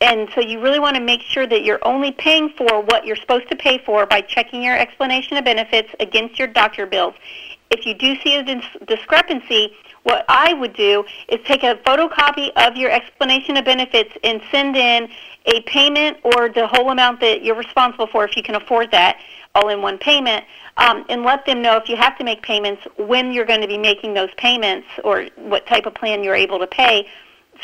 and 0.00 0.28
so 0.34 0.42
you 0.42 0.60
really 0.60 0.78
want 0.78 0.96
to 0.96 1.02
make 1.02 1.22
sure 1.22 1.46
that 1.46 1.64
you're 1.64 1.78
only 1.82 2.12
paying 2.12 2.50
for 2.50 2.82
what 2.82 3.06
you're 3.06 3.16
supposed 3.16 3.48
to 3.48 3.56
pay 3.56 3.78
for 3.78 4.04
by 4.04 4.20
checking 4.20 4.62
your 4.62 4.76
explanation 4.76 5.38
of 5.38 5.44
benefits 5.44 5.88
against 6.00 6.38
your 6.38 6.48
doctor 6.48 6.84
bills. 6.84 7.14
If 7.70 7.84
you 7.84 7.94
do 7.94 8.16
see 8.20 8.36
a 8.36 8.42
dis- 8.42 8.64
discrepancy, 8.86 9.74
what 10.04 10.24
I 10.28 10.54
would 10.54 10.74
do 10.74 11.04
is 11.28 11.40
take 11.46 11.64
a 11.64 11.74
photocopy 11.84 12.50
of 12.56 12.76
your 12.76 12.90
explanation 12.90 13.56
of 13.56 13.64
benefits 13.64 14.10
and 14.22 14.40
send 14.52 14.76
in 14.76 15.08
a 15.46 15.60
payment 15.62 16.18
or 16.22 16.48
the 16.48 16.66
whole 16.68 16.90
amount 16.90 17.20
that 17.20 17.42
you're 17.42 17.56
responsible 17.56 18.06
for 18.06 18.24
if 18.24 18.36
you 18.36 18.42
can 18.42 18.54
afford 18.54 18.90
that 18.92 19.18
all 19.56 19.68
in 19.68 19.82
one 19.82 19.98
payment 19.98 20.44
um, 20.76 21.04
and 21.08 21.22
let 21.22 21.44
them 21.46 21.62
know 21.62 21.76
if 21.76 21.88
you 21.88 21.96
have 21.96 22.16
to 22.18 22.24
make 22.24 22.42
payments 22.42 22.82
when 22.98 23.32
you're 23.32 23.46
going 23.46 23.60
to 23.60 23.66
be 23.66 23.78
making 23.78 24.14
those 24.14 24.30
payments 24.36 24.86
or 25.02 25.26
what 25.36 25.66
type 25.66 25.86
of 25.86 25.94
plan 25.94 26.22
you're 26.22 26.34
able 26.34 26.58
to 26.58 26.66
pay 26.66 27.08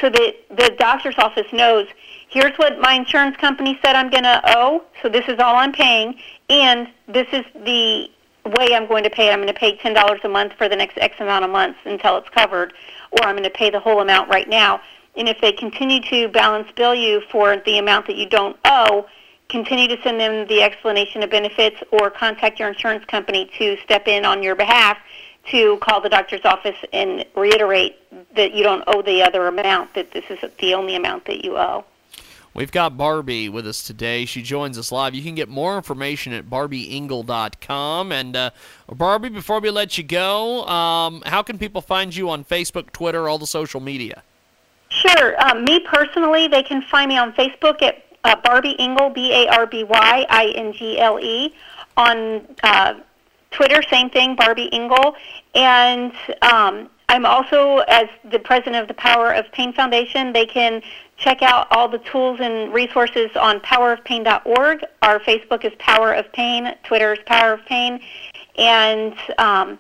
so 0.01 0.09
that 0.09 0.35
the 0.51 0.75
doctor's 0.79 1.19
office 1.19 1.47
knows 1.53 1.87
here's 2.29 2.57
what 2.57 2.81
my 2.81 2.95
insurance 2.95 3.37
company 3.37 3.79
said 3.85 3.95
I'm 3.95 4.11
going 4.11 4.25
to 4.25 4.41
owe, 4.57 4.83
so 5.03 5.09
this 5.09 5.29
is 5.29 5.39
all 5.39 5.55
I'm 5.55 5.73
paying, 5.73 6.19
and 6.49 6.89
this 7.07 7.27
is 7.33 7.45
the 7.55 8.11
way 8.45 8.75
I'm 8.75 8.87
going 8.87 9.05
to 9.05 9.11
pay 9.11 9.29
it. 9.29 9.33
I'm 9.33 9.41
going 9.41 9.53
to 9.53 9.59
pay 9.59 9.77
$10 9.77 10.25
a 10.25 10.29
month 10.29 10.55
for 10.55 10.69
the 10.69 10.77
next 10.77 10.99
X 10.99 11.17
amount 11.21 11.45
of 11.45 11.51
months 11.51 11.79
until 11.85 12.17
it's 12.17 12.29
covered, 12.31 12.75
or 13.13 13.25
I'm 13.25 13.37
going 13.37 13.45
to 13.45 13.51
pay 13.51 13.71
the 13.71 13.81
whole 13.81 14.01
amount 14.01 14.29
right 14.29 14.49
now. 14.49 14.81
And 15.17 15.29
if 15.29 15.41
they 15.41 15.53
continue 15.53 16.01
to 16.03 16.29
balance 16.29 16.69
bill 16.75 16.95
you 16.95 17.23
for 17.31 17.57
the 17.65 17.79
amount 17.79 18.07
that 18.07 18.17
you 18.17 18.29
don't 18.29 18.57
owe, 18.65 19.07
continue 19.49 19.87
to 19.89 20.03
send 20.03 20.19
them 20.19 20.47
the 20.49 20.63
explanation 20.63 21.23
of 21.23 21.31
benefits 21.31 21.77
or 21.93 22.11
contact 22.11 22.59
your 22.59 22.69
insurance 22.69 23.05
company 23.05 23.51
to 23.59 23.77
step 23.85 24.09
in 24.09 24.25
on 24.25 24.43
your 24.43 24.55
behalf 24.55 24.97
to 25.51 25.77
call 25.79 26.01
the 26.01 26.09
doctor's 26.09 26.45
office 26.45 26.77
and 26.93 27.27
reiterate 27.35 27.97
that 28.35 28.55
you 28.55 28.63
don't 28.63 28.85
owe 28.87 29.03
the 29.03 29.23
other 29.23 29.49
amount, 29.49 29.93
that 29.95 30.11
this 30.13 30.25
is 30.31 30.39
the 30.61 30.73
only 30.73 30.97
amount 30.97 31.25
that 31.27 31.45
you 31.45 31.57
owe. 31.59 31.85
We've 32.55 32.71
got 32.71 32.99
Barby 32.99 33.49
with 33.49 33.67
us 33.67 33.83
today. 33.83 34.27
She 34.27 34.43
joins 34.43 34.77
us 34.77 34.93
live. 34.93 35.15
You 35.15 35.23
can 35.23 35.35
get 35.35 35.49
more 35.49 35.77
information 35.77 36.35
at 36.35 36.51
barbyingle.com. 36.51 38.13
And 38.13 38.37
uh, 38.37 38.51
Barby, 38.89 39.31
before 39.31 39.61
we 39.61 39.71
let 39.71 39.97
you 39.97 40.05
go, 40.05 40.67
um, 40.67 41.23
how 41.25 41.43
can 41.43 41.59
people 41.59 41.81
find 41.81 42.15
you 42.15 42.29
on 42.29 42.45
Facebook, 42.45 42.93
Twitter, 42.93 43.27
all 43.27 43.39
the 43.39 43.47
social 43.47 43.81
media? 43.81 44.23
Sure. 44.91 45.43
Um, 45.43 45.65
me 45.65 45.81
personally, 45.81 46.47
they 46.49 46.63
can 46.63 46.83
find 46.83 47.09
me 47.09 47.17
on 47.17 47.33
Facebook 47.33 47.81
at 47.83 48.05
uh, 48.25 48.37
Barby 48.45 48.73
Ingle, 48.73 49.11
B 49.11 49.33
A 49.33 49.49
R 49.49 49.67
B 49.67 49.85
Y 49.85 50.27
I 50.29 50.53
N 50.55 50.75
G 50.75 50.99
L 50.99 51.19
E. 51.19 51.55
On 51.97 52.47
uh, 52.63 52.95
Twitter, 53.51 53.83
same 53.83 54.11
thing, 54.11 54.37
Barby 54.37 54.65
Ingle. 54.65 55.15
And 55.55 56.13
um, 56.43 56.91
I'm 57.09 57.27
also, 57.27 57.79
as 57.89 58.09
the 58.31 58.39
president 58.39 58.77
of 58.77 58.89
the 58.89 58.95
Power 58.95 59.33
of 59.33 59.51
Pain 59.53 59.73
Foundation, 59.73 60.33
they 60.33 60.47
can 60.47 60.83
check 61.23 61.43
out 61.43 61.69
all 61.71 61.89
the 61.89 61.99
tools 61.99 62.41
and 62.41 62.73
resources 62.73 63.31
on 63.37 63.61
powerofpain.org. 63.61 64.85
Our 65.03 65.21
Facebook 65.21 65.65
is 65.65 65.73
Power 65.79 66.13
of 66.13 66.31
Pain, 66.33 66.75
Twitter 66.83 67.13
is 67.13 67.21
Power 67.27 67.55
of 67.55 67.65
Pain, 67.67 68.01
and 68.59 69.15
um, 69.39 69.79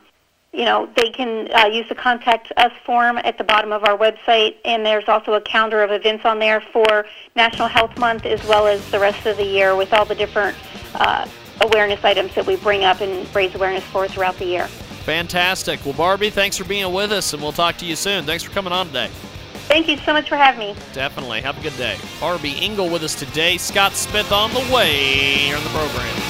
you 0.53 0.64
know 0.64 0.88
they 0.97 1.11
can 1.11 1.51
uh, 1.53 1.66
use 1.66 1.88
the 1.88 1.95
contact 1.95 2.53
us 2.57 2.72
form 2.86 3.18
at 3.18 3.38
the 3.38 3.45
bottom 3.45 3.72
of 3.72 3.84
our 3.84 3.99
website, 3.99 4.57
and 4.64 4.86
there's 4.86 5.09
also 5.09 5.34
a 5.34 5.40
calendar 5.40 5.82
of 5.82 5.90
events 5.90 6.24
on 6.24 6.38
there 6.38 6.61
for 6.61 7.05
National 7.34 7.68
Health 7.68 7.99
Month 7.99 8.24
as 8.24 8.43
well 8.45 8.66
as 8.66 8.88
the 8.90 9.01
rest 9.01 9.26
of 9.26 9.36
the 9.36 9.45
year 9.45 9.74
with 9.74 9.93
all 9.93 10.05
the 10.05 10.14
different 10.14 10.57
uh, 10.95 11.26
awareness 11.61 12.05
items 12.05 12.34
that 12.34 12.47
we 12.47 12.57
bring 12.57 12.84
up 12.84 13.01
and 13.01 13.34
raise 13.34 13.55
awareness 13.55 13.84
for 13.84 14.07
throughout 14.07 14.36
the 14.38 14.47
year. 14.47 14.66
Fantastic. 14.68 15.84
Well, 15.84 15.95
Barby, 15.95 16.30
thanks 16.30 16.57
for 16.57 16.64
being 16.64 16.93
with 16.93 17.11
us, 17.11 17.32
and 17.32 17.43
we'll 17.43 17.51
talk 17.51 17.76
to 17.78 17.84
you 17.84 17.97
soon. 17.97 18.24
Thanks 18.24 18.45
for 18.45 18.53
coming 18.53 18.72
on 18.72 18.86
today. 18.86 19.11
Thank 19.72 19.88
you 19.88 19.96
so 19.96 20.12
much 20.12 20.28
for 20.28 20.36
having 20.36 20.58
me. 20.58 20.76
Definitely. 20.92 21.40
Have 21.40 21.56
a 21.56 21.62
good 21.62 21.74
day. 21.78 21.96
Barby 22.20 22.50
Ingle 22.60 22.90
with 22.90 23.02
us 23.04 23.14
today. 23.14 23.56
Scott 23.56 23.94
Smith 23.94 24.30
on 24.30 24.52
the 24.52 24.60
way 24.70 24.92
here 24.92 25.56
in 25.56 25.64
the 25.64 25.70
program. 25.70 26.22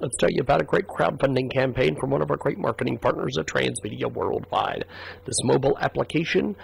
Let's 0.00 0.16
tell 0.18 0.30
you 0.30 0.42
about 0.42 0.60
a 0.60 0.64
great 0.64 0.86
crowdfunding 0.86 1.52
campaign 1.52 1.96
from 1.98 2.10
one 2.10 2.22
of 2.22 2.30
our 2.30 2.36
great 2.36 2.58
marketing 2.58 2.98
partners 2.98 3.36
at 3.36 3.46
Transmedia 3.46 4.12
Worldwide. 4.12 4.84
This 5.24 5.42
mobile 5.42 5.76
application 5.80 6.54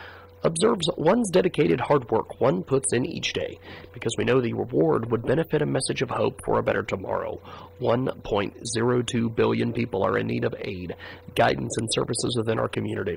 observes 0.45 0.88
one's 0.97 1.30
dedicated 1.30 1.80
hard 1.80 2.11
work 2.11 2.40
one 2.40 2.62
puts 2.62 2.93
in 2.93 3.07
each 3.07 3.32
day 3.32 3.59
because 3.93 4.12
we 4.18 4.24
know 4.24 4.40
the 4.40 4.53
reward 4.53 5.11
would 5.11 5.22
benefit 5.22 5.62
a 5.62 5.66
message 5.66 6.03
of 6.03 6.11
hope 6.11 6.40
for 6.45 6.59
a 6.59 6.62
better 6.62 6.82
tomorrow. 6.82 7.40
1.02 7.80 9.34
billion 9.34 9.72
people 9.72 10.03
are 10.03 10.18
in 10.18 10.26
need 10.26 10.45
of 10.45 10.55
aid, 10.59 10.95
guidance, 11.34 11.74
and 11.78 11.88
services 11.93 12.36
within 12.36 12.59
our 12.59 12.68
community. 12.68 13.16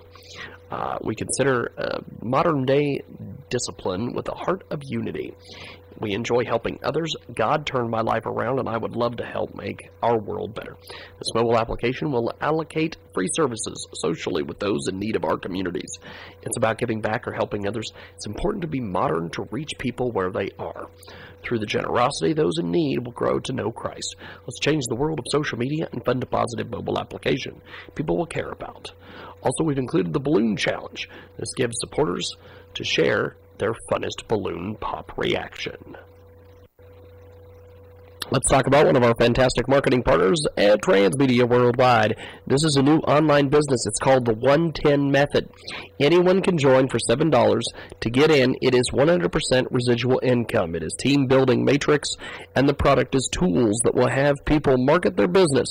Uh, 0.72 0.98
we 1.04 1.16
consider 1.16 1.72
uh, 1.78 2.00
modern 2.22 2.66
day 2.66 3.02
discipline 3.50 4.14
with 4.14 4.28
a 4.28 4.36
heart 4.36 4.64
of 4.72 4.80
unity. 4.84 5.34
We 6.00 6.14
enjoy 6.14 6.46
helping 6.46 6.80
others. 6.84 7.14
God 7.34 7.66
turned 7.66 7.90
my 7.90 8.02
life 8.02 8.26
around, 8.26 8.60
and 8.60 8.68
I 8.68 8.78
would 8.78 8.96
love 8.96 9.18
to 9.18 9.26
help 9.26 9.56
make 9.56 9.90
our 10.02 10.20
world 10.20 10.54
better. 10.54 10.76
This 11.18 11.34
mobile 11.34 11.58
application 11.58 12.12
will 12.12 12.34
allocate 12.42 12.98
free 13.14 13.30
services 13.34 13.88
socially 13.94 14.44
with 14.44 14.60
those 14.60 14.88
in 14.90 15.00
need 15.00 15.16
of 15.16 15.24
our 15.24 15.38
communities. 15.38 15.98
It's 16.42 16.58
about 16.58 16.78
giving 16.78 17.02
back 17.02 17.28
or 17.28 17.34
helping 17.34 17.68
others. 17.68 17.92
It's 18.16 18.28
important 18.28 18.62
to 18.64 18.68
be 18.68 18.82
modern 18.82 19.30
to 19.32 19.48
reach 19.52 19.72
people 19.80 20.12
where 20.12 20.32
they 20.32 20.50
are. 20.60 20.90
Through 21.44 21.60
the 21.60 21.66
generosity, 21.66 22.34
those 22.34 22.58
in 22.58 22.72
need 22.72 23.06
will 23.06 23.12
grow 23.12 23.40
to 23.40 23.54
know 23.54 23.72
Christ. 23.72 24.16
Let's 24.48 24.60
change 24.60 24.84
the 24.88 24.96
world 24.96 25.20
of 25.20 25.26
social 25.30 25.60
media 25.60 25.88
and 25.92 26.04
fund 26.04 26.24
a 26.24 26.26
positive 26.26 26.72
mobile 26.72 27.00
application 27.00 27.62
people 27.94 28.18
will 28.18 28.26
care 28.26 28.50
about. 28.50 28.92
Also, 29.42 29.64
we've 29.64 29.78
included 29.78 30.12
the 30.12 30.20
Balloon 30.20 30.58
Challenge. 30.58 31.08
This 31.38 31.54
gives 31.56 31.76
supporters 31.80 32.30
to 32.74 32.84
share 32.84 33.38
their 33.58 33.74
funnest 33.92 34.28
balloon 34.28 34.76
pop 34.80 35.18
reaction. 35.18 35.98
Let's 38.32 38.50
talk 38.50 38.66
about 38.66 38.88
one 38.88 38.96
of 38.96 39.04
our 39.04 39.14
fantastic 39.20 39.68
marketing 39.68 40.02
partners 40.02 40.42
at 40.58 40.82
Transmedia 40.82 41.48
Worldwide. 41.48 42.16
This 42.48 42.64
is 42.64 42.76
a 42.76 42.82
new 42.82 42.98
online 43.02 43.50
business. 43.50 43.86
It's 43.86 44.00
called 44.00 44.26
the 44.26 44.34
110 44.34 45.12
Method. 45.12 45.48
Anyone 46.00 46.42
can 46.42 46.58
join 46.58 46.88
for 46.88 46.98
$7. 46.98 47.62
To 48.00 48.10
get 48.10 48.32
in, 48.32 48.56
it 48.64 48.74
is 48.74 48.90
100% 48.92 49.68
residual 49.70 50.20
income. 50.24 50.74
It 50.74 50.82
is 50.82 50.96
team 50.98 51.28
building 51.28 51.64
matrix, 51.64 52.10
and 52.56 52.68
the 52.68 52.74
product 52.74 53.14
is 53.14 53.30
tools 53.32 53.80
that 53.84 53.94
will 53.94 54.10
have 54.10 54.44
people 54.46 54.76
market 54.80 55.18
their 55.18 55.28
business. 55.28 55.70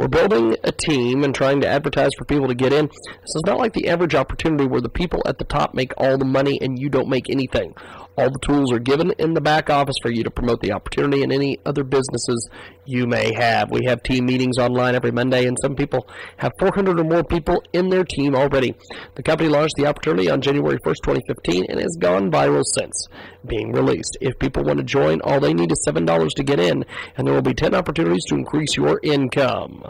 We're 0.00 0.08
building 0.08 0.56
a 0.64 0.72
team 0.72 1.24
and 1.24 1.34
trying 1.34 1.60
to 1.60 1.68
advertise 1.68 2.12
for 2.16 2.24
people 2.24 2.48
to 2.48 2.54
get 2.54 2.72
in. 2.72 2.86
This 2.86 3.34
is 3.34 3.42
not 3.44 3.58
like 3.58 3.74
the 3.74 3.88
average 3.88 4.14
opportunity 4.14 4.64
where 4.64 4.80
the 4.80 4.88
people 4.88 5.20
at 5.26 5.36
the 5.36 5.44
top 5.44 5.74
make 5.74 5.92
all 5.98 6.16
the 6.16 6.24
money 6.24 6.58
and 6.62 6.78
you 6.78 6.88
don't 6.88 7.10
make 7.10 7.28
anything. 7.28 7.74
All 8.16 8.30
the 8.30 8.38
tools 8.38 8.72
are 8.72 8.78
given 8.78 9.12
in 9.18 9.34
the 9.34 9.42
back 9.42 9.68
office 9.68 9.96
for 10.00 10.10
you 10.10 10.24
to 10.24 10.30
promote 10.30 10.62
the 10.62 10.72
opportunity 10.72 11.22
and 11.22 11.30
any 11.30 11.58
other 11.66 11.84
businesses 11.84 12.48
you 12.90 13.06
may 13.06 13.32
have. 13.34 13.70
We 13.70 13.84
have 13.86 14.02
team 14.02 14.26
meetings 14.26 14.58
online 14.58 14.94
every 14.94 15.12
Monday, 15.12 15.46
and 15.46 15.56
some 15.62 15.74
people 15.74 16.08
have 16.38 16.52
400 16.58 16.98
or 16.98 17.04
more 17.04 17.24
people 17.24 17.62
in 17.72 17.88
their 17.88 18.04
team 18.04 18.34
already. 18.34 18.74
The 19.14 19.22
company 19.22 19.48
launched 19.48 19.76
the 19.76 19.86
opportunity 19.86 20.28
on 20.28 20.40
January 20.40 20.78
1st, 20.84 21.02
2015, 21.04 21.66
and 21.68 21.80
has 21.80 21.96
gone 22.00 22.30
viral 22.30 22.64
since 22.64 23.06
being 23.46 23.72
released. 23.72 24.16
If 24.20 24.38
people 24.38 24.64
want 24.64 24.78
to 24.78 24.84
join, 24.84 25.20
all 25.22 25.40
they 25.40 25.54
need 25.54 25.70
is 25.70 25.86
$7 25.86 26.28
to 26.34 26.42
get 26.42 26.58
in, 26.58 26.84
and 27.16 27.26
there 27.26 27.34
will 27.34 27.42
be 27.42 27.54
10 27.54 27.74
opportunities 27.74 28.24
to 28.26 28.34
increase 28.34 28.76
your 28.76 28.98
income. 29.02 29.84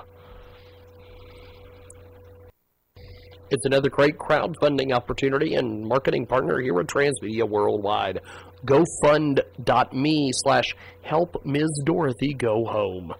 It's 3.51 3.64
another 3.64 3.90
great 3.90 4.16
crowdfunding 4.16 4.92
opportunity 4.92 5.57
and 5.57 5.84
marketing 5.84 6.26
partner 6.26 6.61
here 6.61 6.78
at 6.78 6.86
Transmedia 6.86 7.48
Worldwide. 7.48 8.20
GoFund.me 8.64 10.30
slash 10.34 10.76
help 11.03 11.44
Ms. 11.44 11.82
Dorothy 11.84 12.32
go 12.32 12.64
home. 12.64 13.12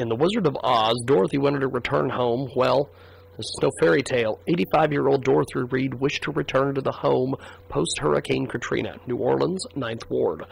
In 0.00 0.08
The 0.08 0.16
Wizard 0.16 0.48
of 0.48 0.56
Oz, 0.64 1.00
Dorothy 1.06 1.38
wanted 1.38 1.60
to 1.60 1.68
return 1.68 2.10
home. 2.10 2.50
Well, 2.56 2.90
this 3.36 3.46
is 3.46 3.58
no 3.62 3.70
fairy 3.80 4.02
tale. 4.02 4.40
85 4.48 4.92
year 4.92 5.06
old 5.06 5.22
Dorothy 5.22 5.60
Reed 5.70 5.94
wished 5.94 6.24
to 6.24 6.32
return 6.32 6.74
to 6.74 6.80
the 6.82 6.92
home 6.92 7.36
post 7.68 7.98
Hurricane 8.00 8.46
Katrina, 8.46 8.96
New 9.06 9.16
Orleans, 9.16 9.64
9th 9.76 10.10
Ward. 10.10 10.42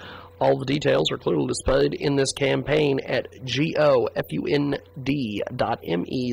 All 0.40 0.56
the 0.58 0.64
details 0.64 1.10
are 1.10 1.18
clearly 1.18 1.48
displayed 1.48 1.92
in 1.92 2.14
this 2.14 2.32
campaign 2.32 3.00
at 3.00 3.30
gofund.me 3.44 4.80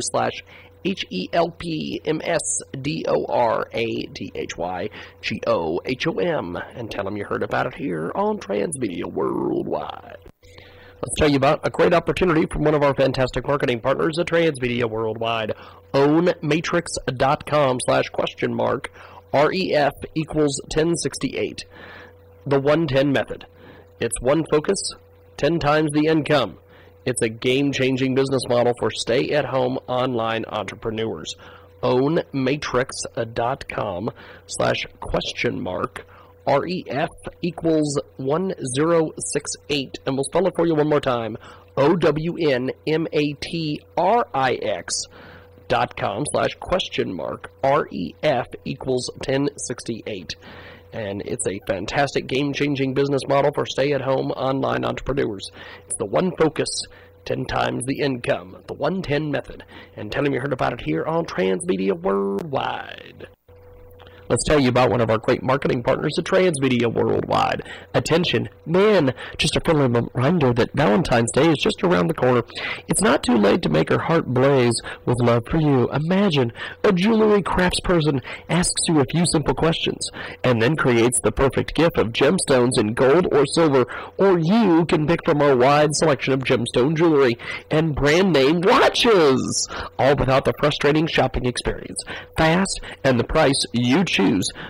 slash 0.01 0.43
H 0.86 1.05
E 1.09 1.27
L 1.33 1.49
P 1.49 1.99
M 2.05 2.21
S 2.23 2.61
D 2.81 3.05
O 3.07 3.25
R 3.25 3.67
A 3.73 3.86
T 4.07 4.31
H 4.36 4.55
Y 4.57 4.89
G 5.21 5.41
O 5.47 5.81
H 5.83 6.07
O 6.07 6.13
M 6.19 6.55
and 6.75 6.89
tell 6.89 7.03
them 7.03 7.17
you 7.17 7.25
heard 7.25 7.43
about 7.43 7.65
it 7.65 7.75
here 7.75 8.11
on 8.15 8.38
Transmedia 8.38 9.05
Worldwide. 9.05 10.17
Let's 11.01 11.19
tell 11.19 11.29
you 11.29 11.38
about 11.38 11.59
a 11.63 11.69
great 11.69 11.93
opportunity 11.93 12.45
from 12.45 12.63
one 12.63 12.73
of 12.73 12.81
our 12.81 12.93
fantastic 12.93 13.47
marketing 13.47 13.81
partners 13.81 14.17
at 14.17 14.27
Transmedia 14.27 14.89
Worldwide. 14.89 15.53
OwnMatrix.com 15.93 17.77
slash 17.86 18.09
question 18.09 18.53
mark 18.53 18.91
REF 19.33 19.93
equals 20.15 20.59
1068. 20.73 21.65
The 22.45 22.59
110 22.59 23.11
method. 23.11 23.45
It's 23.99 24.19
one 24.21 24.45
focus, 24.49 24.77
10 25.38 25.59
times 25.59 25.91
the 25.91 26.07
income. 26.07 26.59
It's 27.06 27.22
a 27.22 27.30
game 27.30 27.72
changing 27.72 28.16
business 28.16 28.41
model 28.49 28.74
for 28.80 28.89
stay 28.91 29.30
at 29.32 29.45
home 29.45 29.78
online 29.88 30.43
entrepreneurs. 30.47 31.36
Ownmatrix.com 31.84 34.10
slash 34.47 34.88
question 34.99 35.62
mark 35.62 36.06
REF 36.47 37.10
equals 37.41 37.99
1068. 38.18 39.99
And 40.06 40.16
we'll 40.16 40.24
spell 40.24 40.47
it 40.47 40.56
for 40.56 40.66
you 40.66 40.76
one 40.76 40.89
more 40.89 41.01
time 41.01 41.38
O 41.78 41.95
W 41.95 42.49
N 42.49 42.72
M 42.88 43.08
A 43.12 43.34
T 43.34 43.82
R 43.97 44.26
I 44.34 44.53
X 44.53 45.03
dot 45.68 45.97
com 45.97 46.24
slash 46.32 46.56
question 46.60 47.14
mark 47.14 47.51
REF 47.64 48.47
equals 48.64 49.10
1068 49.28 50.36
and 50.95 51.21
it's 51.25 51.45
a 51.45 51.59
fantastic 51.67 52.25
game 52.25 52.53
changing 52.53 52.93
business 52.93 53.21
model 53.27 53.51
for 53.53 53.65
stay 53.65 53.91
at 53.91 54.01
home 54.01 54.31
online 54.31 54.85
entrepreneurs. 54.85 55.51
It's 55.85 55.97
the 55.99 56.05
one 56.05 56.31
focus, 56.37 56.69
10 57.25 57.45
times 57.45 57.83
the 57.85 57.99
income, 57.99 58.63
the 58.67 58.75
110 58.75 59.29
method, 59.29 59.65
and 59.97 60.09
tell 60.09 60.23
them 60.23 60.33
you 60.33 60.39
heard 60.39 60.53
about 60.53 60.73
it 60.73 60.81
here 60.81 61.03
on 61.03 61.25
Transmedia 61.25 61.99
Worldwide. 61.99 63.27
Let's 64.28 64.43
tell 64.43 64.59
you 64.59 64.69
about 64.69 64.89
one 64.89 65.01
of 65.01 65.11
our 65.11 65.19
great 65.19 65.43
marketing 65.43 65.84
partners 65.84 66.17
at 66.17 66.26
Transmedia 66.26 66.91
Worldwide. 66.91 67.61
Attention, 67.93 68.49
man, 68.65 69.13
just 69.38 69.55
a 69.55 69.61
friendly 69.61 69.88
reminder 69.88 70.51
that 70.51 70.73
Valentine's 70.73 71.32
Day 71.32 71.51
is 71.51 71.59
just 71.59 71.84
around 71.84 72.07
the 72.07 72.15
corner. 72.15 72.41
It's 72.88 73.01
not 73.01 73.21
too 73.21 73.38
late 73.38 73.61
to 73.61 73.69
make 73.69 73.89
her 73.89 73.99
heart 73.99 74.26
blaze 74.26 74.82
with 75.05 75.19
love 75.19 75.43
for 75.47 75.57
you. 75.57 75.91
Imagine 75.91 76.51
a 76.84 76.91
jewelry 76.91 77.43
craftsperson 77.43 78.23
asks 78.49 78.88
you 78.88 78.99
a 78.99 79.05
few 79.11 79.28
simple 79.28 79.53
questions 79.53 80.09
and 80.43 80.59
then 80.59 80.76
creates 80.76 81.19
the 81.19 81.32
perfect 81.32 81.76
gift 81.76 81.97
of 81.99 82.11
gemstones 82.11 82.80
in 82.80 82.95
gold 82.95 83.28
or 83.32 83.45
silver, 83.45 83.86
or 84.17 84.39
you 84.39 84.86
can 84.86 85.05
pick 85.05 85.19
from 85.23 85.39
our 85.39 85.55
wide 85.55 85.93
selection 85.93 86.34
of 86.34 86.39
gemstone 86.39 86.95
jewelry 86.95 87.38
and 87.69 87.93
brand 87.93 88.34
name 88.34 88.61
watches, 88.61 89.69
all 89.99 90.15
without 90.15 90.45
the 90.45 90.53
frustrating 90.59 91.05
shopping 91.05 91.45
experience. 91.45 92.03
Fast 92.38 92.82
and 93.03 93.19
the 93.19 93.23
price 93.23 93.61
you 93.71 94.03
choose. 94.03 94.14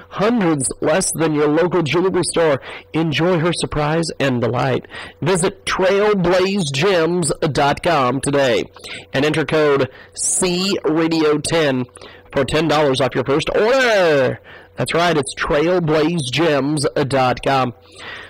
Hundreds 0.10 0.72
less 0.82 1.12
than 1.12 1.34
your 1.34 1.48
local 1.48 1.82
jewelry 1.84 2.24
store. 2.24 2.62
Enjoy 2.94 3.40
her 3.40 3.54
surprise 3.54 4.08
and 4.20 4.42
delight. 4.42 4.86
Visit 5.22 5.66
trailblazegems.com 5.66 8.22
today 8.22 8.66
and 9.14 9.26
enter 9.26 9.46
code 9.46 9.90
CRadio10 10.16 11.86
for 12.34 12.44
$10 12.44 13.02
off 13.02 13.16
your 13.16 13.24
first 13.24 13.50
order. 13.50 14.40
That's 14.78 14.94
right, 14.94 15.18
it's 15.18 15.34
trailblazegems.com. 15.36 17.74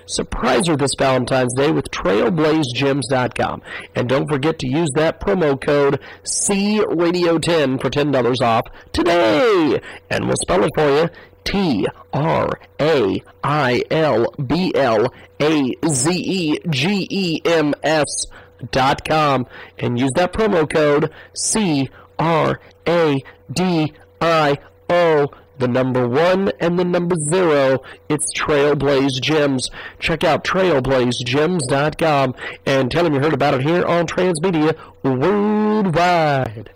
Surprise 0.05 0.67
her 0.67 0.75
this 0.75 0.95
Valentine's 0.97 1.53
Day 1.53 1.71
with 1.71 1.89
trailblazegems.com. 1.91 3.61
And 3.95 4.09
don't 4.09 4.29
forget 4.29 4.59
to 4.59 4.67
use 4.67 4.89
that 4.95 5.19
promo 5.19 5.59
code 5.59 5.99
CRadio10 6.23 7.81
for 7.81 7.89
$10 7.89 8.41
off 8.41 8.65
today. 8.93 9.79
And 10.09 10.27
we'll 10.27 10.37
spell 10.37 10.63
it 10.63 10.71
for 10.75 10.89
you. 10.89 11.09
T 11.43 11.85
R 12.11 12.59
A 12.81 13.23
I 13.43 13.83
L 13.91 14.33
B 14.45 14.73
L 14.73 15.13
A 15.39 15.75
Z 15.87 16.11
E 16.11 16.59
G 16.69 17.07
E 17.09 17.41
M 17.45 17.73
S 17.83 18.25
dot 18.71 19.05
com 19.05 19.45
and 19.77 19.99
use 19.99 20.11
that 20.15 20.33
promo 20.33 20.67
code 20.67 21.11
C 21.33 21.89
R 22.17 22.59
A 22.87 23.23
D 23.51 23.93
I 24.19 24.57
O 24.89 25.27
the 25.57 25.67
number 25.67 26.07
one 26.07 26.51
and 26.59 26.77
the 26.77 26.85
number 26.85 27.15
zero. 27.15 27.81
It's 28.09 28.33
Trailblaze 28.33 29.21
Gems. 29.21 29.69
Check 29.99 30.23
out 30.23 30.43
trailblazegems.com 30.43 32.35
and 32.65 32.91
tell 32.91 33.03
them 33.03 33.13
you 33.13 33.19
heard 33.19 33.33
about 33.33 33.53
it 33.53 33.61
here 33.61 33.85
on 33.85 34.07
Transmedia 34.07 34.75
Worldwide. 35.03 36.71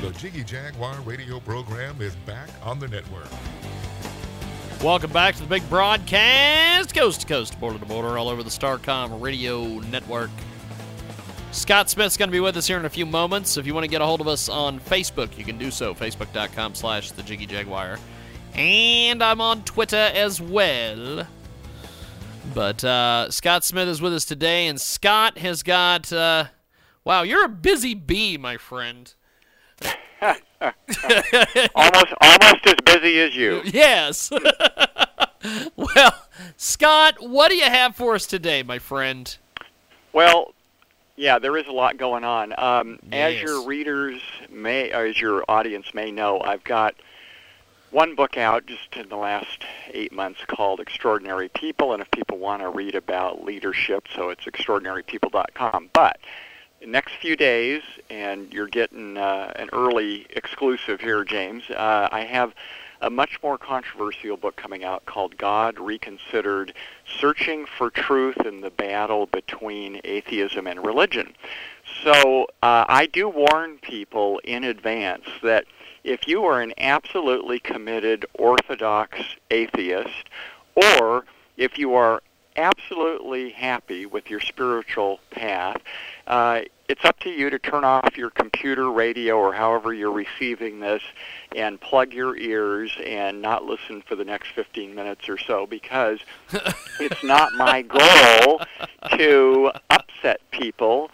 The 0.00 0.10
Jiggy 0.12 0.44
Jaguar 0.44 0.98
radio 1.02 1.40
program 1.40 2.00
is 2.00 2.16
back 2.16 2.48
on 2.64 2.78
the 2.78 2.88
network. 2.88 3.28
Welcome 4.82 5.12
back 5.12 5.34
to 5.34 5.42
the 5.42 5.46
big 5.46 5.68
broadcast, 5.68 6.94
coast 6.94 7.20
to 7.20 7.26
coast, 7.26 7.60
border 7.60 7.78
to 7.78 7.84
border, 7.84 8.16
all 8.16 8.30
over 8.30 8.42
the 8.42 8.48
Starcom 8.48 9.20
radio 9.20 9.62
network. 9.90 10.30
Scott 11.52 11.90
Smith's 11.90 12.16
going 12.16 12.30
to 12.30 12.32
be 12.32 12.40
with 12.40 12.56
us 12.56 12.66
here 12.66 12.78
in 12.78 12.86
a 12.86 12.90
few 12.90 13.04
moments. 13.04 13.58
If 13.58 13.66
you 13.66 13.74
want 13.74 13.84
to 13.84 13.90
get 13.90 14.00
a 14.00 14.06
hold 14.06 14.22
of 14.22 14.26
us 14.26 14.48
on 14.48 14.80
Facebook, 14.80 15.36
you 15.36 15.44
can 15.44 15.58
do 15.58 15.70
so. 15.70 15.94
Facebook.com 15.94 16.74
slash 16.74 17.10
the 17.10 17.22
Jiggy 17.22 17.44
Jaguar. 17.44 17.98
And 18.54 19.22
I'm 19.22 19.42
on 19.42 19.64
Twitter 19.64 20.10
as 20.14 20.40
well. 20.40 21.26
But 22.54 22.82
uh, 22.82 23.30
Scott 23.30 23.64
Smith 23.64 23.86
is 23.86 24.00
with 24.00 24.14
us 24.14 24.24
today, 24.24 24.66
and 24.66 24.80
Scott 24.80 25.36
has 25.36 25.62
got. 25.62 26.10
Uh, 26.10 26.46
wow, 27.04 27.20
you're 27.20 27.44
a 27.44 27.50
busy 27.50 27.92
bee, 27.92 28.38
my 28.38 28.56
friend. 28.56 29.12
almost 31.74 32.14
almost 32.20 32.66
as 32.66 32.74
busy 32.84 33.20
as 33.20 33.34
you. 33.34 33.62
Yes. 33.64 34.30
well, 35.76 36.24
Scott, 36.56 37.16
what 37.20 37.48
do 37.50 37.56
you 37.56 37.64
have 37.64 37.96
for 37.96 38.14
us 38.14 38.26
today, 38.26 38.62
my 38.62 38.78
friend? 38.78 39.36
Well, 40.12 40.54
yeah, 41.16 41.38
there 41.38 41.56
is 41.56 41.66
a 41.66 41.72
lot 41.72 41.96
going 41.96 42.24
on. 42.24 42.54
Um, 42.58 42.98
As 43.12 43.40
your 43.40 43.64
readers 43.66 44.20
may, 44.50 44.92
or 44.92 45.04
as 45.06 45.20
your 45.20 45.44
audience 45.48 45.92
may 45.94 46.10
know, 46.10 46.40
I've 46.40 46.64
got 46.64 46.94
one 47.90 48.14
book 48.14 48.36
out 48.36 48.66
just 48.66 48.96
in 48.96 49.08
the 49.08 49.16
last 49.16 49.64
eight 49.92 50.12
months 50.12 50.40
called 50.46 50.80
Extraordinary 50.80 51.48
People, 51.48 51.92
and 51.92 52.00
if 52.00 52.10
people 52.10 52.38
want 52.38 52.62
to 52.62 52.70
read 52.70 52.94
about 52.94 53.44
leadership, 53.44 54.06
so 54.14 54.30
it's 54.30 54.44
extraordinarypeople.com. 54.44 55.90
But 55.92 56.18
next 56.86 57.14
few 57.16 57.36
days, 57.36 57.82
and 58.08 58.52
you're 58.52 58.66
getting 58.66 59.16
uh, 59.16 59.52
an 59.56 59.68
early 59.72 60.26
exclusive 60.30 61.00
here, 61.00 61.24
James, 61.24 61.64
uh, 61.70 62.08
I 62.10 62.22
have 62.22 62.54
a 63.02 63.10
much 63.10 63.38
more 63.42 63.56
controversial 63.56 64.36
book 64.36 64.56
coming 64.56 64.84
out 64.84 65.06
called 65.06 65.36
God 65.38 65.78
Reconsidered 65.78 66.74
Searching 67.18 67.64
for 67.64 67.90
Truth 67.90 68.44
in 68.44 68.60
the 68.60 68.70
Battle 68.70 69.26
Between 69.26 70.00
Atheism 70.04 70.66
and 70.66 70.84
Religion. 70.84 71.34
So 72.04 72.44
uh, 72.62 72.84
I 72.88 73.06
do 73.06 73.28
warn 73.28 73.78
people 73.78 74.40
in 74.44 74.64
advance 74.64 75.24
that 75.42 75.64
if 76.04 76.28
you 76.28 76.44
are 76.44 76.60
an 76.60 76.74
absolutely 76.78 77.58
committed 77.58 78.26
Orthodox 78.34 79.20
atheist, 79.50 80.28
or 80.74 81.24
if 81.56 81.78
you 81.78 81.94
are 81.94 82.22
absolutely 82.56 83.50
happy 83.50 84.06
with 84.06 84.30
your 84.30 84.40
spiritual 84.40 85.20
path, 85.30 85.80
uh, 86.26 86.62
it's 86.88 87.04
up 87.04 87.20
to 87.20 87.30
you 87.30 87.50
to 87.50 87.58
turn 87.58 87.84
off 87.84 88.16
your 88.16 88.30
computer, 88.30 88.90
radio, 88.90 89.36
or 89.36 89.52
however 89.52 89.94
you're 89.94 90.10
receiving 90.10 90.80
this 90.80 91.02
and 91.54 91.80
plug 91.80 92.12
your 92.12 92.36
ears 92.36 92.96
and 93.04 93.40
not 93.40 93.64
listen 93.64 94.02
for 94.02 94.16
the 94.16 94.24
next 94.24 94.48
15 94.54 94.94
minutes 94.94 95.28
or 95.28 95.38
so 95.38 95.66
because 95.66 96.18
it's 97.00 97.22
not 97.22 97.52
my 97.54 97.82
goal 97.82 98.60
to 99.16 99.70
upset 99.90 100.40
people. 100.50 101.10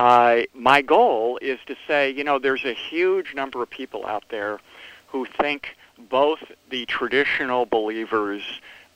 Uh, 0.00 0.42
my 0.54 0.80
goal 0.80 1.38
is 1.42 1.58
to 1.66 1.76
say, 1.86 2.10
you 2.10 2.24
know, 2.24 2.38
there's 2.38 2.64
a 2.64 2.72
huge 2.72 3.34
number 3.34 3.62
of 3.62 3.68
people 3.68 4.06
out 4.06 4.24
there 4.30 4.60
who 5.08 5.26
think 5.26 5.76
both 6.08 6.40
the 6.70 6.86
traditional 6.86 7.66
believers 7.66 8.42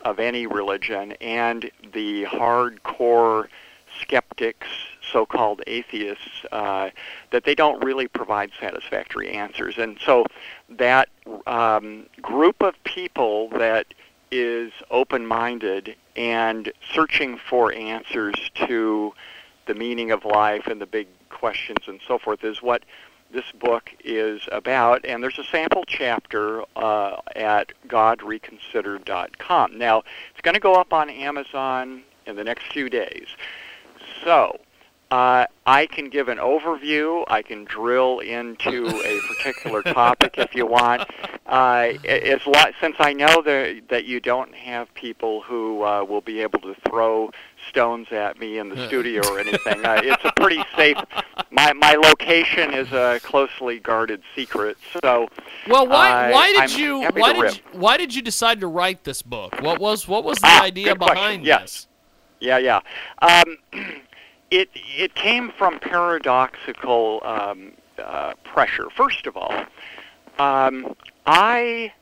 of 0.05 0.19
any 0.19 0.47
religion 0.47 1.13
and 1.21 1.71
the 1.93 2.25
hardcore 2.25 3.49
skeptics, 4.01 4.67
so-called 5.13 5.63
atheists, 5.67 6.45
uh, 6.51 6.91
that 7.31 7.45
they 7.45 7.55
don't 7.55 7.83
really 7.85 8.09
provide 8.09 8.51
satisfactory 8.59 9.31
answers. 9.31 9.79
And 9.79 9.99
so 10.05 10.25
that 10.71 11.09
um, 11.47 12.07
group 12.21 12.63
of 12.63 12.75
people 12.85 13.49
that 13.51 13.87
is 14.31 14.73
open-minded 14.91 15.95
and 16.17 16.73
searching 16.93 17.39
for 17.39 17.73
answers 17.75 18.51
to 18.67 19.13
the 19.67 19.75
meaning 19.75 20.11
of 20.11 20.25
life 20.25 20.67
and 20.67 20.81
the 20.81 20.87
big 20.87 21.07
questions 21.29 21.79
and 21.87 22.01
so 22.07 22.19
forth 22.19 22.43
is 22.45 22.63
what 22.63 22.83
this 23.33 23.51
book 23.59 23.91
is 24.05 24.43
about. 24.51 25.05
And 25.05 25.23
there's 25.23 25.39
a 25.39 25.45
sample 25.45 25.85
chapter 25.87 26.63
uh, 26.77 27.17
at 27.35 27.73
GodReconsidered.com. 27.89 29.79
Now, 29.79 30.03
it's 30.31 30.41
going 30.43 30.55
to 30.55 30.61
go 30.61 30.75
up 30.75 30.93
on 30.93 31.11
Amazon 31.11 32.03
in 32.27 32.37
the 32.37 32.45
next 32.45 32.73
few 32.73 32.89
days. 32.89 33.27
So, 34.25 34.61
uh, 35.13 35.47
I 35.67 35.85
can 35.87 36.09
give 36.09 36.29
an 36.29 36.39
overview. 36.39 37.25
I 37.29 37.43
can 37.43 37.65
drill 37.65 38.21
into 38.21 38.87
a 39.05 39.21
particular 39.29 39.83
topic 39.83 40.39
if 40.39 40.55
you 40.55 40.65
want. 40.65 41.03
Uh, 41.45 41.93
it's 42.03 42.47
lot, 42.47 42.73
since 42.81 42.97
I 42.99 43.13
know 43.13 43.43
that 43.43 43.83
that 43.91 44.07
you 44.07 44.21
don't 44.21 44.55
have 44.55 44.93
people 44.95 45.43
who 45.43 45.85
uh, 45.85 46.03
will 46.05 46.23
be 46.23 46.41
able 46.41 46.61
to 46.61 46.75
throw 46.89 47.31
stones 47.69 48.09
at 48.11 48.39
me 48.39 48.57
in 48.57 48.71
the 48.71 48.87
studio 48.87 49.21
or 49.29 49.39
anything. 49.39 49.85
Uh, 49.85 50.01
it's 50.05 50.25
a 50.25 50.33
pretty 50.41 50.65
safe. 50.77 50.97
My 51.53 51.75
my 51.75 51.93
location 51.95 52.73
is 52.73 52.91
a 52.93 53.21
closely 53.23 53.79
guarded 53.79 54.23
secret. 54.35 54.79
So, 55.05 55.29
Well, 55.69 55.87
why 55.87 56.31
uh, 56.31 56.33
why 56.33 56.47
did 56.53 56.61
I'm 56.73 56.81
you 56.81 57.01
why 57.13 57.33
did 57.35 57.57
you, 57.57 57.63
why 57.73 57.97
did 57.99 58.15
you 58.15 58.23
decide 58.23 58.61
to 58.61 58.67
write 58.67 59.05
this 59.05 59.21
book? 59.21 59.61
What 59.61 59.79
was 59.79 60.09
what 60.09 60.25
was 60.25 60.39
the 60.39 60.47
Ah, 60.47 60.63
idea 60.63 60.97
question. 60.97 61.15
behind 61.15 61.45
Yes. 61.45 61.61
this? 61.61 61.87
Yeah, 62.41 62.57
yeah. 62.59 62.81
Um, 63.21 63.59
it 64.51 64.71
it 64.75 65.15
came 65.15 65.53
from 65.59 65.79
paradoxical 65.79 67.21
um, 67.23 67.73
uh, 68.03 68.33
pressure. 68.45 68.89
First 68.89 69.27
of 69.27 69.37
all, 69.37 69.55
um, 70.39 70.97
I 71.27 71.93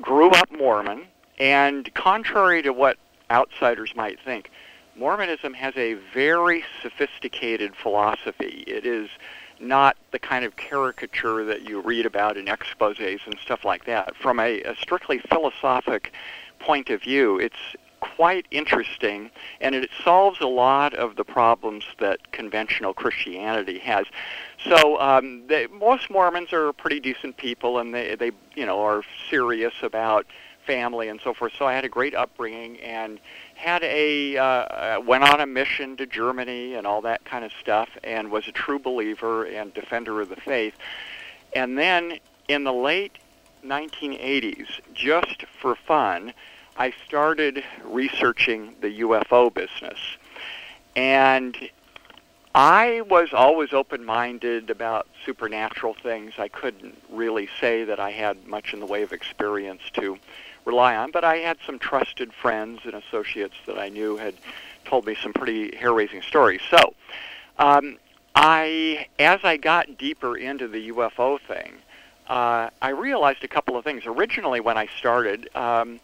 grew 0.00 0.30
up 0.30 0.52
Mormon, 0.52 1.02
and 1.40 1.92
contrary 1.94 2.62
to 2.62 2.72
what 2.72 2.96
outsiders 3.28 3.92
might 3.96 4.18
think, 4.24 4.50
Mormonism 4.98 5.54
has 5.54 5.76
a 5.76 5.94
very 6.12 6.64
sophisticated 6.82 7.76
philosophy. 7.76 8.64
It 8.66 8.84
is 8.84 9.08
not 9.60 9.96
the 10.10 10.18
kind 10.18 10.44
of 10.44 10.56
caricature 10.56 11.44
that 11.44 11.68
you 11.68 11.80
read 11.80 12.04
about 12.04 12.36
in 12.36 12.46
exposés 12.46 13.20
and 13.24 13.38
stuff 13.38 13.64
like 13.64 13.84
that. 13.86 14.16
From 14.16 14.40
a, 14.40 14.60
a 14.62 14.74
strictly 14.76 15.18
philosophic 15.18 16.12
point 16.58 16.90
of 16.90 17.02
view, 17.02 17.38
it's 17.38 17.76
quite 18.00 18.46
interesting, 18.50 19.30
and 19.60 19.74
it 19.74 19.90
solves 20.04 20.40
a 20.40 20.46
lot 20.46 20.94
of 20.94 21.16
the 21.16 21.24
problems 21.24 21.84
that 21.98 22.32
conventional 22.32 22.94
Christianity 22.94 23.78
has. 23.78 24.06
So 24.64 25.00
um, 25.00 25.46
they, 25.46 25.66
most 25.68 26.10
Mormons 26.10 26.52
are 26.52 26.72
pretty 26.72 27.00
decent 27.00 27.36
people, 27.36 27.78
and 27.78 27.94
they 27.94 28.14
they 28.14 28.32
you 28.54 28.66
know 28.66 28.80
are 28.80 29.02
serious 29.30 29.74
about 29.82 30.26
family 30.68 31.08
and 31.08 31.20
so 31.24 31.32
forth. 31.34 31.52
So 31.58 31.66
I 31.66 31.72
had 31.72 31.84
a 31.84 31.88
great 31.88 32.14
upbringing 32.14 32.78
and 32.80 33.18
had 33.58 33.82
a 33.82 34.36
uh, 34.36 34.42
uh, 34.42 35.02
went 35.04 35.24
on 35.24 35.40
a 35.40 35.46
mission 35.46 35.96
to 35.96 36.06
Germany 36.06 36.74
and 36.74 36.86
all 36.86 37.02
that 37.02 37.24
kind 37.24 37.44
of 37.44 37.50
stuff, 37.60 37.88
and 38.04 38.30
was 38.30 38.46
a 38.46 38.52
true 38.52 38.78
believer 38.78 39.44
and 39.44 39.74
defender 39.74 40.20
of 40.20 40.28
the 40.28 40.36
faith. 40.36 40.74
And 41.54 41.76
then 41.76 42.20
in 42.46 42.62
the 42.62 42.72
late 42.72 43.18
1980s, 43.64 44.68
just 44.94 45.44
for 45.60 45.74
fun, 45.74 46.32
I 46.76 46.92
started 47.06 47.64
researching 47.84 48.76
the 48.80 49.00
UFO 49.00 49.52
business. 49.52 49.98
And 50.94 51.56
I 52.54 53.02
was 53.08 53.30
always 53.32 53.72
open 53.72 54.04
minded 54.04 54.70
about 54.70 55.08
supernatural 55.26 55.94
things. 55.94 56.34
I 56.38 56.46
couldn't 56.46 56.96
really 57.10 57.48
say 57.60 57.84
that 57.84 57.98
I 57.98 58.12
had 58.12 58.46
much 58.46 58.72
in 58.72 58.78
the 58.78 58.86
way 58.86 59.02
of 59.02 59.12
experience 59.12 59.82
to 59.94 60.16
rely 60.68 60.94
on, 60.94 61.10
but 61.10 61.24
I 61.24 61.38
had 61.38 61.56
some 61.66 61.78
trusted 61.78 62.32
friends 62.32 62.80
and 62.84 62.94
associates 62.94 63.54
that 63.66 63.78
I 63.78 63.88
knew 63.88 64.16
had 64.18 64.34
told 64.84 65.06
me 65.06 65.16
some 65.20 65.32
pretty 65.32 65.74
hair 65.76 65.92
raising 65.92 66.22
stories. 66.22 66.60
So, 66.70 66.94
um, 67.58 67.96
I, 68.34 69.06
as 69.18 69.40
I 69.42 69.56
got 69.56 69.98
deeper 69.98 70.36
into 70.36 70.68
the 70.68 70.90
UFO 70.92 71.40
thing, 71.40 71.72
uh, 72.28 72.68
I 72.80 72.90
realized 72.90 73.42
a 73.42 73.48
couple 73.48 73.76
of 73.76 73.84
things. 73.84 74.04
Originally, 74.06 74.60
when 74.60 74.76
I 74.76 74.86
started, 74.98 75.48
um, 75.56 75.98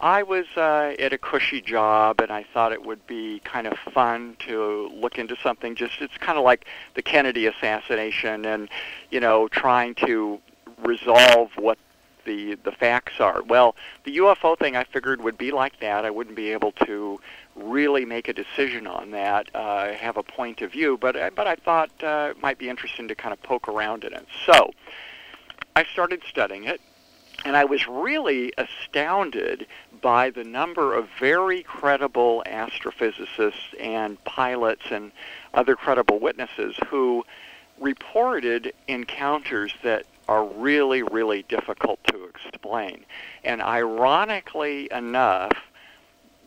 I 0.00 0.22
was 0.22 0.46
uh, 0.56 0.94
at 0.98 1.12
a 1.12 1.18
cushy 1.18 1.60
job, 1.60 2.20
and 2.20 2.32
I 2.32 2.44
thought 2.54 2.72
it 2.72 2.84
would 2.84 3.06
be 3.06 3.40
kind 3.44 3.66
of 3.66 3.78
fun 3.92 4.36
to 4.48 4.90
look 4.94 5.18
into 5.18 5.36
something. 5.42 5.74
Just 5.74 6.00
it's 6.00 6.16
kind 6.16 6.38
of 6.38 6.44
like 6.44 6.64
the 6.94 7.02
Kennedy 7.02 7.46
assassination, 7.46 8.46
and 8.46 8.70
you 9.10 9.20
know, 9.20 9.46
trying 9.48 9.94
to 10.06 10.40
resolve 10.82 11.50
what 11.56 11.78
the 12.30 12.54
the 12.62 12.72
facts 12.72 13.18
are. 13.18 13.42
Well, 13.42 13.74
the 14.04 14.18
UFO 14.18 14.56
thing 14.58 14.76
I 14.76 14.84
figured 14.84 15.20
would 15.20 15.36
be 15.36 15.50
like 15.50 15.80
that. 15.80 16.04
I 16.04 16.10
wouldn't 16.10 16.36
be 16.36 16.52
able 16.52 16.72
to 16.86 17.20
really 17.56 18.04
make 18.04 18.28
a 18.28 18.32
decision 18.32 18.86
on 18.86 19.10
that, 19.10 19.48
uh, 19.54 19.92
have 19.92 20.16
a 20.16 20.22
point 20.22 20.62
of 20.62 20.70
view, 20.70 20.96
but 20.96 21.34
but 21.34 21.46
I 21.46 21.56
thought 21.56 21.90
uh, 22.02 22.28
it 22.30 22.42
might 22.42 22.58
be 22.58 22.68
interesting 22.68 23.08
to 23.08 23.14
kind 23.14 23.32
of 23.32 23.42
poke 23.42 23.68
around 23.68 24.04
in 24.04 24.12
it. 24.12 24.26
So 24.46 24.72
I 25.74 25.84
started 25.84 26.22
studying 26.28 26.64
it, 26.64 26.80
and 27.44 27.56
I 27.56 27.64
was 27.64 27.88
really 27.88 28.52
astounded 28.56 29.66
by 30.00 30.30
the 30.30 30.44
number 30.44 30.94
of 30.94 31.08
very 31.18 31.62
credible 31.64 32.44
astrophysicists 32.46 33.74
and 33.80 34.22
pilots 34.24 34.84
and 34.90 35.10
other 35.52 35.74
credible 35.74 36.20
witnesses 36.20 36.76
who 36.88 37.24
reported 37.80 38.72
encounters 38.86 39.74
that 39.82 40.04
are 40.30 40.44
really, 40.44 41.02
really 41.02 41.42
difficult 41.42 41.98
to 42.04 42.24
explain. 42.24 43.04
And 43.42 43.60
ironically 43.60 44.88
enough, 44.92 45.52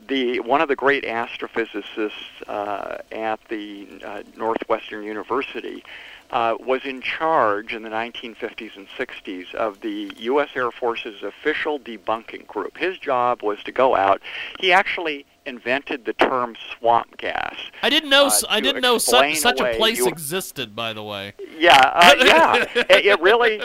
the 0.07 0.39
one 0.39 0.61
of 0.61 0.69
the 0.69 0.75
great 0.75 1.03
astrophysicists 1.03 2.11
uh, 2.47 2.97
at 3.11 3.39
the 3.49 3.87
uh, 4.05 4.23
Northwestern 4.37 5.03
University 5.03 5.83
uh, 6.31 6.55
was 6.61 6.85
in 6.85 7.01
charge 7.01 7.73
in 7.73 7.83
the 7.83 7.89
1950s 7.89 8.75
and 8.77 8.87
60s 8.97 9.53
of 9.53 9.81
the 9.81 10.13
U.S. 10.17 10.49
Air 10.55 10.71
Force's 10.71 11.21
official 11.21 11.77
debunking 11.77 12.47
group. 12.47 12.77
His 12.77 12.97
job 12.97 13.43
was 13.43 13.61
to 13.63 13.71
go 13.73 13.95
out. 13.95 14.21
He 14.59 14.71
actually 14.71 15.25
invented 15.45 16.05
the 16.05 16.13
term 16.13 16.55
swamp 16.77 17.17
gas. 17.17 17.55
I 17.81 17.89
didn't 17.89 18.09
know. 18.09 18.27
uh, 18.27 18.31
I 18.49 18.59
didn't 18.59 18.81
know 18.81 18.97
such 18.97 19.35
such 19.37 19.59
a 19.59 19.75
place 19.75 19.99
you- 19.99 20.07
existed. 20.07 20.75
By 20.75 20.93
the 20.93 21.03
way. 21.03 21.33
Yeah, 21.57 21.77
uh, 21.93 22.15
yeah. 22.19 22.65
it, 22.75 23.05
it 23.05 23.21
really, 23.21 23.61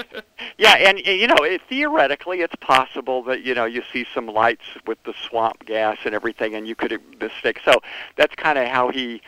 yeah, 0.57 0.75
and 0.75 0.99
uh, 0.99 1.11
you 1.11 1.27
know, 1.27 1.37
it, 1.41 1.61
theoretically, 1.69 2.41
it's 2.41 2.57
possible 2.57 3.23
that 3.25 3.43
you 3.43 3.55
know 3.55 3.65
you 3.65 3.83
see 3.93 4.07
some 4.15 4.27
lights 4.27 4.65
with 4.87 5.03
the 5.05 5.15
swamp 5.29 5.65
gas 5.67 5.99
and 6.05 6.15
everything, 6.15 6.55
and 6.55 6.67
you 6.69 6.75
could 6.75 7.01
mistake. 7.21 7.61
So 7.65 7.81
that's 8.17 8.35
kind 8.35 8.59
of 8.59 8.69
how 8.69 8.91
he 8.91 9.23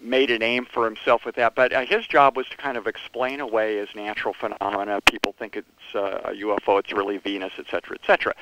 made 0.00 0.30
a 0.30 0.38
name 0.38 0.66
for 0.66 0.84
himself 0.84 1.24
with 1.24 1.34
that. 1.36 1.54
But 1.54 1.72
uh, 1.72 1.86
his 1.86 2.06
job 2.06 2.36
was 2.36 2.48
to 2.48 2.56
kind 2.56 2.76
of 2.76 2.86
explain 2.86 3.40
away 3.40 3.78
as 3.78 3.88
natural 3.94 4.34
phenomena. 4.34 5.00
People 5.00 5.34
think 5.38 5.56
it's 5.56 5.94
uh, 5.94 6.20
a 6.24 6.32
UFO, 6.32 6.78
it's 6.78 6.92
really 6.92 7.18
Venus, 7.18 7.52
et 7.58 7.66
cetera, 7.70 7.96
et 8.00 8.06
cetera. 8.06 8.34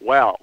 Well, 0.00 0.40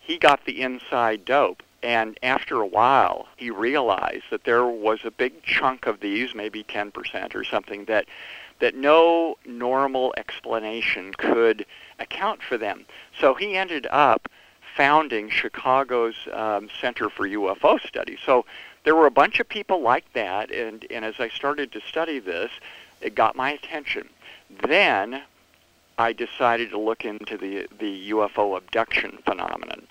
he 0.00 0.18
got 0.18 0.44
the 0.44 0.60
inside 0.62 1.24
dope. 1.24 1.62
And 1.82 2.18
after 2.22 2.60
a 2.60 2.66
while, 2.66 3.28
he 3.36 3.50
realized 3.50 4.24
that 4.30 4.44
there 4.44 4.66
was 4.66 5.00
a 5.04 5.10
big 5.10 5.42
chunk 5.42 5.86
of 5.86 6.00
these, 6.00 6.34
maybe 6.34 6.64
10% 6.64 7.34
or 7.34 7.44
something, 7.44 7.84
that 7.84 8.06
that 8.60 8.74
no 8.74 9.36
normal 9.46 10.12
explanation 10.16 11.12
could 11.14 11.64
account 12.00 12.42
for 12.42 12.58
them. 12.58 12.84
So 13.20 13.34
he 13.34 13.56
ended 13.56 13.86
up 13.90 14.28
founding 14.76 15.30
Chicago's 15.30 16.16
um, 16.32 16.68
Center 16.80 17.08
for 17.08 17.28
UFO 17.28 17.80
Studies. 17.80 18.18
So 18.24 18.44
there 18.84 18.94
were 18.94 19.06
a 19.06 19.10
bunch 19.10 19.40
of 19.40 19.48
people 19.48 19.80
like 19.82 20.12
that, 20.12 20.50
and, 20.50 20.84
and 20.90 21.04
as 21.04 21.14
I 21.18 21.28
started 21.28 21.72
to 21.72 21.80
study 21.80 22.18
this, 22.18 22.50
it 23.00 23.14
got 23.14 23.36
my 23.36 23.52
attention. 23.52 24.08
Then 24.66 25.22
I 25.98 26.12
decided 26.12 26.70
to 26.70 26.78
look 26.78 27.04
into 27.04 27.36
the, 27.36 27.66
the 27.78 28.10
UFO 28.10 28.56
abduction 28.56 29.18
phenomenon. 29.24 29.86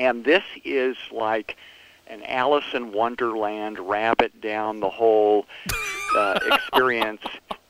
And 0.00 0.24
this 0.24 0.44
is 0.64 0.96
like 1.12 1.58
an 2.06 2.22
Alice 2.22 2.72
in 2.72 2.90
Wonderland 2.90 3.78
rabbit 3.78 4.40
down 4.40 4.80
the 4.80 4.88
whole 4.88 5.44
uh, 6.16 6.40
experience. 6.46 7.20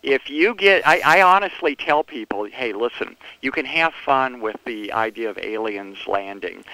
If 0.04 0.30
you 0.30 0.54
get, 0.54 0.86
I, 0.86 1.00
I 1.04 1.22
honestly 1.22 1.74
tell 1.74 2.04
people, 2.04 2.44
hey, 2.44 2.72
listen, 2.72 3.16
you 3.42 3.50
can 3.50 3.66
have 3.66 3.92
fun 4.04 4.40
with 4.40 4.56
the 4.64 4.92
idea 4.92 5.28
of 5.28 5.38
aliens 5.38 5.98
landing, 6.06 6.64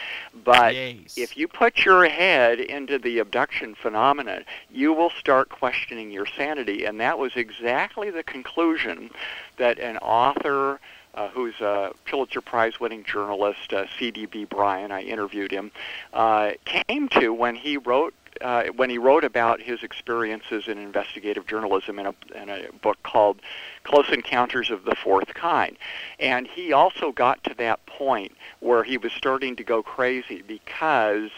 but 0.44 0.74
if 1.16 1.38
you 1.38 1.48
put 1.48 1.86
your 1.86 2.06
head 2.06 2.60
into 2.60 2.98
the 2.98 3.18
abduction 3.18 3.74
phenomenon, 3.74 4.44
you 4.70 4.92
will 4.92 5.10
start 5.10 5.48
questioning 5.48 6.10
your 6.10 6.26
sanity. 6.26 6.84
And 6.84 7.00
that 7.00 7.18
was 7.18 7.32
exactly 7.34 8.10
the 8.10 8.22
conclusion 8.22 9.10
that 9.56 9.78
an 9.78 9.96
author 9.98 10.80
uh, 11.16 11.28
who's 11.28 11.58
a 11.60 11.92
Pulitzer 12.04 12.40
Prize 12.40 12.78
winning 12.78 13.02
journalist, 13.02 13.72
uh, 13.72 13.86
C.D.B. 13.98 14.44
Bryan, 14.44 14.92
I 14.92 15.02
interviewed 15.02 15.50
him, 15.50 15.72
uh, 16.12 16.52
came 16.64 17.08
to 17.08 17.32
when 17.32 17.56
he 17.56 17.76
wrote 17.78 18.14
uh, 18.42 18.64
when 18.76 18.90
he 18.90 18.98
wrote 18.98 19.24
about 19.24 19.62
his 19.62 19.82
experiences 19.82 20.68
in 20.68 20.76
investigative 20.76 21.46
journalism 21.46 21.98
in 21.98 22.04
a, 22.04 22.14
in 22.34 22.50
a 22.50 22.66
book 22.82 23.02
called 23.02 23.40
Close 23.84 24.10
Encounters 24.10 24.70
of 24.70 24.84
the 24.84 24.94
Fourth 24.94 25.32
Kind. 25.32 25.78
And 26.20 26.46
he 26.46 26.74
also 26.74 27.12
got 27.12 27.42
to 27.44 27.54
that 27.54 27.86
point 27.86 28.32
where 28.60 28.84
he 28.84 28.98
was 28.98 29.12
starting 29.12 29.56
to 29.56 29.64
go 29.64 29.82
crazy 29.82 30.42
because 30.42 31.30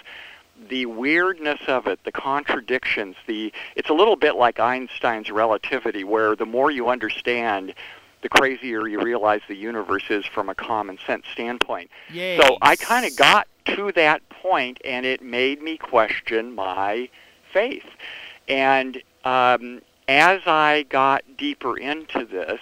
the 0.69 0.87
weirdness 0.87 1.61
of 1.69 1.87
it, 1.87 2.03
the 2.05 2.11
contradictions, 2.13 3.15
the 3.27 3.53
it's 3.77 3.91
a 3.91 3.95
little 3.95 4.17
bit 4.17 4.35
like 4.35 4.59
Einstein's 4.59 5.31
relativity 5.31 6.03
where 6.03 6.35
the 6.35 6.47
more 6.47 6.71
you 6.71 6.89
understand 6.89 7.75
the 8.23 8.29
crazier 8.29 8.87
you 8.89 9.01
realize 9.01 9.41
the 9.49 9.55
universe 9.57 10.05
is 10.11 10.25
from 10.27 10.49
a 10.49 10.55
common 10.55 10.99
sense 11.07 11.25
standpoint. 11.33 11.91
So 12.43 12.59
I 12.63 12.77
kind 12.77 13.07
of 13.07 13.17
got 13.17 13.47
to 13.77 13.93
that 13.93 14.29
point, 14.29 14.79
and 14.85 15.05
it 15.07 15.23
made 15.23 15.63
me 15.63 15.77
question 15.77 16.55
my 16.55 17.09
faith. 17.53 17.87
And 18.49 19.03
um, 19.25 19.83
as 20.09 20.41
I 20.47 20.87
got 20.89 21.23
deeper 21.37 21.77
into 21.79 22.25
this, 22.25 22.61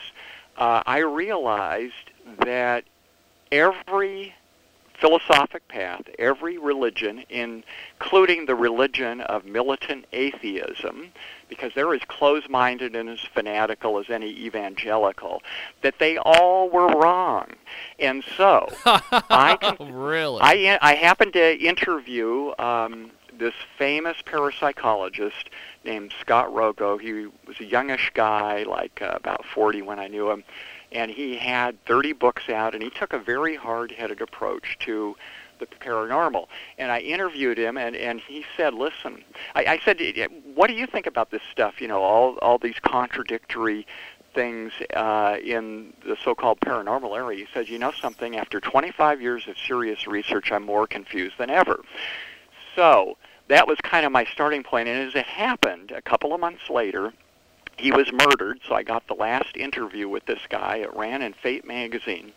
uh, 0.57 0.83
I 0.87 0.99
realized 0.99 2.11
that 2.45 2.85
every 3.53 4.35
philosophic 4.99 5.67
path, 5.69 6.03
every 6.19 6.59
religion, 6.59 7.25
including 7.29 8.47
the 8.47 8.55
religion 8.55 9.21
of 9.21 9.45
militant 9.45 10.07
atheism, 10.13 11.13
because 11.49 11.73
they're 11.75 11.95
as 11.95 12.03
close-minded 12.09 12.97
and 12.97 13.09
as 13.09 13.21
fanatical 13.21 13.99
as 13.99 14.11
any 14.11 14.31
evangelical, 14.31 15.43
that 15.83 15.99
they 15.99 16.19
all 16.19 16.69
were 16.69 16.89
wrong. 16.89 17.53
And 17.99 18.25
so, 18.37 18.69
I 18.85 19.57
can, 19.61 19.93
really, 19.93 20.41
I 20.43 20.79
I 20.81 20.95
happened 20.95 21.35
to 21.35 21.59
interview 21.59 22.53
um, 22.59 23.11
this 23.39 23.55
famous 23.79 24.17
parapsychologist 24.25 25.51
named 25.85 26.13
Scott 26.21 26.53
Rogo. 26.53 27.01
He 27.01 27.29
was 27.47 27.61
a 27.61 27.65
youngish 27.65 28.11
guy, 28.15 28.65
like 28.65 29.01
uh, 29.03 29.13
about 29.15 29.45
40 29.45 29.83
when 29.83 29.99
I 29.99 30.09
knew 30.09 30.31
him, 30.31 30.45
and 30.93 31.11
he 31.11 31.37
had 31.37 31.85
30 31.87 32.13
books 32.13 32.49
out, 32.49 32.75
and 32.75 32.83
he 32.83 32.91
took 32.91 33.13
a 33.13 33.19
very 33.19 33.57
hard-headed 33.57 34.21
approach 34.21 34.79
to 34.81 35.17
the 35.59 35.67
paranormal. 35.67 36.47
And 36.79 36.93
I 36.93 37.01
interviewed 37.01 37.59
him, 37.59 37.77
and, 37.79 37.97
and 37.97 38.21
he 38.21 38.45
said, 38.57 38.75
"Listen," 38.75 39.25
I, 39.55 39.65
I 39.65 39.79
said, 39.85 40.01
"What 40.55 40.69
do 40.69 40.75
you 40.75 40.87
think 40.87 41.07
about 41.07 41.31
this 41.31 41.43
stuff? 41.51 41.81
You 41.81 41.89
know, 41.89 42.03
all 42.03 42.37
all 42.39 42.59
these 42.59 42.79
contradictory." 42.81 43.87
things 44.35 44.71
uh, 44.95 45.39
in 45.43 45.95
the 46.07 46.15
so-called 46.23 46.61
paranormal 46.61 47.17
area. 47.17 47.39
He 47.39 47.47
says, 47.55 47.71
you 47.71 47.79
know 47.79 47.91
something, 47.91 48.37
after 48.37 48.61
25 48.61 49.23
years 49.23 49.49
of 49.49 49.57
serious 49.57 50.07
research, 50.07 50.53
I'm 50.53 50.63
more 50.63 50.87
confused 50.87 51.39
than 51.39 51.49
ever. 51.49 51.83
So 52.75 53.17
that 53.49 53.67
was 53.67 53.79
kind 53.83 54.05
of 54.05 54.13
my 54.13 54.27
starting 54.27 54.63
point. 54.63 54.89
And 54.89 55.09
as 55.09 55.15
it 55.15 55.25
happened, 55.25 55.91
a 55.91 56.03
couple 56.03 56.35
of 56.35 56.41
months 56.41 56.69
later, 56.69 57.15
he 57.77 57.93
was 57.93 58.11
murdered, 58.11 58.61
so 58.67 58.75
I 58.75 58.83
got 58.83 59.07
the 59.07 59.15
last 59.15 59.57
interview 59.57 60.09
with 60.09 60.25
this 60.25 60.41
guy. 60.49 60.77
It 60.77 60.95
ran 60.97 61.21
in 61.21 61.35
Fate 61.35 61.67
magazine. 61.67 62.33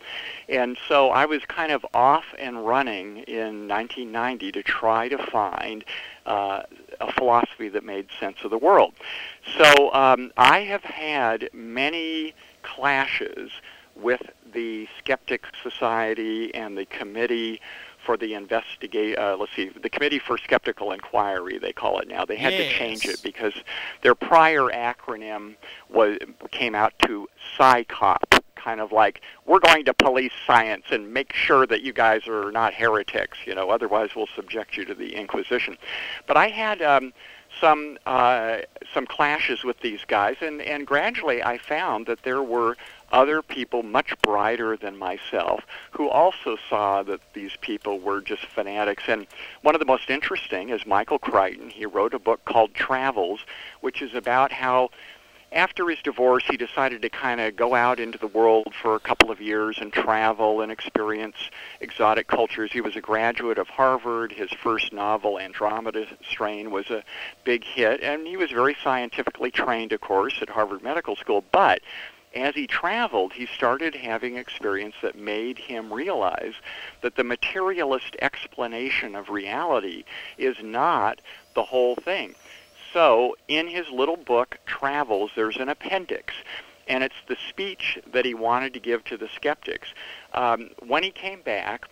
And 0.49 0.77
so 0.87 1.09
I 1.09 1.25
was 1.25 1.41
kind 1.47 1.71
of 1.71 1.85
off 1.93 2.25
and 2.37 2.65
running 2.65 3.19
in 3.19 3.67
1990 3.67 4.51
to 4.51 4.63
try 4.63 5.07
to 5.07 5.17
find 5.17 5.85
uh, 6.25 6.63
a 6.99 7.11
philosophy 7.13 7.69
that 7.69 7.85
made 7.85 8.07
sense 8.19 8.37
of 8.43 8.51
the 8.51 8.57
world. 8.57 8.93
So 9.57 9.93
um, 9.93 10.31
I 10.35 10.59
have 10.61 10.83
had 10.83 11.49
many 11.53 12.33
clashes 12.61 13.51
with 13.95 14.21
the 14.53 14.87
Skeptic 14.97 15.45
Society 15.63 16.53
and 16.53 16.77
the 16.77 16.85
Committee 16.85 17.61
for 18.05 18.17
the 18.17 18.33
investigate. 18.33 19.17
Uh, 19.17 19.35
let's 19.39 19.53
see, 19.55 19.69
the 19.69 19.89
Committee 19.89 20.19
for 20.19 20.37
Skeptical 20.37 20.91
Inquiry. 20.91 21.57
They 21.57 21.73
call 21.73 21.99
it 21.99 22.07
now. 22.07 22.25
They 22.25 22.37
had 22.37 22.51
to 22.51 22.69
change 22.69 23.05
it 23.05 23.21
because 23.23 23.53
their 24.01 24.15
prior 24.15 24.69
acronym 24.69 25.55
was 25.89 26.17
came 26.51 26.75
out 26.75 26.93
to 27.05 27.27
CSICOP, 27.57 28.41
kind 28.55 28.79
of 28.79 28.91
like 28.91 29.21
we're 29.45 29.59
going 29.59 29.85
to 29.85 29.93
police 29.93 30.33
science 30.45 30.85
and 30.91 31.13
make 31.13 31.33
sure 31.33 31.65
that 31.67 31.81
you 31.81 31.93
guys 31.93 32.27
are 32.27 32.51
not 32.51 32.73
heretics. 32.73 33.37
You 33.45 33.55
know, 33.55 33.69
otherwise 33.69 34.09
we'll 34.15 34.27
subject 34.35 34.77
you 34.77 34.85
to 34.85 34.93
the 34.93 35.15
Inquisition. 35.15 35.77
But 36.27 36.37
I 36.37 36.49
had. 36.49 36.81
Um, 36.81 37.13
some 37.59 37.97
uh, 38.05 38.59
some 38.93 39.05
clashes 39.05 39.63
with 39.63 39.79
these 39.81 40.01
guys, 40.07 40.37
and, 40.41 40.61
and 40.61 40.85
gradually 40.85 41.43
I 41.43 41.57
found 41.57 42.05
that 42.05 42.23
there 42.23 42.43
were 42.43 42.77
other 43.11 43.41
people 43.41 43.83
much 43.83 44.13
brighter 44.21 44.77
than 44.77 44.97
myself 44.97 45.63
who 45.91 46.09
also 46.09 46.57
saw 46.69 47.03
that 47.03 47.21
these 47.33 47.55
people 47.61 47.99
were 47.99 48.21
just 48.21 48.45
fanatics. 48.45 49.03
And 49.07 49.27
one 49.61 49.75
of 49.75 49.79
the 49.79 49.85
most 49.85 50.09
interesting 50.09 50.69
is 50.69 50.85
Michael 50.85 51.19
Crichton. 51.19 51.69
He 51.69 51.85
wrote 51.85 52.13
a 52.13 52.19
book 52.19 52.43
called 52.45 52.73
Travels, 52.73 53.41
which 53.81 54.01
is 54.01 54.13
about 54.13 54.51
how 54.51 54.89
after 55.51 55.89
his 55.89 55.99
divorce, 56.03 56.43
he 56.47 56.57
decided 56.57 57.01
to 57.01 57.09
kind 57.09 57.41
of 57.41 57.55
go 57.55 57.73
out 57.73 57.99
into 57.99 58.19
the 58.19 58.27
world 58.27 58.73
for 58.79 58.95
a 58.95 58.99
couple 58.99 59.31
of 59.31 59.41
years 59.41 59.79
and 59.79 59.91
travel 59.91 60.61
and 60.61 60.71
experience 60.71 61.37
exotic 61.81 62.27
cultures. 62.27 62.71
He 62.71 62.81
was 62.81 62.95
a 62.95 63.01
graduate 63.01 63.57
of 63.57 63.67
Harvard. 63.67 64.31
His 64.31 64.51
first 64.51 64.93
novel, 64.93 65.39
Andromeda 65.39 66.05
Strain, 66.29 66.69
was 66.69 66.91
a 66.91 67.03
big 67.45 67.63
hit, 67.63 68.01
and 68.03 68.27
he 68.27 68.37
was 68.37 68.51
very 68.51 68.75
scientifically 68.83 69.49
trained, 69.49 69.91
of 69.91 70.01
course, 70.01 70.35
at 70.41 70.49
Harvard 70.49 70.83
Medical 70.83 71.15
School. 71.15 71.43
But 71.51 71.81
as 72.35 72.53
he 72.55 72.67
traveled, 72.67 73.33
he 73.33 73.45
started 73.47 73.95
having 73.95 74.37
experience 74.37 74.95
that 75.01 75.17
made 75.17 75.57
him 75.57 75.91
realize 75.91 76.53
that 77.01 77.15
the 77.15 77.23
materialist 77.23 78.15
explanation 78.21 79.15
of 79.15 79.29
reality 79.29 80.03
is 80.37 80.57
not 80.61 81.19
the 81.55 81.63
whole 81.63 81.95
thing. 81.95 82.35
So, 82.93 83.35
in 83.47 83.67
his 83.67 83.89
little 83.89 84.17
book, 84.17 84.57
Travels, 84.65 85.31
there's 85.35 85.57
an 85.57 85.69
appendix, 85.69 86.33
and 86.87 87.03
it's 87.03 87.21
the 87.27 87.37
speech 87.49 87.99
that 88.11 88.25
he 88.25 88.33
wanted 88.33 88.73
to 88.73 88.79
give 88.79 89.03
to 89.05 89.17
the 89.17 89.29
skeptics. 89.35 89.89
Um, 90.33 90.71
when 90.87 91.03
he 91.03 91.11
came 91.11 91.41
back, 91.41 91.87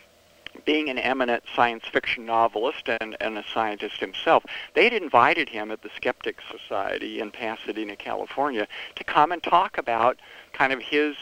being 0.65 0.89
an 0.89 0.97
eminent 0.97 1.43
science 1.55 1.83
fiction 1.91 2.25
novelist 2.25 2.87
and, 2.87 3.15
and 3.19 3.37
a 3.37 3.43
scientist 3.53 3.99
himself, 3.99 4.43
they'd 4.73 4.93
invited 4.93 5.49
him 5.49 5.71
at 5.71 5.81
the 5.81 5.89
Skeptics 5.95 6.43
Society 6.51 7.19
in 7.19 7.31
Pasadena, 7.31 7.95
California, 7.95 8.67
to 8.95 9.03
come 9.03 9.31
and 9.31 9.41
talk 9.41 9.77
about 9.77 10.17
kind 10.53 10.73
of 10.73 10.79
his 10.79 11.15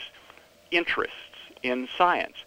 interests 0.72 1.16
in 1.64 1.88
science. 1.98 2.38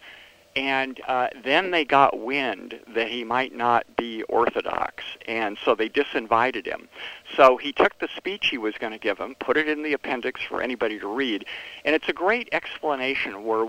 And 0.55 0.99
uh, 1.07 1.27
then 1.43 1.71
they 1.71 1.85
got 1.85 2.19
wind 2.19 2.79
that 2.95 3.07
he 3.07 3.23
might 3.23 3.55
not 3.55 3.85
be 3.95 4.23
orthodox, 4.23 5.03
and 5.27 5.57
so 5.63 5.75
they 5.75 5.87
disinvited 5.87 6.65
him. 6.65 6.89
So 7.37 7.57
he 7.57 7.71
took 7.71 7.97
the 7.99 8.09
speech 8.17 8.47
he 8.47 8.57
was 8.57 8.75
going 8.75 8.91
to 8.91 8.97
give 8.97 9.19
him, 9.19 9.35
put 9.39 9.57
it 9.57 9.69
in 9.69 9.83
the 9.83 9.93
appendix 9.93 10.41
for 10.41 10.61
anybody 10.61 10.99
to 10.99 11.07
read, 11.07 11.45
and 11.85 11.95
it's 11.95 12.09
a 12.09 12.13
great 12.13 12.49
explanation 12.51 13.45
where 13.45 13.63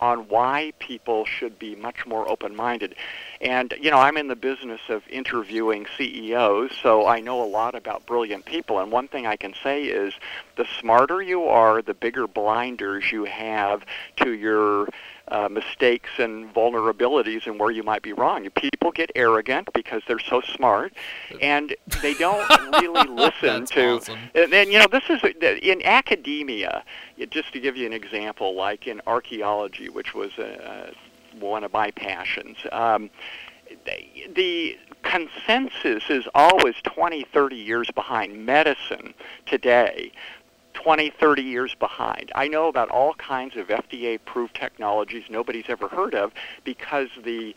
on 0.00 0.28
why 0.28 0.72
people 0.78 1.24
should 1.24 1.58
be 1.58 1.74
much 1.74 2.06
more 2.06 2.28
open-minded. 2.28 2.94
And 3.40 3.74
you 3.80 3.90
know, 3.90 3.98
I'm 3.98 4.16
in 4.16 4.28
the 4.28 4.36
business 4.36 4.80
of 4.88 5.02
interviewing 5.08 5.86
CEOs, 5.96 6.72
so 6.82 7.06
I 7.06 7.20
know 7.20 7.42
a 7.42 7.46
lot 7.46 7.74
about 7.74 8.06
brilliant 8.06 8.44
people. 8.44 8.78
And 8.78 8.90
one 8.90 9.08
thing 9.08 9.26
I 9.26 9.36
can 9.36 9.54
say 9.62 9.84
is 9.84 10.14
the 10.56 10.66
smarter 10.80 11.22
you 11.22 11.44
are, 11.44 11.82
the 11.82 11.94
bigger 11.94 12.26
blinders 12.26 13.10
you 13.12 13.24
have 13.24 13.84
to 14.16 14.32
your 14.32 14.88
uh, 15.28 15.48
mistakes 15.48 16.10
and 16.18 16.52
vulnerabilities 16.54 17.46
and 17.46 17.58
where 17.58 17.70
you 17.70 17.82
might 17.82 18.02
be 18.02 18.12
wrong. 18.12 18.48
People 18.50 18.92
get 18.92 19.10
arrogant 19.14 19.68
because 19.74 20.02
they're 20.06 20.18
so 20.18 20.40
smart, 20.40 20.92
and 21.40 21.74
they 22.02 22.14
don't 22.14 22.48
really 22.80 23.08
listen 23.24 23.66
to. 23.66 23.96
awesome. 23.96 24.18
And 24.34 24.52
then 24.52 24.70
you 24.70 24.78
know, 24.78 24.86
this 24.90 25.04
is 25.10 25.20
in 25.62 25.82
academia. 25.84 26.84
Just 27.30 27.52
to 27.54 27.60
give 27.60 27.76
you 27.76 27.86
an 27.86 27.92
example, 27.92 28.54
like 28.54 28.86
in 28.86 29.00
archaeology, 29.06 29.88
which 29.88 30.14
was 30.14 30.38
uh, 30.38 30.92
one 31.40 31.64
of 31.64 31.72
my 31.72 31.90
passions. 31.90 32.58
Um, 32.72 33.10
the- 33.84 34.28
the 34.34 34.78
consensus 35.02 36.04
is 36.08 36.24
always 36.34 36.74
20, 36.82 37.24
30 37.32 37.56
years 37.56 37.90
behind 37.92 38.44
medicine 38.46 39.14
today. 39.46 40.12
20, 40.76 41.10
30 41.10 41.42
years 41.42 41.74
behind. 41.74 42.30
I 42.34 42.48
know 42.48 42.68
about 42.68 42.90
all 42.90 43.14
kinds 43.14 43.56
of 43.56 43.68
FDA 43.68 44.16
approved 44.16 44.54
technologies 44.54 45.24
nobody's 45.30 45.64
ever 45.68 45.88
heard 45.88 46.14
of 46.14 46.32
because 46.64 47.08
the 47.24 47.56